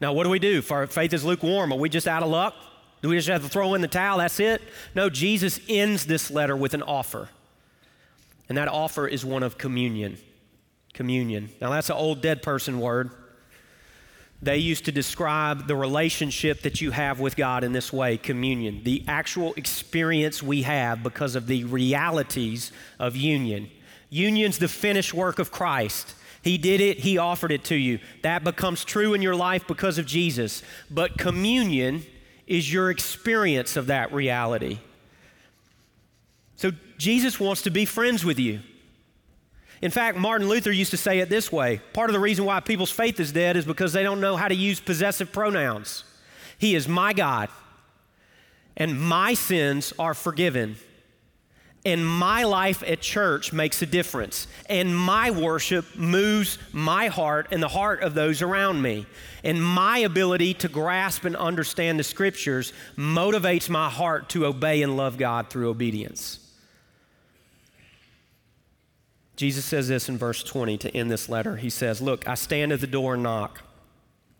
Now, 0.00 0.14
what 0.14 0.24
do 0.24 0.30
we 0.30 0.38
do? 0.38 0.60
If 0.60 0.72
our 0.72 0.86
faith 0.86 1.12
is 1.12 1.26
lukewarm, 1.26 1.74
are 1.74 1.78
we 1.78 1.90
just 1.90 2.08
out 2.08 2.22
of 2.22 2.30
luck? 2.30 2.54
Do 3.02 3.10
we 3.10 3.16
just 3.16 3.28
have 3.28 3.42
to 3.42 3.50
throw 3.50 3.74
in 3.74 3.82
the 3.82 3.88
towel? 3.88 4.16
That's 4.16 4.40
it? 4.40 4.62
No, 4.94 5.10
Jesus 5.10 5.60
ends 5.68 6.06
this 6.06 6.30
letter 6.30 6.56
with 6.56 6.72
an 6.72 6.82
offer. 6.82 7.28
And 8.48 8.56
that 8.56 8.68
offer 8.68 9.06
is 9.06 9.22
one 9.22 9.42
of 9.42 9.58
communion. 9.58 10.16
Communion. 10.94 11.50
Now, 11.60 11.68
that's 11.68 11.90
an 11.90 11.96
old 11.96 12.22
dead 12.22 12.40
person 12.40 12.80
word. 12.80 13.10
They 14.42 14.58
used 14.58 14.84
to 14.84 14.92
describe 14.92 15.66
the 15.66 15.76
relationship 15.76 16.62
that 16.62 16.80
you 16.80 16.90
have 16.90 17.20
with 17.20 17.36
God 17.36 17.64
in 17.64 17.72
this 17.72 17.92
way 17.92 18.18
communion, 18.18 18.82
the 18.84 19.04
actual 19.08 19.54
experience 19.54 20.42
we 20.42 20.62
have 20.62 21.02
because 21.02 21.34
of 21.34 21.46
the 21.46 21.64
realities 21.64 22.70
of 22.98 23.16
union. 23.16 23.70
Union's 24.10 24.58
the 24.58 24.68
finished 24.68 25.14
work 25.14 25.38
of 25.38 25.50
Christ. 25.50 26.14
He 26.42 26.58
did 26.58 26.80
it, 26.80 27.00
He 27.00 27.18
offered 27.18 27.50
it 27.50 27.64
to 27.64 27.74
you. 27.74 27.98
That 28.22 28.44
becomes 28.44 28.84
true 28.84 29.14
in 29.14 29.22
your 29.22 29.34
life 29.34 29.66
because 29.66 29.98
of 29.98 30.06
Jesus. 30.06 30.62
But 30.90 31.18
communion 31.18 32.04
is 32.46 32.72
your 32.72 32.90
experience 32.90 33.76
of 33.76 33.88
that 33.88 34.12
reality. 34.12 34.78
So 36.56 36.70
Jesus 36.98 37.40
wants 37.40 37.62
to 37.62 37.70
be 37.70 37.84
friends 37.84 38.24
with 38.24 38.38
you. 38.38 38.60
In 39.82 39.90
fact, 39.90 40.16
Martin 40.16 40.48
Luther 40.48 40.72
used 40.72 40.90
to 40.92 40.96
say 40.96 41.18
it 41.18 41.28
this 41.28 41.52
way 41.52 41.80
part 41.92 42.10
of 42.10 42.14
the 42.14 42.20
reason 42.20 42.44
why 42.44 42.60
people's 42.60 42.90
faith 42.90 43.20
is 43.20 43.32
dead 43.32 43.56
is 43.56 43.64
because 43.64 43.92
they 43.92 44.02
don't 44.02 44.20
know 44.20 44.36
how 44.36 44.48
to 44.48 44.54
use 44.54 44.80
possessive 44.80 45.32
pronouns. 45.32 46.04
He 46.58 46.74
is 46.74 46.88
my 46.88 47.12
God, 47.12 47.50
and 48.76 49.00
my 49.00 49.34
sins 49.34 49.92
are 49.98 50.14
forgiven. 50.14 50.76
And 51.84 52.04
my 52.04 52.42
life 52.42 52.82
at 52.82 53.00
church 53.00 53.52
makes 53.52 53.80
a 53.80 53.86
difference. 53.86 54.48
And 54.68 54.98
my 54.98 55.30
worship 55.30 55.94
moves 55.94 56.58
my 56.72 57.06
heart 57.06 57.46
and 57.52 57.62
the 57.62 57.68
heart 57.68 58.02
of 58.02 58.12
those 58.12 58.42
around 58.42 58.82
me. 58.82 59.06
And 59.44 59.62
my 59.62 59.98
ability 59.98 60.54
to 60.54 60.68
grasp 60.68 61.24
and 61.24 61.36
understand 61.36 62.00
the 62.00 62.02
scriptures 62.02 62.72
motivates 62.96 63.68
my 63.68 63.88
heart 63.88 64.30
to 64.30 64.46
obey 64.46 64.82
and 64.82 64.96
love 64.96 65.16
God 65.16 65.48
through 65.48 65.68
obedience. 65.68 66.40
Jesus 69.36 69.64
says 69.64 69.88
this 69.88 70.08
in 70.08 70.16
verse 70.16 70.42
20 70.42 70.78
to 70.78 70.96
end 70.96 71.10
this 71.10 71.28
letter. 71.28 71.56
He 71.56 71.70
says, 71.70 72.00
Look, 72.00 72.26
I 72.26 72.34
stand 72.34 72.72
at 72.72 72.80
the 72.80 72.86
door 72.86 73.14
and 73.14 73.22
knock. 73.22 73.62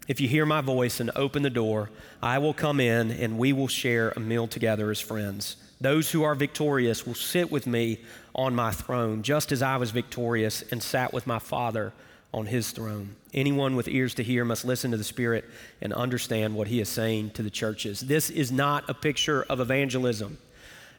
If 0.08 0.20
you 0.20 0.28
hear 0.28 0.46
my 0.46 0.60
voice 0.60 1.00
and 1.00 1.10
open 1.14 1.42
the 1.42 1.50
door, 1.50 1.90
I 2.22 2.38
will 2.38 2.54
come 2.54 2.80
in 2.80 3.10
and 3.10 3.38
we 3.38 3.52
will 3.52 3.68
share 3.68 4.12
a 4.16 4.20
meal 4.20 4.46
together 4.46 4.90
as 4.90 5.00
friends. 5.00 5.56
Those 5.80 6.10
who 6.10 6.22
are 6.22 6.34
victorious 6.34 7.06
will 7.06 7.14
sit 7.14 7.50
with 7.50 7.66
me 7.66 7.98
on 8.34 8.54
my 8.54 8.70
throne, 8.70 9.22
just 9.22 9.52
as 9.52 9.62
I 9.62 9.76
was 9.76 9.90
victorious 9.90 10.62
and 10.70 10.82
sat 10.82 11.12
with 11.12 11.26
my 11.26 11.38
Father 11.38 11.92
on 12.32 12.46
his 12.46 12.70
throne. 12.70 13.16
Anyone 13.34 13.76
with 13.76 13.88
ears 13.88 14.14
to 14.14 14.22
hear 14.22 14.44
must 14.44 14.64
listen 14.64 14.90
to 14.92 14.96
the 14.96 15.04
Spirit 15.04 15.44
and 15.80 15.92
understand 15.92 16.54
what 16.54 16.68
he 16.68 16.80
is 16.80 16.88
saying 16.88 17.30
to 17.30 17.42
the 17.42 17.50
churches. 17.50 18.00
This 18.00 18.30
is 18.30 18.50
not 18.50 18.88
a 18.88 18.94
picture 18.94 19.42
of 19.44 19.60
evangelism. 19.60 20.38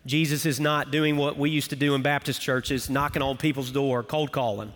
Jesus 0.06 0.46
is 0.46 0.60
not 0.60 0.92
doing 0.92 1.18
what 1.18 1.38
we 1.38 1.50
used 1.50 1.72
to 1.72 1.76
do 1.76 1.96
in 1.96 2.02
Baptist 2.02 2.42
churches, 2.42 2.90
knocking 2.90 3.22
on 3.22 3.38
people's 3.38 3.72
door, 3.72 4.04
cold 4.04 4.32
calling. 4.32 4.74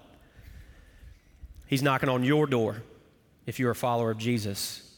He's 1.68 1.82
knocking 1.82 2.10
on 2.10 2.24
your 2.24 2.48
door 2.48 2.84
if 3.46 3.60
you're 3.60 3.72
a 3.72 3.76
follower 3.76 4.12
of 4.12 4.18
Jesus. 4.18 4.90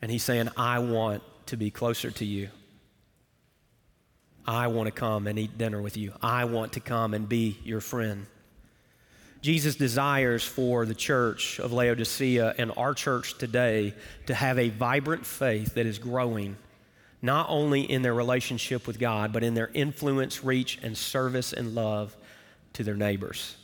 And 0.00 0.10
he's 0.10 0.22
saying, 0.22 0.48
I 0.56 0.78
want 0.78 1.22
to 1.46 1.56
be 1.56 1.70
closer 1.70 2.10
to 2.12 2.24
you. 2.24 2.48
I 4.46 4.66
want 4.66 4.86
to 4.86 4.92
come 4.92 5.26
and 5.26 5.38
eat 5.38 5.56
dinner 5.56 5.80
with 5.80 5.96
you. 5.96 6.12
I 6.22 6.44
want 6.44 6.74
to 6.74 6.80
come 6.80 7.14
and 7.14 7.28
be 7.28 7.58
your 7.64 7.80
friend. 7.80 8.26
Jesus 9.40 9.74
desires 9.76 10.42
for 10.44 10.86
the 10.86 10.94
church 10.94 11.58
of 11.58 11.72
Laodicea 11.72 12.54
and 12.58 12.72
our 12.76 12.94
church 12.94 13.36
today 13.38 13.94
to 14.26 14.34
have 14.34 14.58
a 14.58 14.70
vibrant 14.70 15.26
faith 15.26 15.74
that 15.74 15.84
is 15.86 15.98
growing 15.98 16.56
not 17.24 17.46
only 17.48 17.80
in 17.80 18.02
their 18.02 18.12
relationship 18.12 18.86
with 18.86 18.98
God, 18.98 19.32
but 19.32 19.42
in 19.42 19.54
their 19.54 19.70
influence, 19.72 20.44
reach, 20.44 20.78
and 20.82 20.94
service 20.94 21.54
and 21.54 21.74
love 21.74 22.14
to 22.74 22.84
their 22.84 22.96
neighbors. 22.96 23.56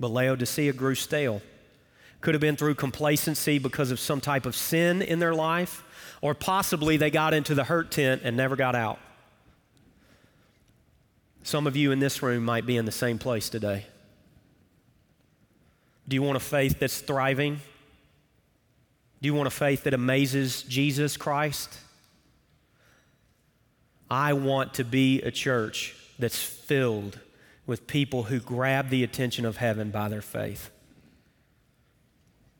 But 0.00 0.08
Laodicea 0.08 0.72
grew 0.72 0.94
stale. 0.94 1.42
Could 2.22 2.32
have 2.32 2.40
been 2.40 2.56
through 2.56 2.76
complacency 2.76 3.58
because 3.58 3.90
of 3.90 4.00
some 4.00 4.22
type 4.22 4.46
of 4.46 4.56
sin 4.56 5.02
in 5.02 5.18
their 5.18 5.34
life, 5.34 5.84
or 6.22 6.32
possibly 6.32 6.96
they 6.96 7.10
got 7.10 7.34
into 7.34 7.54
the 7.54 7.64
hurt 7.64 7.90
tent 7.90 8.22
and 8.24 8.38
never 8.38 8.56
got 8.56 8.74
out. 8.74 8.98
Some 11.42 11.66
of 11.66 11.76
you 11.76 11.92
in 11.92 11.98
this 11.98 12.22
room 12.22 12.42
might 12.42 12.64
be 12.64 12.78
in 12.78 12.86
the 12.86 12.90
same 12.90 13.18
place 13.18 13.50
today. 13.50 13.84
Do 16.08 16.16
you 16.16 16.22
want 16.22 16.38
a 16.38 16.40
faith 16.40 16.78
that's 16.78 17.00
thriving? 17.02 17.60
Do 19.20 19.26
you 19.26 19.34
want 19.34 19.46
a 19.46 19.50
faith 19.50 19.84
that 19.84 19.92
amazes 19.92 20.62
Jesus 20.62 21.18
Christ? 21.18 21.80
I 24.10 24.32
want 24.32 24.74
to 24.74 24.84
be 24.84 25.22
a 25.22 25.30
church 25.30 25.94
that's 26.18 26.42
filled 26.42 27.18
with 27.66 27.86
people 27.86 28.24
who 28.24 28.38
grab 28.38 28.88
the 28.90 29.02
attention 29.02 29.44
of 29.44 29.56
heaven 29.56 29.90
by 29.90 30.08
their 30.08 30.22
faith. 30.22 30.70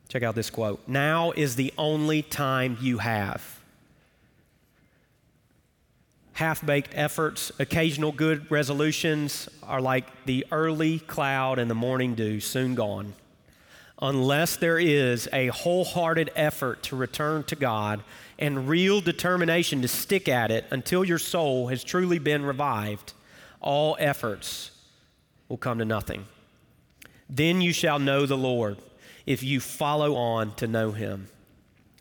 Check 0.09 0.23
out 0.23 0.35
this 0.35 0.49
quote 0.49 0.87
Now 0.87 1.31
is 1.31 1.55
the 1.55 1.73
only 1.77 2.21
time 2.21 2.77
you 2.81 2.99
have. 2.99 3.59
Half 6.33 6.63
baked 6.65 6.91
efforts, 6.93 7.51
occasional 7.57 8.11
good 8.11 8.51
resolutions 8.51 9.49
are 9.63 9.81
like 9.81 10.25
the 10.25 10.45
early 10.51 10.99
cloud 10.99 11.57
and 11.57 11.69
the 11.69 11.75
morning 11.75 12.13
dew, 12.13 12.39
soon 12.39 12.75
gone. 12.75 13.15
Unless 14.01 14.57
there 14.57 14.77
is 14.77 15.27
a 15.33 15.47
wholehearted 15.47 16.29
effort 16.35 16.83
to 16.83 16.95
return 16.95 17.43
to 17.45 17.55
God 17.55 18.03
and 18.37 18.69
real 18.69 19.01
determination 19.01 19.81
to 19.81 19.87
stick 19.87 20.29
at 20.29 20.51
it 20.51 20.65
until 20.69 21.03
your 21.03 21.17
soul 21.17 21.67
has 21.67 21.83
truly 21.83 22.19
been 22.19 22.45
revived, 22.45 23.13
all 23.59 23.97
efforts 23.99 24.71
will 25.49 25.57
come 25.57 25.79
to 25.79 25.85
nothing. 25.85 26.25
Then 27.29 27.59
you 27.59 27.73
shall 27.73 27.97
know 27.97 28.25
the 28.25 28.37
Lord 28.37 28.77
if 29.25 29.41
you 29.41 29.59
follow 29.59 30.15
on 30.15 30.53
to 30.55 30.67
know 30.67 30.91
him. 30.91 31.27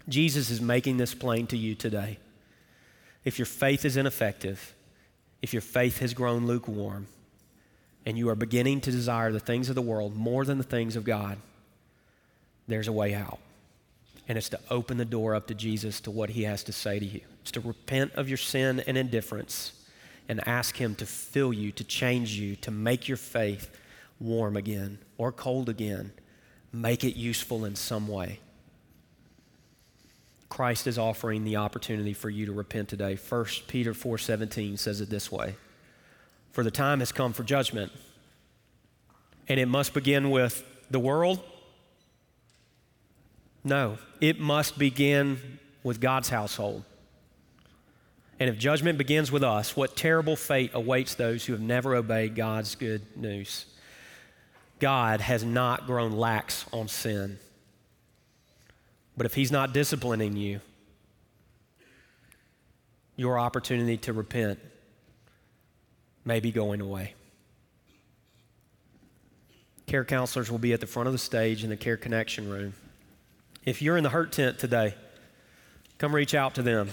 Jesus 0.09 0.51
is 0.51 0.61
making 0.61 0.99
this 0.99 1.15
plain 1.15 1.47
to 1.49 1.57
you 1.57 1.75
today. 1.75 2.19
If 3.25 3.39
your 3.39 3.47
faith 3.47 3.85
is 3.85 3.97
ineffective, 3.97 4.75
if 5.43 5.53
your 5.53 5.63
faith 5.63 5.99
has 5.99 6.15
grown 6.15 6.47
lukewarm, 6.47 7.07
and 8.05 8.17
you 8.17 8.29
are 8.29 8.37
beginning 8.37 8.81
to 8.83 8.93
desire 8.93 9.33
the 9.33 9.41
things 9.41 9.69
of 9.69 9.75
the 9.75 9.83
world 9.83 10.15
more 10.15 10.45
than 10.45 10.59
the 10.59 10.65
things 10.65 10.95
of 10.95 11.03
God, 11.03 11.39
there's 12.69 12.89
a 12.89 12.93
way 12.93 13.15
out 13.15 13.39
and 14.29 14.37
it's 14.37 14.49
to 14.49 14.61
open 14.71 14.97
the 14.97 15.05
door 15.05 15.35
up 15.35 15.47
to 15.47 15.55
Jesus 15.55 16.01
to 16.01 16.11
what 16.11 16.31
he 16.31 16.45
has 16.45 16.65
to 16.65 16.73
say 16.73 16.99
to 16.99 17.05
you. 17.05 17.21
It's 17.43 17.53
to 17.53 17.61
repent 17.61 18.13
of 18.15 18.29
your 18.29 18.39
sin 18.39 18.83
and 18.87 18.99
indifference 18.99 19.73
and 20.29 20.47
ask 20.49 20.77
him 20.77 20.95
to 20.97 21.07
fill 21.07 21.53
you, 21.53 21.71
to 21.73 21.85
change 21.85 22.33
you, 22.33 22.57
to 22.57 22.71
make 22.71 23.07
your 23.07 23.17
faith 23.17 23.71
warm 24.19 24.57
again 24.57 24.99
or 25.17 25.31
cold 25.31 25.69
again. 25.69 26.13
Make 26.73 27.05
it 27.05 27.17
useful 27.17 27.65
in 27.65 27.77
some 27.77 28.09
way. 28.09 28.41
Christ 30.49 30.87
is 30.87 30.99
offering 30.99 31.45
the 31.45 31.57
opportunity 31.57 32.13
for 32.13 32.31
you 32.31 32.47
to 32.47 32.53
repent 32.53 32.89
today. 32.89 33.17
1 33.17 33.67
Peter 33.69 33.95
4:17 33.95 34.77
says 34.77 35.01
it 35.01 35.11
this 35.11 35.31
way. 35.31 35.55
For 36.51 36.65
the 36.65 36.71
time 36.71 37.01
has 37.01 37.13
come 37.13 37.33
for 37.33 37.45
judgment, 37.45 37.93
and 39.49 39.61
it 39.61 39.67
must 39.67 39.93
begin 39.93 40.31
with 40.31 40.65
the 40.91 40.99
world 40.99 41.41
no, 43.67 43.99
it 44.21 44.39
must 44.39 44.79
begin 44.79 45.59
with 45.83 46.01
God's 46.01 46.29
household. 46.29 46.85
And 48.39 48.49
if 48.49 48.59
judgment 48.59 48.97
begins 48.97 49.33
with 49.33 49.43
us, 49.43 49.77
what 49.77 49.97
terrible 49.97 50.37
fate 50.37 50.71
awaits 50.73 51.17
those 51.17 51.45
who 51.45 51.53
have 51.53 51.61
never 51.61 51.97
obeyed 51.97 52.37
God's 52.37 52.77
good 52.77 53.03
news? 53.17 53.67
God 54.79 55.21
has 55.21 55.43
not 55.43 55.87
grown 55.87 56.13
lax 56.13 56.65
on 56.73 56.87
sin. 56.87 57.39
But 59.17 59.27
if 59.27 59.35
He's 59.35 59.51
not 59.51 59.73
disciplining 59.73 60.37
you, 60.37 60.61
your 63.17 63.37
opportunity 63.37 63.97
to 63.97 64.13
repent 64.13 64.61
may 66.25 66.39
be 66.39 66.53
going 66.53 66.81
away. 66.81 67.15
Care 69.87 70.05
counselors 70.05 70.53
will 70.53 70.59
be 70.59 70.73
at 70.73 70.81
the 70.81 70.87
front 70.87 71.09
of 71.09 71.13
the 71.13 71.19
stage 71.19 71.65
in 71.65 71.71
the 71.71 71.77
Care 71.77 71.97
Connection 71.97 72.49
room. 72.49 72.75
If 73.67 73.83
you're 73.83 73.97
in 73.97 74.05
the 74.05 74.11
hurt 74.11 74.31
tent 74.31 74.59
today, 74.61 74.95
come 75.99 76.15
reach 76.15 76.35
out 76.35 76.55
to 76.55 76.63
them. 76.63 76.91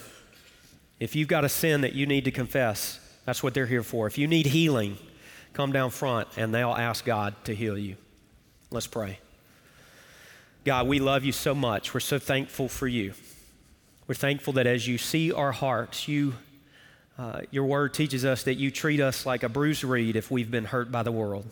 If 0.99 1.15
you've 1.15 1.28
got 1.28 1.45
a 1.45 1.49
sin 1.49 1.82
that 1.82 1.93
you 1.93 2.07
need 2.07 2.26
to 2.26 2.32
confess, 2.32 2.99
that's 3.26 3.43
what 3.43 3.53
they're 3.53 3.67
here 3.67 3.84
for. 3.84 4.07
If 4.07 4.17
you 4.17 4.28
need 4.28 4.47
healing, 4.47 4.97
come 5.53 5.71
down 5.71 5.91
front 5.91 6.28
and 6.36 6.53
they'll 6.53 6.74
ask 6.74 7.05
God 7.05 7.36
to 7.45 7.53
heal 7.53 7.78
you. 7.78 7.95
Let's 8.71 8.88
pray. 8.88 9.19
God, 10.65 10.88
we 10.88 10.99
love 10.99 11.24
you 11.24 11.32
so 11.32 11.53
much. 11.53 11.93
We're 11.93 11.99
so 11.99 12.17
thankful 12.17 12.67
for 12.67 12.88
you. 12.88 13.13
We're 14.07 14.15
thankful 14.15 14.53
that 14.53 14.65
as 14.65 14.88
you 14.88 14.97
see 14.97 15.32
our 15.32 15.51
hearts, 15.51 16.07
you, 16.07 16.34
uh, 17.19 17.41
your 17.51 17.65
word 17.65 17.93
teaches 17.93 18.26
us 18.26 18.43
that 18.43 18.55
you 18.55 18.71
treat 18.71 18.99
us 18.99 19.26
like 19.26 19.43
a 19.43 19.49
bruised 19.49 19.84
reed 19.84 20.15
if 20.15 20.32
we've 20.32 20.49
been 20.49 20.65
hurt 20.65 20.91
by 20.91 21.03
the 21.03 21.11
world. 21.11 21.45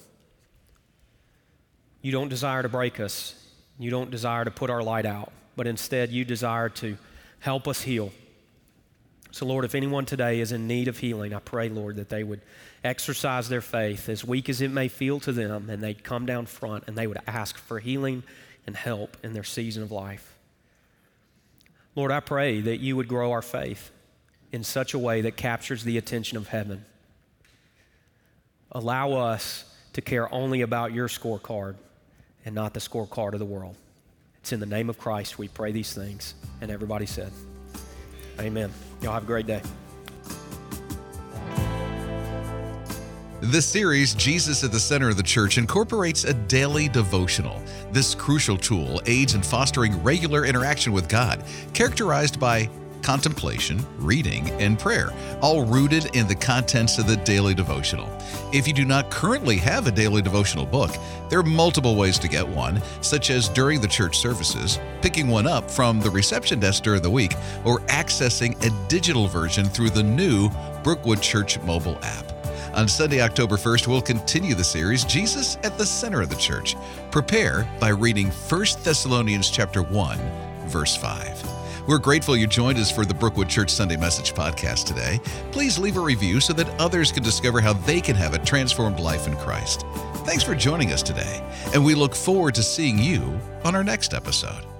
You 2.01 2.11
don't 2.11 2.29
desire 2.29 2.63
to 2.63 2.69
break 2.69 2.99
us, 2.99 3.35
you 3.83 3.89
don't 3.89 4.11
desire 4.11 4.45
to 4.45 4.51
put 4.51 4.69
our 4.69 4.83
light 4.83 5.05
out, 5.05 5.31
but 5.55 5.67
instead 5.67 6.11
you 6.11 6.23
desire 6.23 6.69
to 6.69 6.97
help 7.39 7.67
us 7.67 7.81
heal. 7.81 8.11
So, 9.31 9.45
Lord, 9.45 9.63
if 9.65 9.75
anyone 9.75 10.05
today 10.05 10.39
is 10.41 10.51
in 10.51 10.67
need 10.67 10.87
of 10.87 10.97
healing, 10.97 11.33
I 11.33 11.39
pray, 11.39 11.69
Lord, 11.69 11.95
that 11.95 12.09
they 12.09 12.23
would 12.23 12.41
exercise 12.83 13.47
their 13.47 13.61
faith, 13.61 14.09
as 14.09 14.25
weak 14.25 14.49
as 14.49 14.61
it 14.61 14.71
may 14.71 14.87
feel 14.87 15.19
to 15.21 15.31
them, 15.31 15.69
and 15.69 15.81
they'd 15.81 16.03
come 16.03 16.25
down 16.25 16.45
front 16.45 16.83
and 16.87 16.97
they 16.97 17.07
would 17.07 17.19
ask 17.25 17.57
for 17.57 17.79
healing 17.79 18.23
and 18.67 18.75
help 18.75 19.17
in 19.23 19.33
their 19.33 19.43
season 19.43 19.83
of 19.83 19.91
life. 19.91 20.35
Lord, 21.95 22.11
I 22.11 22.19
pray 22.19 22.61
that 22.61 22.81
you 22.81 22.95
would 22.95 23.07
grow 23.07 23.31
our 23.31 23.41
faith 23.41 23.91
in 24.51 24.63
such 24.63 24.93
a 24.93 24.99
way 24.99 25.21
that 25.21 25.37
captures 25.37 25.83
the 25.83 25.97
attention 25.97 26.37
of 26.37 26.49
heaven. 26.49 26.85
Allow 28.71 29.13
us 29.13 29.65
to 29.93 30.01
care 30.01 30.33
only 30.33 30.61
about 30.61 30.93
your 30.93 31.07
scorecard 31.07 31.75
and 32.45 32.55
not 32.55 32.73
the 32.73 32.79
scorecard 32.79 33.33
of 33.33 33.39
the 33.39 33.45
world. 33.45 33.75
It's 34.39 34.51
in 34.51 34.59
the 34.59 34.65
name 34.65 34.89
of 34.89 34.97
Christ 34.97 35.37
we 35.37 35.47
pray 35.47 35.71
these 35.71 35.93
things. 35.93 36.33
And 36.61 36.71
everybody 36.71 37.05
said, 37.05 37.31
Amen. 38.39 38.71
Y'all 39.01 39.13
have 39.13 39.23
a 39.23 39.27
great 39.27 39.45
day. 39.45 39.61
This 43.41 43.65
series, 43.65 44.13
Jesus 44.13 44.63
at 44.63 44.71
the 44.71 44.79
Center 44.79 45.09
of 45.09 45.17
the 45.17 45.23
Church, 45.23 45.57
incorporates 45.57 46.25
a 46.25 46.33
daily 46.33 46.87
devotional. 46.87 47.59
This 47.91 48.13
crucial 48.13 48.55
tool 48.55 49.01
aids 49.07 49.33
in 49.33 49.41
fostering 49.41 50.01
regular 50.03 50.45
interaction 50.45 50.93
with 50.93 51.09
God, 51.09 51.43
characterized 51.73 52.39
by 52.39 52.69
contemplation, 53.01 53.85
reading, 53.97 54.49
and 54.61 54.77
prayer, 54.79 55.11
all 55.41 55.65
rooted 55.65 56.15
in 56.15 56.27
the 56.27 56.35
contents 56.35 56.97
of 56.97 57.07
the 57.07 57.17
daily 57.17 57.53
devotional. 57.53 58.09
If 58.53 58.67
you 58.67 58.73
do 58.73 58.85
not 58.85 59.11
currently 59.11 59.57
have 59.57 59.87
a 59.87 59.91
daily 59.91 60.21
devotional 60.21 60.65
book, 60.65 60.91
there 61.29 61.39
are 61.39 61.43
multiple 61.43 61.95
ways 61.95 62.19
to 62.19 62.27
get 62.27 62.47
one, 62.47 62.81
such 63.01 63.29
as 63.29 63.49
during 63.49 63.81
the 63.81 63.87
church 63.87 64.17
services, 64.17 64.79
picking 65.01 65.27
one 65.27 65.47
up 65.47 65.69
from 65.69 65.99
the 65.99 66.09
reception 66.09 66.59
desk 66.59 66.83
during 66.83 67.01
the 67.01 67.09
week, 67.09 67.35
or 67.65 67.79
accessing 67.81 68.55
a 68.65 68.87
digital 68.87 69.27
version 69.27 69.65
through 69.65 69.89
the 69.89 70.03
new 70.03 70.49
Brookwood 70.83 71.21
Church 71.21 71.59
mobile 71.61 71.97
app. 72.03 72.31
On 72.73 72.87
Sunday, 72.87 73.21
October 73.21 73.57
1st, 73.57 73.87
we'll 73.87 74.01
continue 74.01 74.55
the 74.55 74.63
series 74.63 75.03
Jesus 75.03 75.57
at 75.63 75.77
the 75.77 75.85
Center 75.85 76.21
of 76.21 76.29
the 76.29 76.35
Church. 76.35 76.77
Prepare 77.11 77.69
by 77.81 77.89
reading 77.89 78.29
1 78.29 78.65
Thessalonians 78.83 79.49
chapter 79.49 79.83
1, 79.83 80.17
verse 80.67 80.95
5. 80.95 81.50
We're 81.91 81.97
grateful 81.97 82.37
you 82.37 82.47
joined 82.47 82.77
us 82.77 82.89
for 82.89 83.03
the 83.03 83.13
Brookwood 83.13 83.49
Church 83.49 83.69
Sunday 83.69 83.97
Message 83.97 84.33
podcast 84.33 84.85
today. 84.85 85.19
Please 85.51 85.77
leave 85.77 85.97
a 85.97 85.99
review 85.99 86.39
so 86.39 86.53
that 86.53 86.69
others 86.79 87.11
can 87.11 87.21
discover 87.21 87.59
how 87.59 87.73
they 87.73 87.99
can 87.99 88.15
have 88.15 88.33
a 88.33 88.39
transformed 88.39 89.01
life 89.01 89.27
in 89.27 89.35
Christ. 89.35 89.85
Thanks 90.23 90.41
for 90.41 90.55
joining 90.55 90.93
us 90.93 91.03
today, 91.03 91.43
and 91.73 91.83
we 91.83 91.93
look 91.93 92.15
forward 92.15 92.55
to 92.55 92.63
seeing 92.63 92.97
you 92.97 93.37
on 93.65 93.75
our 93.75 93.83
next 93.83 94.13
episode. 94.13 94.70